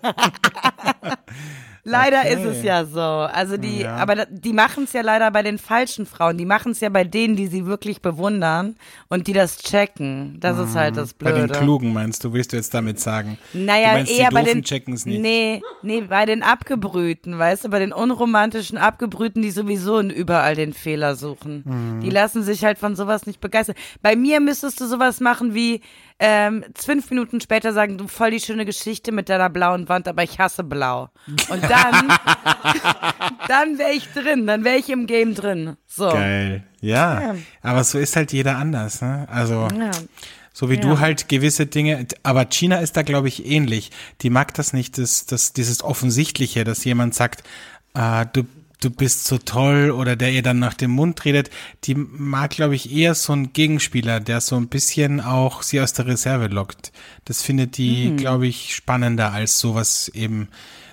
Leider 1.88 2.22
Okay. 2.22 2.34
ist 2.34 2.44
es 2.58 2.64
ja 2.64 2.84
so. 2.84 3.00
Also 3.00 3.58
die, 3.58 3.82
Ja. 3.82 3.96
aber 3.98 4.26
die 4.26 4.54
machen 4.54 4.86
es 4.86 4.94
ja 4.94 5.02
leider 5.02 5.30
bei 5.30 5.44
den 5.44 5.58
falschen 5.60 6.06
Frauen. 6.08 6.38
Die 6.38 6.46
machen 6.46 6.72
es 6.72 6.80
ja 6.80 6.90
bei 6.90 7.04
denen, 7.04 7.36
die 7.36 7.46
sie 7.48 7.66
wirklich 7.68 8.02
bewundern 8.02 8.76
und 9.08 9.28
die 9.28 9.34
das 9.34 9.58
checken. 9.60 10.38
Das 10.40 10.58
ist 10.58 10.76
halt 10.76 10.98
das 10.98 11.12
Mhm. 11.12 11.24
Bei 11.24 11.32
Blöde. 11.32 11.48
den 11.54 11.62
Klugen 11.62 11.94
meinst 11.94 12.24
du, 12.24 12.34
willst 12.34 12.52
du 12.54 12.58
jetzt 12.58 12.74
damit 12.74 13.00
sagen? 13.00 13.38
Naja, 13.54 13.94
meinst, 13.94 14.12
eher 14.12 14.30
die 14.30 14.34
bei 14.34 14.42
den 14.44 14.64
checken's 14.64 15.06
nicht. 15.06 15.22
Nee, 15.22 15.62
nee, 15.84 16.02
bei 16.02 16.26
den 16.26 16.42
abgebrühten, 16.42 17.38
weißt 17.38 17.66
du, 17.66 17.70
bei 17.70 17.80
den 17.80 17.94
unromantischen 17.94 18.78
Abgebrühten, 18.80 19.42
die 19.44 19.52
sowieso 19.52 20.02
überall 20.02 20.56
den 20.56 20.74
Fehler 20.74 21.16
suchen. 21.16 21.64
Mhm. 21.66 22.02
Die 22.02 22.10
lassen 22.10 22.42
sich 22.44 22.66
halt 22.66 22.80
von 22.80 22.96
sowas 22.96 23.28
nicht 23.28 23.40
begeistern. 23.40 23.76
Bei 24.02 24.16
mir 24.16 24.40
müsstest 24.40 24.82
du 24.82 24.88
sowas 24.88 25.20
machen 25.20 25.54
wie 25.54 25.82
ähm, 26.20 26.64
fünf 26.76 27.10
Minuten 27.10 27.42
später 27.42 27.74
sagen, 27.74 27.98
du 27.98 28.08
voll 28.08 28.32
die 28.32 28.40
schöne 28.40 28.66
Geschichte 28.66 29.12
mit 29.12 29.28
deiner 29.30 29.50
blauen 29.50 29.90
Wand, 29.90 30.08
aber 30.08 30.24
ich 30.24 30.40
hasse 30.40 30.64
blau. 30.64 31.10
Und 31.50 31.64
dann, 31.64 32.08
dann 33.48 33.78
wäre 33.78 33.92
ich 33.92 34.08
drin, 34.14 34.48
dann 34.48 34.64
wäre 34.64 34.78
ich 34.78 34.90
im 34.90 35.08
Game 35.08 35.36
drin. 35.36 35.76
So. 35.88 36.10
Geil. 36.10 36.64
Ja. 36.82 37.22
Ja. 37.22 37.36
Aber 37.62 37.84
so 37.84 38.00
ist 38.00 38.16
halt 38.16 38.32
jeder 38.32 38.58
anders, 38.58 39.02
ne? 39.02 39.28
Also, 39.30 39.68
Ja. 39.78 39.92
so 40.54 40.70
wie 40.70 40.76
Ja. 40.76 40.82
du 40.82 41.00
halt 41.00 41.28
gewisse 41.30 41.66
Dinge, 41.66 42.06
aber 42.24 42.46
China 42.46 42.78
ist 42.78 42.96
da, 42.96 43.02
glaube 43.02 43.28
ich, 43.28 43.46
ähnlich. 43.46 43.92
Die 44.22 44.30
mag 44.30 44.54
das 44.54 44.72
nicht, 44.74 44.98
das, 44.98 45.26
das, 45.26 45.54
dieses 45.54 45.84
Offensichtliche, 45.84 46.64
dass 46.64 46.84
jemand 46.86 47.14
sagt, 47.16 47.44
äh, 47.94 48.26
du, 48.32 48.44
du 48.86 48.90
bist 48.92 49.26
so 49.26 49.38
toll 49.38 49.92
oder 49.92 50.16
der 50.16 50.32
ihr 50.32 50.44
dann 50.44 50.60
nach 50.60 50.76
dem 50.76 50.92
Mund 50.92 51.26
redet. 51.26 51.50
Die 51.86 51.96
mag, 51.96 52.52
glaube 52.52 52.76
ich, 52.76 52.92
eher 52.92 53.16
so 53.16 53.34
ein 53.34 53.52
Gegenspieler, 53.54 54.20
der 54.20 54.40
so 54.42 54.56
ein 54.56 54.68
bisschen 54.68 55.20
auch 55.22 55.62
sie 55.64 55.82
aus 55.82 55.94
der 55.94 56.06
Reserve 56.08 56.48
lockt. 56.48 56.92
Das 57.26 57.42
findet 57.42 57.78
die, 57.78 58.12
Mhm. 58.12 58.18
glaube 58.18 58.48
ich, 58.48 58.76
spannender 58.76 59.32
als 59.34 59.60
sowas 59.60 60.10
eben, 60.14 60.48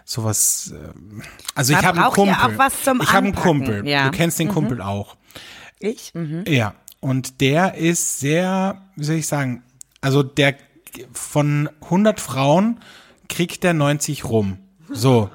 sowas, 0.05 0.73
ähm, 0.75 1.23
also 1.55 1.73
ich 1.73 1.79
Man 1.79 1.87
habe 1.87 2.01
einen 2.03 2.13
Kumpel. 2.13 2.35
auch 2.35 2.59
was 2.59 2.83
zum 2.83 3.01
ich 3.03 3.13
habe 3.13 3.27
einen 3.29 3.35
Kumpel. 3.37 3.87
ja. 3.87 4.05
Du 4.11 4.17
kennst 4.17 4.39
den 4.39 4.49
Kumpel 4.49 4.81
auch. 4.81 5.17
Ich? 5.79 6.13
Mhm. 6.15 6.45
Ja, 6.49 6.75
und 7.01 7.41
der 7.41 7.75
ist 7.75 8.21
sehr, 8.21 8.83
wie 8.97 9.05
soll 9.05 9.17
ich 9.17 9.27
sagen, 9.27 9.63
also 10.01 10.23
der 10.23 10.55
von 11.13 11.69
100 11.83 12.21
Frauen 12.21 12.81
kriegt 13.29 13.65
der 13.65 13.75
90 13.75 14.25
rum. 14.25 14.59
So. 14.91 15.31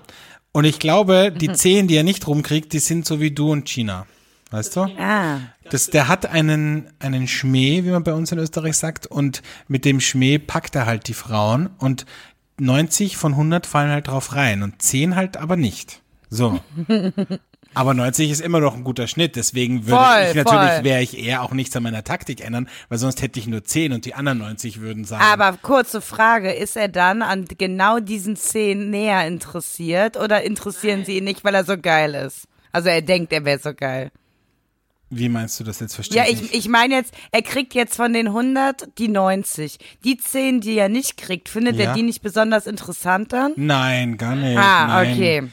Und 0.58 0.66
ich 0.66 0.80
glaube, 0.80 1.32
die 1.32 1.52
10, 1.52 1.88
die 1.88 1.98
er 1.98 2.04
nicht 2.04 2.26
rumkriegt, 2.26 2.74
die 2.74 2.80
sind 2.80 3.06
so 3.06 3.20
wie 3.20 3.30
du 3.30 3.52
und 3.52 3.70
China. 3.70 4.08
Weißt 4.50 4.76
du? 4.76 4.88
Ah. 4.98 5.38
Das, 5.70 5.92
der 5.92 6.08
hat 6.08 6.26
einen, 6.26 6.90
einen 6.98 7.28
Schmäh, 7.28 7.84
wie 7.84 7.92
man 7.92 8.04
bei 8.04 8.16
uns 8.16 8.32
in 8.32 8.40
Österreich 8.40 8.76
sagt, 8.76 9.06
und 9.06 9.44
mit 9.68 9.86
dem 9.86 10.00
Schmäh 10.00 10.40
packt 10.40 10.74
er 10.74 10.88
halt 10.88 11.10
die 11.10 11.14
Frauen 11.14 11.70
und 11.78 12.08
90 12.60 13.18
von 13.18 13.34
100 13.34 13.68
fallen 13.68 13.92
halt 13.92 14.08
drauf 14.08 14.34
rein 14.34 14.64
und 14.64 14.82
10 14.82 15.16
halt 15.16 15.38
aber 15.38 15.58
nicht. 15.58 16.02
So. 16.32 16.60
Aber 17.74 17.94
90 17.94 18.32
ist 18.32 18.42
immer 18.42 18.60
noch 18.60 18.76
ein 18.76 18.84
guter 18.84 19.08
Schnitt, 19.08 19.36
deswegen 19.36 19.86
würde 19.86 20.04
Voll, 20.04 20.26
ich 20.30 20.36
natürlich, 20.36 20.84
wäre 20.84 21.02
ich 21.04 21.18
eher 21.18 21.44
auch 21.44 21.52
nichts 21.52 21.76
an 21.76 21.84
meiner 21.84 22.04
Taktik 22.04 22.44
ändern, 22.44 22.68
weil 22.90 22.98
sonst 22.98 23.22
hätte 23.22 23.40
ich 23.40 23.46
nur 23.46 23.64
10 23.64 23.94
und 23.94 24.06
die 24.06 24.16
anderen 24.16 24.40
90 24.40 24.82
würden 24.82 25.04
sagen. 25.06 25.24
Aber 25.24 25.56
kurze 25.62 26.02
Frage, 26.02 26.52
ist 26.54 26.76
er 26.76 26.88
dann 26.88 27.22
an 27.22 27.46
genau 27.46 28.00
diesen 28.00 28.36
Szenen 28.36 28.90
näher 28.90 29.28
interessiert 29.28 30.18
oder 30.18 30.42
interessieren 30.44 31.06
sie 31.06 31.18
ihn 31.18 31.24
nicht, 31.26 31.44
weil 31.44 31.54
er 31.54 31.66
so 31.66 31.78
geil 31.78 32.16
ist? 32.16 32.48
Also 32.72 32.90
er 32.90 33.02
denkt, 33.04 33.32
er 33.32 33.46
wäre 33.46 33.60
so 33.60 33.74
geil. 33.76 34.12
Wie 35.10 35.30
meinst 35.30 35.60
du 35.60 35.64
das 35.64 35.80
jetzt? 35.80 35.94
Verstehe 35.96 36.18
Ja, 36.18 36.24
ich 36.24 36.34
ich, 36.34 36.42
nicht. 36.42 36.56
ich 36.56 36.68
meine 36.70 36.96
jetzt, 36.96 37.14
er 37.32 37.42
kriegt 37.42 37.74
jetzt 37.76 37.96
von 37.96 38.12
den 38.12 38.28
100 38.28 38.98
die 38.98 39.08
90. 39.08 39.78
Die 40.04 40.18
10, 40.18 40.62
die 40.62 40.78
er 40.78 40.90
nicht 40.90 41.16
kriegt, 41.18 41.48
findet 41.48 41.78
Ja. 41.78 41.86
er 41.90 41.94
die 41.94 42.02
nicht 42.04 42.22
besonders 42.22 42.66
interessant 42.68 43.32
dann? 43.34 43.54
Nein, 43.56 44.18
gar 44.18 44.36
nicht. 44.36 44.58
Ah, 44.58 44.88
Nein. 44.88 45.14
okay. 45.14 45.44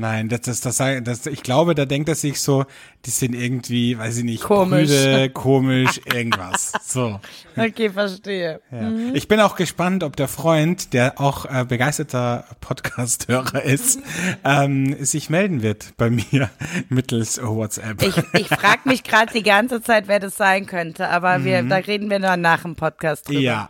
Nein, 0.00 0.30
das, 0.30 0.40
das, 0.40 0.62
das, 0.62 0.78
das, 0.78 1.26
ich 1.26 1.42
glaube, 1.42 1.74
da 1.74 1.84
denkt 1.84 2.08
er 2.08 2.14
sich 2.14 2.40
so, 2.40 2.64
die 3.04 3.10
sind 3.10 3.34
irgendwie, 3.34 3.98
weiß 3.98 4.16
ich 4.16 4.24
nicht, 4.24 4.42
Komisch. 4.42 4.88
prüde, 4.88 5.28
komisch, 5.34 6.00
irgendwas. 6.10 6.72
So. 6.82 7.20
Okay, 7.54 7.90
verstehe. 7.90 8.62
Ja. 8.72 8.90
Ich 9.12 9.28
bin 9.28 9.40
auch 9.40 9.56
gespannt, 9.56 10.02
ob 10.02 10.16
der 10.16 10.28
Freund, 10.28 10.94
der 10.94 11.20
auch 11.20 11.44
äh, 11.44 11.66
begeisterter 11.66 12.46
Podcast-Hörer 12.62 13.62
ist, 13.62 14.00
ähm, 14.42 14.96
sich 15.04 15.28
melden 15.28 15.60
wird 15.60 15.94
bei 15.98 16.08
mir 16.08 16.48
mittels 16.88 17.38
WhatsApp. 17.42 18.00
Ich, 18.02 18.16
ich 18.32 18.48
frage 18.48 18.80
mich 18.84 19.04
gerade 19.04 19.34
die 19.34 19.42
ganze 19.42 19.82
Zeit, 19.82 20.08
wer 20.08 20.18
das 20.18 20.34
sein 20.38 20.64
könnte, 20.64 21.10
aber 21.10 21.44
wir, 21.44 21.62
da 21.62 21.76
reden 21.76 22.08
wir 22.08 22.20
nur 22.20 22.38
nach 22.38 22.62
dem 22.62 22.74
Podcast 22.74 23.28
drüber. 23.28 23.68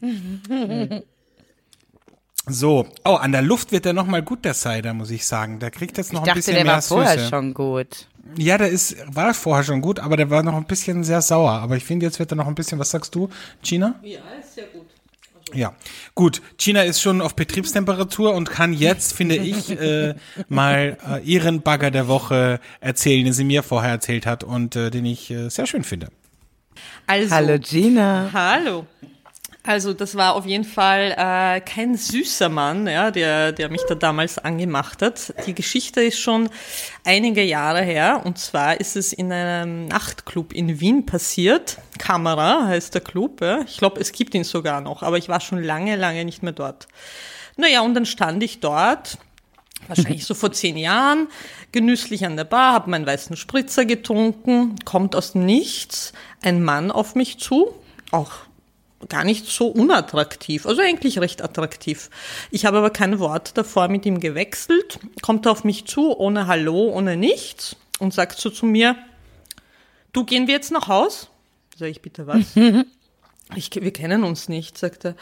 Mhm. 0.00 0.88
ja. 0.92 1.02
so, 2.46 2.86
oh, 3.04 3.14
an 3.14 3.32
der 3.32 3.42
Luft 3.42 3.72
wird 3.72 3.84
der 3.84 3.92
nochmal 3.94 4.22
gut, 4.22 4.44
der 4.44 4.54
Cider, 4.54 4.92
muss 4.94 5.10
ich 5.10 5.24
sagen. 5.26 5.58
Der 5.60 5.70
kriegt 5.70 5.96
jetzt 5.96 6.12
noch 6.12 6.20
Ich 6.20 6.24
ein 6.24 6.26
dachte, 6.26 6.38
bisschen 6.40 6.54
der 6.56 6.64
mehr 6.64 6.74
war 6.74 6.82
vorher 6.82 7.18
Süße. 7.18 7.28
schon 7.30 7.54
gut. 7.54 8.08
Ja, 8.36 8.58
der 8.58 8.68
ist, 8.68 8.96
war 9.14 9.32
vorher 9.34 9.64
schon 9.64 9.80
gut, 9.80 10.00
aber 10.00 10.16
der 10.16 10.30
war 10.30 10.42
noch 10.42 10.54
ein 10.56 10.64
bisschen 10.64 11.04
sehr 11.04 11.22
sauer. 11.22 11.52
Aber 11.52 11.76
ich 11.76 11.84
finde, 11.84 12.06
jetzt 12.06 12.18
wird 12.18 12.32
er 12.32 12.36
noch 12.36 12.46
ein 12.46 12.54
bisschen, 12.54 12.78
was 12.78 12.90
sagst 12.90 13.14
du, 13.14 13.28
Gina? 13.62 13.94
Ja, 14.02 14.20
ist 14.40 14.54
sehr 14.54 14.66
gut. 14.66 14.86
Ja, 15.52 15.74
gut. 16.14 16.42
Gina 16.58 16.82
ist 16.82 17.00
schon 17.00 17.20
auf 17.20 17.34
Betriebstemperatur 17.36 18.34
und 18.34 18.50
kann 18.50 18.72
jetzt, 18.72 19.12
finde 19.14 19.36
ich, 19.36 19.70
äh, 19.80 20.14
mal 20.48 20.96
äh, 21.08 21.22
ihren 21.22 21.62
Bagger 21.62 21.90
der 21.90 22.08
Woche 22.08 22.60
erzählen, 22.80 23.24
den 23.24 23.32
sie 23.34 23.44
mir 23.44 23.62
vorher 23.62 23.90
erzählt 23.90 24.26
hat 24.26 24.42
und 24.42 24.74
äh, 24.74 24.90
den 24.90 25.04
ich 25.04 25.30
äh, 25.30 25.48
sehr 25.50 25.66
schön 25.66 25.84
finde. 25.84 26.08
Also, 27.06 27.34
Hallo 27.34 27.58
Gina. 27.58 28.30
Hallo. 28.32 28.86
Also 29.66 29.94
das 29.94 30.14
war 30.14 30.34
auf 30.34 30.44
jeden 30.44 30.64
Fall 30.64 31.14
äh, 31.16 31.58
kein 31.62 31.96
süßer 31.96 32.50
Mann, 32.50 32.86
ja, 32.86 33.10
der, 33.10 33.50
der 33.50 33.70
mich 33.70 33.80
da 33.88 33.94
damals 33.94 34.36
angemacht 34.38 35.00
hat. 35.00 35.32
Die 35.46 35.54
Geschichte 35.54 36.02
ist 36.02 36.18
schon 36.18 36.50
einige 37.02 37.42
Jahre 37.42 37.80
her 37.80 38.20
und 38.24 38.38
zwar 38.38 38.78
ist 38.78 38.94
es 38.94 39.14
in 39.14 39.32
einem 39.32 39.86
Nachtclub 39.86 40.52
in 40.52 40.80
Wien 40.80 41.06
passiert. 41.06 41.78
Kamera 41.96 42.66
heißt 42.66 42.94
der 42.94 43.00
Club. 43.00 43.40
Ja. 43.40 43.62
Ich 43.62 43.78
glaube, 43.78 44.02
es 44.02 44.12
gibt 44.12 44.34
ihn 44.34 44.44
sogar 44.44 44.82
noch, 44.82 45.02
aber 45.02 45.16
ich 45.16 45.30
war 45.30 45.40
schon 45.40 45.62
lange, 45.62 45.96
lange 45.96 46.26
nicht 46.26 46.42
mehr 46.42 46.52
dort. 46.52 46.86
Naja, 47.56 47.80
und 47.80 47.94
dann 47.94 48.04
stand 48.04 48.42
ich 48.42 48.60
dort 48.60 49.16
wahrscheinlich 49.88 50.26
so 50.26 50.34
vor 50.34 50.52
zehn 50.52 50.76
Jahren, 50.76 51.28
genüsslich 51.72 52.26
an 52.26 52.36
der 52.36 52.44
Bar, 52.44 52.74
habe 52.74 52.90
meinen 52.90 53.06
weißen 53.06 53.36
Spritzer 53.36 53.86
getrunken, 53.86 54.76
kommt 54.84 55.16
aus 55.16 55.32
dem 55.32 55.46
Nichts 55.46 56.12
ein 56.42 56.62
Mann 56.62 56.90
auf 56.90 57.14
mich 57.14 57.38
zu, 57.38 57.74
auch 58.10 58.32
gar 59.08 59.24
nicht 59.24 59.46
so 59.46 59.68
unattraktiv, 59.68 60.66
also 60.66 60.82
eigentlich 60.82 61.18
recht 61.18 61.42
attraktiv. 61.42 62.10
Ich 62.50 62.66
habe 62.66 62.78
aber 62.78 62.90
kein 62.90 63.18
Wort 63.18 63.56
davor 63.56 63.88
mit 63.88 64.06
ihm 64.06 64.20
gewechselt, 64.20 64.98
kommt 65.22 65.46
auf 65.46 65.64
mich 65.64 65.86
zu, 65.86 66.16
ohne 66.16 66.46
Hallo, 66.46 66.88
ohne 66.88 67.16
nichts 67.16 67.76
und 67.98 68.14
sagt 68.14 68.38
so 68.38 68.50
zu 68.50 68.66
mir, 68.66 68.96
du 70.12 70.24
gehen 70.24 70.46
wir 70.46 70.54
jetzt 70.54 70.72
nach 70.72 70.88
Haus? 70.88 71.28
Sag 71.76 71.88
ich, 71.88 72.02
bitte 72.02 72.26
was? 72.26 72.56
ich, 73.56 73.70
wir 73.74 73.92
kennen 73.92 74.24
uns 74.24 74.48
nicht, 74.48 74.78
sagt 74.78 75.04
er. 75.04 75.16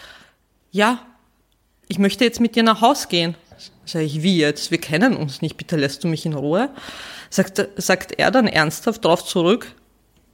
Ja, 0.70 1.04
ich 1.88 1.98
möchte 1.98 2.24
jetzt 2.24 2.40
mit 2.40 2.56
dir 2.56 2.62
nach 2.62 2.80
Haus 2.80 3.08
gehen. 3.08 3.34
Sag 3.84 4.02
ich, 4.02 4.22
wie 4.22 4.38
jetzt? 4.38 4.70
Wir 4.70 4.78
kennen 4.78 5.16
uns 5.16 5.42
nicht, 5.42 5.56
bitte 5.56 5.76
lässt 5.76 6.04
du 6.04 6.08
mich 6.08 6.24
in 6.24 6.34
Ruhe? 6.34 6.70
Sagt, 7.30 7.68
sagt 7.76 8.12
er 8.12 8.30
dann 8.30 8.46
ernsthaft 8.46 9.04
drauf 9.04 9.24
zurück, 9.24 9.74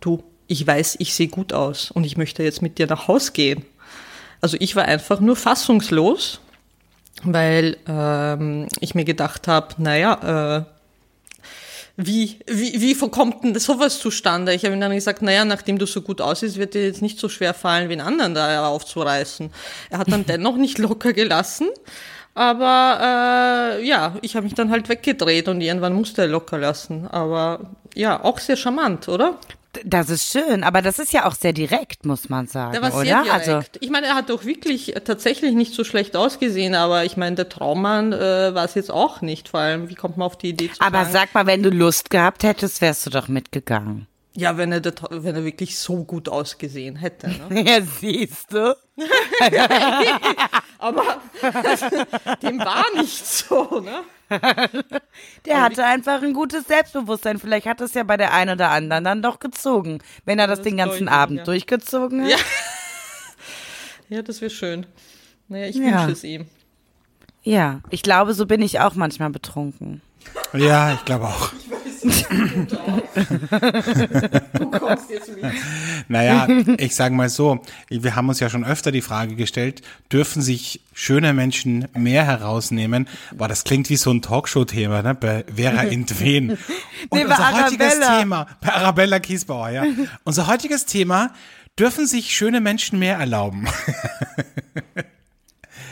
du, 0.00 0.22
ich 0.48 0.66
weiß, 0.66 0.96
ich 0.98 1.14
sehe 1.14 1.28
gut 1.28 1.52
aus 1.52 1.90
und 1.90 2.04
ich 2.04 2.16
möchte 2.16 2.42
jetzt 2.42 2.62
mit 2.62 2.78
dir 2.78 2.86
nach 2.86 3.06
Haus 3.06 3.32
gehen. 3.32 3.64
Also 4.40 4.56
ich 4.58 4.74
war 4.74 4.84
einfach 4.84 5.20
nur 5.20 5.36
fassungslos, 5.36 6.40
weil 7.22 7.76
ähm, 7.86 8.66
ich 8.80 8.94
mir 8.94 9.04
gedacht 9.04 9.46
habe, 9.46 9.74
naja, 9.78 10.64
äh, 10.66 10.74
wie, 12.00 12.38
wie, 12.46 12.80
wie 12.80 12.94
kommt 12.94 13.42
denn 13.42 13.58
sowas 13.58 13.98
zustande? 13.98 14.54
Ich 14.54 14.64
habe 14.64 14.74
ihm 14.74 14.80
dann 14.80 14.94
gesagt, 14.94 15.20
naja, 15.20 15.44
nachdem 15.44 15.78
du 15.78 15.86
so 15.86 16.00
gut 16.00 16.20
aussiehst, 16.20 16.56
wird 16.56 16.74
dir 16.74 16.84
jetzt 16.86 17.02
nicht 17.02 17.18
so 17.18 17.28
schwer 17.28 17.54
fallen, 17.54 17.88
wie 17.88 17.94
einen 17.94 18.06
anderen 18.06 18.34
da 18.34 18.68
aufzureißen. 18.68 19.50
Er 19.90 19.98
hat 19.98 20.10
dann 20.10 20.24
dennoch 20.28 20.56
nicht 20.56 20.78
locker 20.78 21.12
gelassen, 21.12 21.68
aber 22.34 23.78
äh, 23.80 23.84
ja, 23.84 24.14
ich 24.22 24.36
habe 24.36 24.44
mich 24.44 24.54
dann 24.54 24.70
halt 24.70 24.88
weggedreht 24.88 25.48
und 25.48 25.60
irgendwann 25.60 25.94
musste 25.94 26.22
er 26.22 26.28
locker 26.28 26.56
lassen. 26.56 27.08
Aber 27.08 27.70
ja, 27.96 28.22
auch 28.22 28.38
sehr 28.38 28.56
charmant, 28.56 29.08
oder? 29.08 29.40
Das 29.84 30.08
ist 30.10 30.24
schön, 30.32 30.64
aber 30.64 30.82
das 30.82 30.98
ist 30.98 31.12
ja 31.12 31.26
auch 31.26 31.34
sehr 31.34 31.52
direkt, 31.52 32.06
muss 32.06 32.28
man 32.28 32.46
sagen, 32.46 32.72
Der 32.72 32.82
war 32.82 32.94
oder? 32.94 33.04
sehr 33.04 33.22
direkt. 33.22 33.48
Also 33.48 33.68
ich 33.80 33.90
meine, 33.90 34.06
er 34.06 34.14
hat 34.14 34.30
doch 34.30 34.44
wirklich 34.44 34.94
tatsächlich 35.04 35.54
nicht 35.54 35.74
so 35.74 35.84
schlecht 35.84 36.16
ausgesehen, 36.16 36.74
aber 36.74 37.04
ich 37.04 37.16
meine, 37.16 37.36
der 37.36 37.48
Traummann 37.48 38.12
äh, 38.12 38.54
war 38.54 38.64
es 38.64 38.74
jetzt 38.74 38.90
auch 38.90 39.20
nicht. 39.20 39.48
Vor 39.50 39.60
allem, 39.60 39.88
wie 39.88 39.94
kommt 39.94 40.16
man 40.16 40.26
auf 40.26 40.38
die 40.38 40.48
Idee 40.50 40.70
zu 40.72 40.80
aber 40.80 41.00
sagen, 41.00 41.12
sag 41.12 41.34
mal, 41.34 41.46
wenn 41.46 41.62
du 41.62 41.70
Lust 41.70 42.10
gehabt 42.10 42.42
hättest, 42.44 42.80
wärst 42.80 43.06
du 43.06 43.10
doch 43.10 43.28
mitgegangen. 43.28 44.06
ja, 44.34 44.56
wenn 44.56 44.72
er, 44.72 44.82
wenn 45.10 45.34
er 45.36 45.44
wirklich 45.44 45.78
so 45.78 46.02
gut 46.04 46.28
ausgesehen 46.28 46.96
hätte. 46.96 47.28
Ne? 47.48 47.62
Ja, 47.68 47.80
siehst 47.82 48.52
du? 48.52 48.74
Aber 50.78 51.02
dem 52.42 52.58
war 52.60 52.84
nicht 52.96 53.26
so, 53.26 53.80
ne? 53.80 54.00
Der 55.46 55.62
hatte 55.62 55.84
einfach 55.84 56.22
ein 56.22 56.32
gutes 56.34 56.64
Selbstbewusstsein. 56.66 57.38
Vielleicht 57.38 57.66
hat 57.66 57.80
es 57.80 57.94
ja 57.94 58.02
bei 58.02 58.16
der 58.16 58.32
einen 58.34 58.52
oder 58.54 58.70
anderen 58.70 59.04
dann 59.04 59.22
doch 59.22 59.38
gezogen, 59.40 59.98
wenn 60.24 60.38
er 60.38 60.46
das, 60.46 60.58
Das 60.58 60.64
den 60.68 60.76
ganzen 60.76 61.06
deutlich, 61.06 61.10
Abend 61.10 61.38
ja. 61.38 61.44
durchgezogen 61.44 62.22
hat. 62.24 62.30
Ja. 62.30 62.36
Ja, 64.10 64.22
das 64.22 64.40
wäre 64.40 64.50
schön. 64.50 64.86
Naja, 65.48 65.66
ich 65.66 65.76
Ja. 65.76 66.00
wünsche 66.00 66.12
es 66.12 66.24
ihm. 66.24 66.46
Ja, 67.42 67.80
ich 67.90 68.02
glaube, 68.02 68.32
so 68.34 68.46
bin 68.46 68.62
ich 68.62 68.80
auch 68.80 68.94
manchmal 68.94 69.28
betrunken. 69.30 70.00
Ja, 70.54 70.94
ich 70.94 71.04
glaube 71.04 71.26
auch. 71.26 71.52
Du 74.58 74.70
kommst 74.70 75.10
jetzt 75.10 75.28
mit. 75.34 75.44
Naja, 76.08 76.46
ich 76.78 76.94
sage 76.94 77.14
mal 77.14 77.28
so, 77.28 77.60
wir 77.88 78.16
haben 78.16 78.28
uns 78.28 78.40
ja 78.40 78.48
schon 78.50 78.64
öfter 78.64 78.90
die 78.92 79.02
Frage 79.02 79.34
gestellt, 79.36 79.82
dürfen 80.12 80.42
sich 80.42 80.80
schöne 80.92 81.32
Menschen 81.32 81.88
mehr 81.94 82.24
herausnehmen? 82.24 83.08
Boah, 83.34 83.48
das 83.48 83.64
klingt 83.64 83.90
wie 83.90 83.96
so 83.96 84.10
ein 84.10 84.22
Talkshow-Thema, 84.22 85.02
ne? 85.02 85.14
Bei 85.14 85.44
Vera 85.54 85.82
Intwen. 85.82 86.50
Und 86.50 86.58
Nee, 87.12 87.24
bei 87.24 87.30
unser 87.30 87.64
heutiges 87.64 87.94
Arabella. 87.94 88.18
Thema, 88.18 88.46
bei 88.60 88.72
Arabella 88.72 89.18
Kiesbauer, 89.20 89.70
ja. 89.70 89.84
Unser 90.24 90.46
heutiges 90.46 90.86
Thema, 90.86 91.32
dürfen 91.78 92.06
sich 92.06 92.34
schöne 92.34 92.60
Menschen 92.60 92.98
mehr 92.98 93.16
erlauben? 93.18 93.66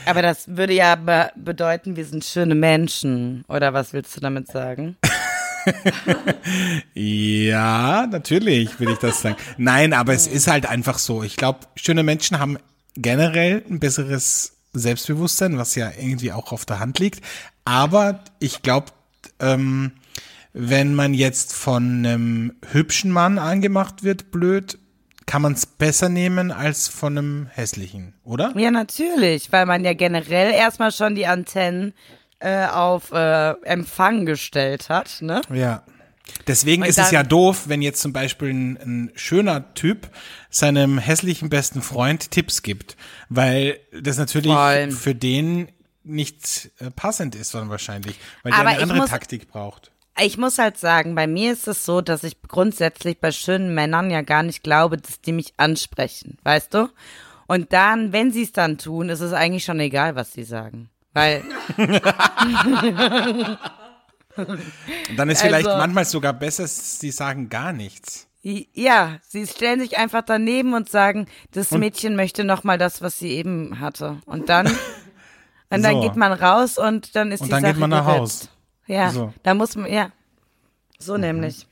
Aber 0.05 0.21
das 0.21 0.47
würde 0.47 0.73
ja 0.73 0.95
be 0.95 1.31
bedeuten, 1.35 1.97
wir 1.97 2.05
sind 2.05 2.23
schöne 2.23 2.55
Menschen. 2.55 3.43
Oder 3.49 3.73
was 3.73 3.91
willst 3.91 4.15
du 4.15 4.21
damit 4.21 4.47
sagen? 4.47 4.95
Ja, 6.93 8.07
natürlich 8.07 8.79
will 8.79 8.89
ich 8.89 8.97
das 8.97 9.21
sagen. 9.21 9.35
Nein, 9.57 9.93
aber 9.93 10.13
es 10.13 10.27
ist 10.27 10.47
halt 10.47 10.65
einfach 10.65 10.97
so. 10.97 11.23
Ich 11.23 11.35
glaube, 11.35 11.59
schöne 11.75 12.03
Menschen 12.03 12.39
haben 12.39 12.57
generell 12.95 13.63
ein 13.69 13.79
besseres 13.79 14.57
Selbstbewusstsein, 14.73 15.57
was 15.57 15.75
ja 15.75 15.91
irgendwie 15.97 16.31
auch 16.31 16.51
auf 16.51 16.65
der 16.65 16.79
Hand 16.79 16.99
liegt. 16.99 17.23
Aber 17.65 18.23
ich 18.39 18.61
glaube, 18.61 18.87
ähm, 19.39 19.91
wenn 20.53 20.95
man 20.95 21.13
jetzt 21.13 21.53
von 21.53 21.83
einem 21.83 22.53
hübschen 22.71 23.11
Mann 23.11 23.37
angemacht 23.37 24.03
wird, 24.03 24.31
blöd, 24.31 24.79
kann 25.25 25.41
man 25.41 25.53
es 25.53 25.65
besser 25.65 26.09
nehmen 26.09 26.51
als 26.51 26.87
von 26.87 27.17
einem 27.17 27.47
hässlichen, 27.47 28.13
oder? 28.23 28.53
Ja, 28.55 28.71
natürlich, 28.71 29.51
weil 29.51 29.65
man 29.65 29.83
ja 29.83 29.93
generell 29.93 30.51
erstmal 30.51 30.91
schon 30.91 31.15
die 31.15 31.27
Antennen 31.27 31.93
äh, 32.39 32.65
auf 32.67 33.11
äh, 33.11 33.51
Empfang 33.63 34.25
gestellt 34.25 34.89
hat, 34.89 35.17
ne? 35.21 35.41
Ja. 35.53 35.83
Deswegen 36.45 36.83
ist 36.83 36.99
es 36.99 37.11
ja 37.11 37.23
doof, 37.23 37.63
wenn 37.67 37.81
jetzt 37.81 38.01
zum 38.01 38.11
Beispiel 38.11 38.49
ein, 38.49 38.77
ein 38.77 39.11
schöner 39.15 39.73
Typ 39.75 40.09
seinem 40.49 40.97
hässlichen 40.97 41.49
besten 41.49 41.81
Freund 41.81 42.31
Tipps 42.31 42.63
gibt, 42.63 42.97
weil 43.29 43.79
das 44.01 44.17
natürlich 44.17 44.51
Voll. 44.51 44.91
für 44.91 45.15
den 45.15 45.69
nicht 46.03 46.69
äh, 46.79 46.91
passend 46.91 47.33
ist, 47.35 47.51
sondern 47.51 47.69
wahrscheinlich, 47.69 48.19
weil 48.43 48.51
Aber 48.53 48.63
der 48.63 48.71
eine 48.71 48.81
andere 48.83 48.99
muss- 48.99 49.09
Taktik 49.09 49.47
braucht. 49.47 49.91
Ich 50.19 50.37
muss 50.37 50.57
halt 50.57 50.77
sagen, 50.79 51.13
bei 51.13 51.27
mir 51.27 51.53
ist 51.53 51.67
es 51.67 51.85
so, 51.85 52.01
dass 52.01 52.23
ich 52.23 52.41
grundsätzlich 52.41 53.19
bei 53.19 53.31
schönen 53.31 53.73
Männern 53.75 54.09
ja 54.09 54.21
gar 54.21 54.41
nicht 54.41 54.63
glaube, 54.63 54.97
dass 54.97 55.21
die 55.21 55.31
mich 55.31 55.53
ansprechen, 55.57 56.39
weißt 56.43 56.73
du? 56.73 56.89
Und 57.45 57.71
dann, 57.71 58.11
wenn 58.13 58.31
sie 58.31 58.41
es 58.43 58.51
dann 58.51 58.77
tun, 58.79 59.09
ist 59.09 59.19
es 59.21 59.31
eigentlich 59.31 59.63
schon 59.63 59.79
egal, 59.79 60.15
was 60.15 60.33
sie 60.33 60.43
sagen. 60.43 60.89
Weil, 61.17 61.43
Und 64.35 64.59
dann 65.17 65.29
ist 65.29 65.41
vielleicht 65.41 65.65
Also- 65.67 65.79
manchmal 65.79 66.05
sogar 66.05 66.33
besser, 66.33 66.67
sie 66.67 67.09
sagen 67.11 67.49
gar 67.49 67.73
nichts. 67.73 68.27
ja, 68.43 69.17
sie 69.27 69.45
stellen 69.47 69.79
sich 69.79 69.97
einfach 69.97 70.21
daneben 70.21 70.73
und 70.75 70.89
sagen, 70.89 71.27
das 71.51 71.71
Mädchen 71.71 72.15
möchte 72.15 72.43
noch 72.43 72.63
mal 72.63 72.77
das, 72.77 73.01
was 73.01 73.17
sie 73.17 73.31
eben 73.31 73.79
hatte. 73.79 74.21
Und 74.25 74.47
dann, 74.49 74.67
und 75.69 75.81
dann 75.83 75.95
So. 75.95 76.01
geht 76.01 76.15
man 76.15 76.31
raus 76.33 76.77
und 76.77 77.15
dann 77.15 77.31
ist 77.31 77.41
Und 77.41 77.47
die 77.47 77.51
dann 77.51 77.61
Sache 77.61 77.73
geht 77.73 77.79
man 77.81 77.89
nach 77.89 78.05
geritzt. 78.05 78.43
Haus. 78.43 78.49
Ja, 78.85 79.09
So. 79.09 79.33
da 79.43 79.53
muss 79.55 79.75
man, 79.75 79.91
ja, 79.91 80.11
so 80.99 81.17
nämlich. 81.17 81.65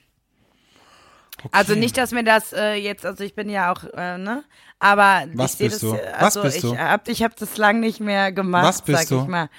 Also 1.51 1.75
nicht, 1.75 1.97
dass 1.97 2.11
mir 2.11 2.23
das 2.23 2.53
äh, 2.53 2.73
jetzt, 2.75 3.05
also 3.05 3.23
ich 3.23 3.35
bin 3.35 3.49
ja 3.49 3.71
auch, 3.71 3.83
äh, 3.93 4.17
ne? 4.17 4.43
Aber 4.79 5.23
Was 5.33 5.53
ich 5.53 5.57
sehe 5.57 5.69
bist 5.69 5.83
das, 5.83 5.89
du? 5.91 5.95
äh, 5.95 6.11
Was 6.19 6.23
also 6.37 6.41
bist 6.43 6.55
ich 6.57 6.61
du? 6.63 6.77
hab, 6.77 7.07
ich 7.07 7.23
habe 7.23 7.33
das 7.37 7.57
lang 7.57 7.79
nicht 7.79 7.99
mehr 7.99 8.31
gemacht, 8.31 8.65
Was 8.65 8.81
bist 8.81 8.99
sag 9.01 9.07
du? 9.09 9.21
ich 9.23 9.27
mal. 9.27 9.49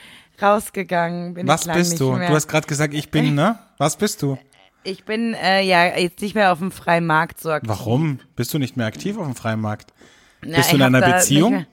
Rausgegangen 0.41 1.35
bin 1.35 1.47
Was 1.49 1.63
ich 1.63 1.67
lang 1.67 1.77
bist 1.77 1.91
nicht 1.93 2.01
du? 2.01 2.13
mehr. 2.13 2.29
Du 2.29 2.35
hast 2.35 2.49
gerade 2.49 2.67
gesagt, 2.67 2.95
ich 2.95 3.11
bin, 3.11 3.35
ne? 3.35 3.59
Was 3.79 3.97
bist 3.97 4.23
du? 4.23 4.39
ich 4.85 5.05
bin 5.05 5.35
äh, 5.35 5.63
ja 5.63 5.97
jetzt 5.99 6.23
nicht 6.23 6.37
mehr 6.37 6.53
auf 6.53 6.61
dem 6.61 6.71
freien 6.71 7.07
Markt 7.07 7.41
so 7.41 7.51
aktiv. 7.51 7.69
Warum? 7.69 8.21
Bist 8.37 8.55
du 8.55 8.59
nicht 8.61 8.77
mehr 8.77 8.87
aktiv 8.87 9.19
auf 9.19 9.25
dem 9.27 9.35
freien 9.35 9.61
Markt? 9.61 9.93
Na, 10.43 10.59
Bist 10.59 10.71
du 10.71 10.77
in 10.77 10.83
hab 10.83 10.95
einer 10.95 11.13
Beziehung? 11.15 11.67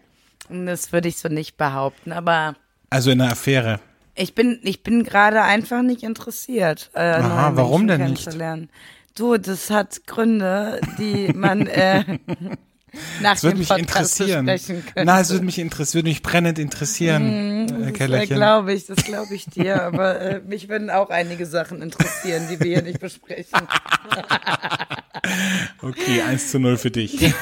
Das 0.50 0.92
würde 0.92 1.10
ich 1.10 1.18
so 1.20 1.30
nicht 1.30 1.56
behaupten, 1.56 2.12
aber 2.12 2.56
Also 2.90 3.12
in 3.12 3.22
einer 3.22 3.32
Affäre. 3.34 3.80
ich 4.16 4.34
bin, 4.34 4.60
ich 4.64 4.82
bin 4.82 5.04
gerade 5.04 5.44
einfach 5.44 5.84
nicht 5.84 6.02
interessiert. 6.02 6.90
Äh, 6.96 7.02
Aha, 7.02 7.52
warum 7.54 7.86
Menschen 7.86 8.38
denn 8.40 8.60
nicht? 8.62 8.72
Du, 9.16 9.38
das 9.38 9.70
hat 9.70 10.08
Gründe, 10.08 10.82
die 10.98 11.32
man 11.34 11.68
äh, 11.68 12.04
nach 13.22 13.34
Das 13.34 13.44
würde 13.44 13.56
dem 13.56 13.60
mich 13.60 13.70
Podcast 13.70 14.20
interessieren. 14.20 14.86
Na, 15.06 15.20
es 15.20 15.30
würde 15.30 15.46
mich 15.46 15.60
interessieren, 15.60 15.94
würde 16.00 16.10
mich 16.10 16.24
brennend 16.24 16.58
interessieren, 16.58 17.68
äh, 17.70 17.84
Das 17.90 17.94
Kellerchen. 17.94 18.36
glaube 18.36 18.74
ich, 18.74 18.88
das 18.88 18.98
glaube 19.04 19.36
ich 19.36 19.46
dir. 19.46 19.84
Aber 19.84 20.20
äh, 20.20 20.40
mich 20.42 20.68
würden 20.68 20.90
auch 20.90 21.10
einige 21.12 21.46
Sachen 21.46 21.82
interessieren, 21.84 22.48
die 22.52 22.60
wir 22.60 22.68
hier 22.68 22.82
nicht 22.82 23.00
besprechen. 23.00 23.60
Okay, 25.82 26.22
1 26.22 26.52
zu 26.52 26.60
0 26.60 26.78
für 26.78 26.92
dich. 26.92 27.18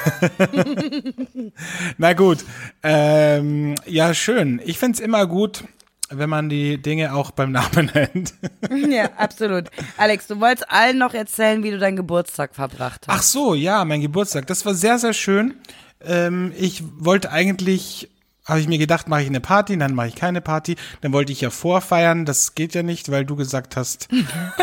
Na 1.97 2.13
gut. 2.13 2.39
Ähm, 2.83 3.73
ja, 3.87 4.13
schön. 4.13 4.61
Ich 4.65 4.77
find's 4.77 4.99
immer 4.99 5.25
gut, 5.25 5.63
wenn 6.11 6.29
man 6.29 6.49
die 6.49 6.81
Dinge 6.81 7.13
auch 7.13 7.31
beim 7.31 7.51
Namen 7.51 7.91
nennt. 7.93 8.33
ja, 8.89 9.09
absolut. 9.17 9.69
Alex, 9.97 10.27
du 10.27 10.39
wolltest 10.39 10.69
allen 10.69 10.97
noch 10.97 11.13
erzählen, 11.13 11.63
wie 11.63 11.71
du 11.71 11.79
deinen 11.79 11.95
Geburtstag 11.95 12.53
verbracht 12.55 13.07
hast. 13.07 13.15
Ach 13.15 13.21
so, 13.23 13.55
ja, 13.55 13.83
mein 13.85 14.01
Geburtstag. 14.01 14.47
Das 14.47 14.65
war 14.65 14.73
sehr, 14.73 14.99
sehr 14.99 15.13
schön. 15.13 15.55
Ähm, 16.03 16.53
ich 16.57 16.83
wollte 16.97 17.31
eigentlich, 17.31 18.09
habe 18.45 18.59
ich 18.59 18.67
mir 18.67 18.77
gedacht, 18.77 19.07
mache 19.07 19.21
ich 19.21 19.27
eine 19.27 19.41
Party, 19.41 19.77
dann 19.77 19.93
mache 19.93 20.09
ich 20.09 20.15
keine 20.15 20.41
Party. 20.41 20.75
Dann 21.01 21.13
wollte 21.13 21.31
ich 21.31 21.41
ja 21.41 21.49
vorfeiern. 21.49 22.25
Das 22.25 22.55
geht 22.55 22.73
ja 22.73 22.83
nicht, 22.83 23.11
weil 23.11 23.25
du 23.25 23.35
gesagt 23.35 23.75
hast, 23.75 24.09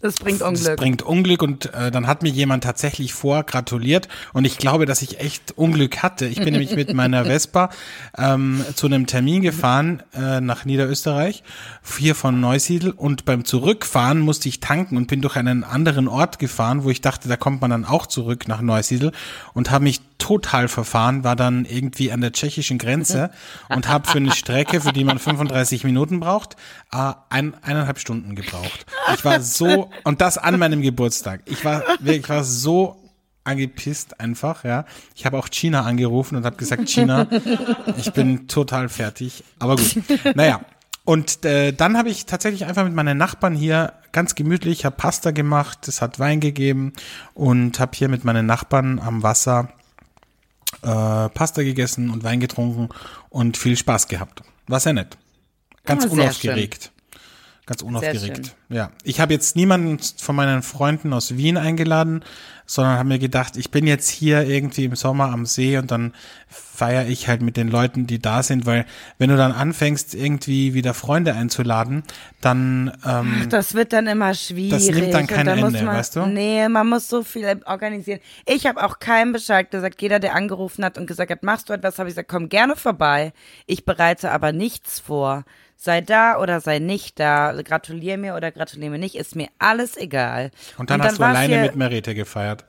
Das 0.00 0.16
bringt 0.16 0.40
Das 0.40 0.48
Unglück. 0.48 0.76
bringt 0.76 1.02
Unglück 1.02 1.42
und 1.42 1.72
äh, 1.74 1.90
dann 1.90 2.06
hat 2.06 2.22
mir 2.22 2.30
jemand 2.30 2.64
tatsächlich 2.64 3.12
vor 3.12 3.44
gratuliert 3.44 4.08
und 4.32 4.44
ich 4.44 4.58
glaube, 4.58 4.86
dass 4.86 5.02
ich 5.02 5.20
echt 5.20 5.52
Unglück 5.56 6.02
hatte. 6.02 6.26
Ich 6.26 6.36
bin 6.36 6.52
nämlich 6.52 6.74
mit 6.74 6.92
meiner 6.94 7.24
Vespa 7.26 7.70
ähm, 8.16 8.64
zu 8.74 8.86
einem 8.86 9.06
Termin 9.06 9.42
gefahren 9.42 10.02
äh, 10.14 10.40
nach 10.40 10.64
Niederösterreich, 10.64 11.42
hier 11.98 12.14
von 12.14 12.40
Neusiedl 12.40 12.90
und 12.90 13.24
beim 13.24 13.44
Zurückfahren 13.44 14.20
musste 14.20 14.48
ich 14.48 14.60
tanken 14.60 14.96
und 14.96 15.06
bin 15.06 15.20
durch 15.20 15.36
einen 15.36 15.64
anderen 15.64 16.08
Ort 16.08 16.38
gefahren, 16.38 16.84
wo 16.84 16.90
ich 16.90 17.00
dachte, 17.00 17.28
da 17.28 17.36
kommt 17.36 17.60
man 17.60 17.70
dann 17.70 17.84
auch 17.84 18.06
zurück 18.06 18.48
nach 18.48 18.60
Neusiedl 18.60 19.12
und 19.54 19.70
habe 19.70 19.84
mich 19.84 20.00
total 20.18 20.68
verfahren, 20.68 21.24
war 21.24 21.36
dann 21.36 21.66
irgendwie 21.66 22.10
an 22.10 22.20
der 22.20 22.32
tschechischen 22.32 22.78
Grenze 22.78 23.30
und 23.68 23.88
habe 23.88 24.08
für 24.08 24.16
eine 24.16 24.32
Strecke, 24.32 24.80
für 24.80 24.92
die 24.92 25.04
man 25.04 25.18
35 25.26 25.84
Minuten 25.84 26.20
braucht, 26.20 26.56
äh, 26.92 27.12
ein, 27.28 27.54
eineinhalb 27.62 27.98
Stunden 27.98 28.34
gebraucht. 28.34 28.86
Ich 29.14 29.24
war 29.24 29.40
so, 29.40 29.65
und 30.04 30.20
das 30.20 30.38
an 30.38 30.58
meinem 30.58 30.82
Geburtstag. 30.82 31.40
Ich 31.46 31.64
war, 31.64 31.82
wirklich- 32.00 32.24
ich 32.24 32.28
war 32.28 32.44
so 32.44 32.96
angepisst 33.44 34.18
einfach, 34.20 34.64
ja. 34.64 34.84
Ich 35.14 35.24
habe 35.24 35.38
auch 35.38 35.48
China 35.48 35.82
angerufen 35.82 36.36
und 36.36 36.44
habe 36.44 36.56
gesagt, 36.56 36.88
China, 36.88 37.28
ich 37.96 38.12
bin 38.12 38.48
total 38.48 38.88
fertig. 38.88 39.44
Aber 39.58 39.76
gut, 39.76 39.96
naja. 40.34 40.60
Und 41.04 41.44
äh, 41.44 41.70
dann 41.72 41.96
habe 41.96 42.08
ich 42.08 42.26
tatsächlich 42.26 42.66
einfach 42.66 42.82
mit 42.82 42.92
meinen 42.94 43.16
Nachbarn 43.16 43.54
hier 43.54 43.92
ganz 44.10 44.34
gemütlich, 44.34 44.84
habe 44.84 44.96
Pasta 44.96 45.30
gemacht, 45.30 45.86
es 45.86 46.02
hat 46.02 46.18
Wein 46.18 46.40
gegeben 46.40 46.92
und 47.34 47.78
habe 47.78 47.92
hier 47.94 48.08
mit 48.08 48.24
meinen 48.24 48.46
Nachbarn 48.46 48.98
am 48.98 49.22
Wasser 49.22 49.68
äh, 50.82 51.28
Pasta 51.28 51.62
gegessen 51.62 52.10
und 52.10 52.24
Wein 52.24 52.40
getrunken 52.40 52.88
und 53.28 53.56
viel 53.56 53.76
Spaß 53.76 54.08
gehabt. 54.08 54.42
War 54.66 54.80
sehr 54.80 54.94
nett. 54.94 55.16
Ganz 55.84 56.02
sehr 56.02 56.10
unaufgeregt. 56.12 56.90
Ganz 57.66 57.82
unaufgeregt. 57.82 58.54
Ja. 58.68 58.90
Ich 59.02 59.18
habe 59.18 59.32
jetzt 59.32 59.56
niemanden 59.56 59.98
von 60.18 60.36
meinen 60.36 60.62
Freunden 60.62 61.12
aus 61.12 61.36
Wien 61.36 61.56
eingeladen, 61.56 62.24
sondern 62.64 62.96
habe 62.96 63.08
mir 63.08 63.18
gedacht, 63.18 63.56
ich 63.56 63.72
bin 63.72 63.88
jetzt 63.88 64.08
hier 64.08 64.42
irgendwie 64.42 64.84
im 64.84 64.94
Sommer 64.94 65.32
am 65.32 65.46
See 65.46 65.76
und 65.76 65.90
dann 65.90 66.14
feiere 66.48 67.06
ich 67.08 67.26
halt 67.26 67.42
mit 67.42 67.56
den 67.56 67.68
Leuten, 67.68 68.06
die 68.06 68.20
da 68.20 68.44
sind, 68.44 68.66
weil 68.66 68.86
wenn 69.18 69.30
du 69.30 69.36
dann 69.36 69.50
anfängst, 69.50 70.14
irgendwie 70.14 70.74
wieder 70.74 70.94
Freunde 70.94 71.34
einzuladen, 71.34 72.04
dann 72.40 72.96
ähm, 73.04 73.46
Das 73.50 73.74
wird 73.74 73.92
dann 73.92 74.06
immer 74.06 74.34
schwierig. 74.34 74.70
Das 74.70 74.88
nimmt 74.88 75.12
dann 75.12 75.26
kein 75.26 75.46
muss 75.58 75.74
Ende, 75.74 75.84
man, 75.84 75.96
weißt 75.96 76.16
du? 76.16 76.26
Nee, 76.26 76.68
man 76.68 76.88
muss 76.88 77.08
so 77.08 77.24
viel 77.24 77.62
organisieren. 77.66 78.20
Ich 78.46 78.66
habe 78.66 78.84
auch 78.84 79.00
keinem 79.00 79.32
Bescheid 79.32 79.72
gesagt. 79.72 80.00
Jeder, 80.00 80.20
der 80.20 80.36
angerufen 80.36 80.84
hat 80.84 80.98
und 80.98 81.06
gesagt 81.06 81.32
hat, 81.32 81.42
machst 81.42 81.68
du 81.68 81.72
etwas, 81.72 81.98
habe 81.98 82.08
ich 82.08 82.14
gesagt, 82.14 82.28
komm 82.28 82.48
gerne 82.48 82.76
vorbei. 82.76 83.32
Ich 83.66 83.84
bereite 83.84 84.30
aber 84.30 84.52
nichts 84.52 85.00
vor. 85.00 85.44
Sei 85.76 86.00
da 86.00 86.38
oder 86.38 86.60
sei 86.60 86.78
nicht 86.78 87.20
da. 87.20 87.52
Gratulier 87.62 88.16
mir 88.16 88.34
oder 88.34 88.50
gratulier 88.50 88.90
mir 88.90 88.98
nicht. 88.98 89.14
Ist 89.14 89.36
mir 89.36 89.48
alles 89.58 89.96
egal. 89.96 90.50
und 90.78 90.90
dann 90.90 91.02
hast 91.02 91.18
du 91.18 91.22
alleine 91.22 91.54
hier, 91.54 91.62
mit 91.62 91.76
Merete 91.76 92.14
gefeiert. 92.14 92.64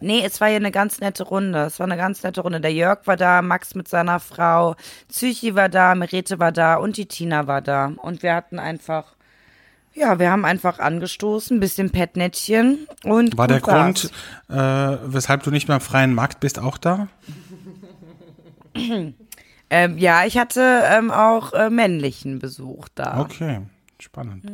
Nee, 0.00 0.22
es 0.24 0.40
war 0.40 0.48
hier 0.48 0.56
eine 0.56 0.70
ganz 0.70 1.00
nette 1.00 1.24
Runde. 1.24 1.64
Es 1.64 1.78
war 1.78 1.86
eine 1.86 1.96
ganz 1.96 2.22
nette 2.22 2.40
Runde. 2.42 2.60
Der 2.60 2.72
Jörg 2.72 3.06
war 3.06 3.16
da, 3.16 3.42
Max 3.42 3.74
mit 3.74 3.88
seiner 3.88 4.20
Frau, 4.20 4.76
Psychi 5.08 5.54
war 5.54 5.68
da, 5.68 5.94
Merete 5.94 6.38
war 6.38 6.52
da 6.52 6.76
und 6.76 6.96
die 6.96 7.06
Tina 7.06 7.46
war 7.46 7.62
da. 7.62 7.92
Und 7.96 8.22
wir 8.22 8.34
hatten 8.34 8.58
einfach, 8.58 9.14
ja, 9.94 10.18
wir 10.18 10.30
haben 10.30 10.44
einfach 10.44 10.78
angestoßen, 10.78 11.60
bisschen 11.60 11.90
Petnettchen 11.90 12.86
und 13.04 13.36
War 13.36 13.48
der. 13.48 13.60
Grund, 13.60 14.10
äh, 14.48 14.54
weshalb 14.54 15.42
du 15.42 15.50
nicht 15.50 15.68
mehr 15.68 15.76
am 15.76 15.80
freien 15.80 16.14
Markt 16.14 16.40
bist, 16.40 16.58
auch 16.58 16.78
da? 16.78 17.08
Ähm, 19.70 19.98
ja, 19.98 20.24
ich 20.26 20.36
hatte 20.36 20.82
ähm, 20.84 21.10
auch 21.10 21.52
äh, 21.52 21.70
männlichen 21.70 22.40
Besuch 22.40 22.88
da. 22.94 23.20
Okay, 23.20 23.60
spannend. 24.00 24.44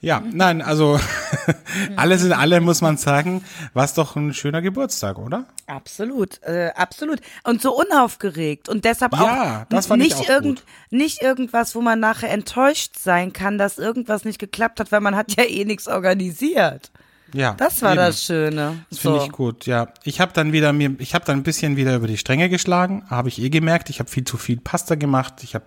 Ja, 0.00 0.22
nein, 0.32 0.60
also 0.60 1.00
alles 1.96 2.24
in 2.24 2.32
allem 2.32 2.64
muss 2.64 2.82
man 2.82 2.98
sagen, 2.98 3.42
war 3.72 3.86
es 3.86 3.94
doch 3.94 4.16
ein 4.16 4.34
schöner 4.34 4.60
Geburtstag, 4.60 5.18
oder? 5.18 5.46
Absolut, 5.66 6.42
äh, 6.42 6.72
absolut. 6.76 7.20
Und 7.44 7.62
so 7.62 7.74
unaufgeregt. 7.74 8.68
Und 8.68 8.84
deshalb 8.84 9.14
Ja, 9.14 9.66
auch 9.70 9.96
nicht, 9.96 10.16
auch 10.16 10.28
irgend, 10.28 10.62
nicht 10.90 11.22
irgendwas, 11.22 11.74
wo 11.74 11.80
man 11.80 12.00
nachher 12.00 12.30
enttäuscht 12.30 12.98
sein 12.98 13.32
kann, 13.32 13.56
dass 13.56 13.78
irgendwas 13.78 14.26
nicht 14.26 14.38
geklappt 14.38 14.78
hat, 14.78 14.92
weil 14.92 15.00
man 15.00 15.16
hat 15.16 15.34
ja 15.36 15.44
eh 15.44 15.64
nichts 15.64 15.88
organisiert. 15.88 16.90
Ja. 17.34 17.54
Das 17.54 17.82
war 17.82 17.90
eben. 17.92 17.98
das 17.98 18.22
Schöne. 18.22 18.84
Das 18.88 19.00
finde 19.00 19.18
So. 19.18 19.26
ich 19.26 19.32
gut, 19.32 19.66
ja. 19.66 19.88
Ich 20.04 20.20
habe 20.20 20.32
dann 20.32 20.52
wieder 20.52 20.72
mir, 20.72 20.94
ich 20.98 21.14
habe 21.14 21.24
dann 21.24 21.38
ein 21.38 21.42
bisschen 21.42 21.76
wieder 21.76 21.96
über 21.96 22.06
die 22.06 22.16
Stränge 22.16 22.48
geschlagen, 22.48 23.04
habe 23.10 23.28
ich 23.28 23.40
eh 23.42 23.50
gemerkt. 23.50 23.90
Ich 23.90 23.98
habe 23.98 24.08
viel 24.08 24.24
zu 24.24 24.36
viel 24.36 24.58
Pasta 24.58 24.94
gemacht. 24.94 25.34
Ich 25.42 25.54
habe 25.54 25.64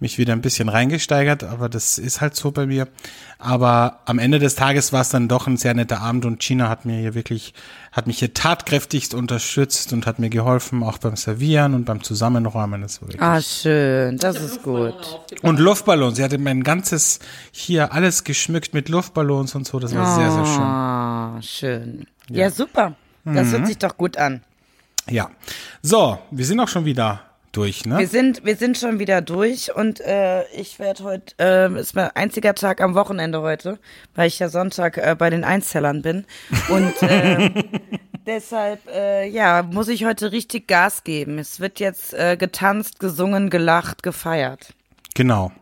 mich 0.00 0.16
wieder 0.16 0.32
ein 0.32 0.40
bisschen 0.42 0.68
reingesteigert, 0.68 1.42
aber 1.42 1.68
das 1.68 1.98
ist 1.98 2.20
halt 2.20 2.36
so 2.36 2.52
bei 2.52 2.66
mir. 2.66 2.86
Aber 3.38 4.00
am 4.04 4.18
Ende 4.20 4.38
des 4.38 4.54
Tages 4.54 4.92
war 4.92 5.00
es 5.00 5.08
dann 5.08 5.26
doch 5.28 5.46
ein 5.48 5.56
sehr 5.56 5.74
netter 5.74 6.00
Abend 6.00 6.24
und 6.24 6.40
China 6.42 6.68
hat 6.68 6.84
mir 6.84 7.00
hier 7.00 7.14
wirklich, 7.14 7.52
hat 7.90 8.06
mich 8.06 8.20
hier 8.20 8.32
tatkräftigst 8.32 9.12
unterstützt 9.14 9.92
und 9.92 10.06
hat 10.06 10.18
mir 10.20 10.30
geholfen, 10.30 10.82
auch 10.84 10.98
beim 10.98 11.16
Servieren 11.16 11.74
und 11.74 11.84
beim 11.84 12.02
Zusammenräumen. 12.04 12.82
Das 12.82 13.02
war 13.02 13.08
wirklich 13.08 13.22
Ah, 13.22 13.40
schön. 13.40 14.18
Das 14.18 14.40
ist 14.40 14.62
gut. 14.62 14.94
Und 15.42 15.58
Luftballons. 15.58 16.16
Sie 16.16 16.22
hatte 16.22 16.38
mein 16.38 16.62
ganzes 16.62 17.18
hier 17.50 17.92
alles 17.92 18.22
geschmückt 18.22 18.74
mit 18.74 18.88
Luftballons 18.88 19.54
und 19.56 19.66
so. 19.66 19.80
Das 19.80 19.94
war 19.96 20.14
sehr, 20.16 20.30
sehr 20.30 20.46
schön. 20.46 20.62
Ah, 20.62 21.38
schön. 21.42 22.06
Ja, 22.30 22.50
super. 22.50 22.94
Das 23.24 23.48
Mhm. 23.48 23.50
hört 23.52 23.66
sich 23.66 23.78
doch 23.78 23.96
gut 23.96 24.16
an. 24.16 24.42
Ja. 25.10 25.30
So, 25.82 26.18
wir 26.30 26.44
sind 26.44 26.60
auch 26.60 26.68
schon 26.68 26.84
wieder 26.84 27.20
durch, 27.52 27.84
ne? 27.84 27.98
Wir 27.98 28.08
sind, 28.08 28.44
wir 28.44 28.56
sind 28.56 28.76
schon 28.76 28.98
wieder 28.98 29.20
durch 29.20 29.74
und 29.74 30.00
äh, 30.00 30.44
ich 30.50 30.78
werde 30.78 31.04
heute, 31.04 31.34
äh, 31.38 31.80
ist 31.80 31.94
mein 31.94 32.10
einziger 32.14 32.54
Tag 32.54 32.80
am 32.80 32.94
Wochenende 32.94 33.40
heute, 33.40 33.78
weil 34.14 34.28
ich 34.28 34.38
ja 34.38 34.48
Sonntag 34.48 34.98
äh, 34.98 35.16
bei 35.18 35.30
den 35.30 35.44
Einzellern 35.44 36.02
bin. 36.02 36.24
Und 36.68 37.02
äh, 37.02 37.50
deshalb, 38.26 38.86
äh, 38.88 39.28
ja, 39.28 39.62
muss 39.62 39.88
ich 39.88 40.04
heute 40.04 40.32
richtig 40.32 40.68
Gas 40.68 41.04
geben. 41.04 41.38
Es 41.38 41.60
wird 41.60 41.80
jetzt 41.80 42.14
äh, 42.14 42.36
getanzt, 42.36 43.00
gesungen, 43.00 43.50
gelacht, 43.50 44.02
gefeiert. 44.02 44.74
Genau. 45.14 45.52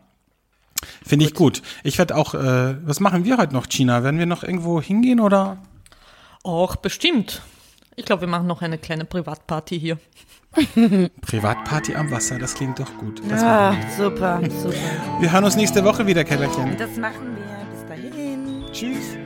Finde 1.05 1.25
ich 1.25 1.33
gut. 1.33 1.61
Ich 1.83 1.97
werde 1.97 2.15
auch, 2.15 2.33
äh, 2.35 2.75
was 2.85 2.99
machen 2.99 3.25
wir 3.25 3.37
heute 3.37 3.53
noch, 3.53 3.67
China? 3.67 4.03
Werden 4.03 4.19
wir 4.19 4.25
noch 4.25 4.43
irgendwo 4.43 4.81
hingehen 4.81 5.19
oder? 5.19 5.57
Auch 6.43 6.75
bestimmt. 6.75 7.41
Ich 7.95 8.05
glaube, 8.05 8.21
wir 8.21 8.27
machen 8.27 8.47
noch 8.47 8.61
eine 8.61 8.77
kleine 8.77 9.05
Privatparty 9.05 9.79
hier. 9.79 9.97
Privatparty 11.21 11.95
am 11.95 12.09
Wasser, 12.11 12.37
das 12.39 12.53
klingt 12.55 12.79
doch 12.79 12.97
gut. 12.97 13.21
Das 13.29 13.41
Ah, 13.43 13.71
machen 13.71 13.85
super, 13.97 14.39
super. 14.49 14.73
wir. 14.73 15.21
wir 15.21 15.31
hören 15.31 15.43
uns 15.43 15.55
nächste 15.55 15.83
Woche 15.83 16.05
wieder, 16.07 16.23
Kellerchen. 16.23 16.75
Das 16.77 16.95
machen 16.97 17.35
wir. 17.35 17.97
Bis 17.97 18.11
dahin. 18.11 18.63
Tschüss. 18.71 19.16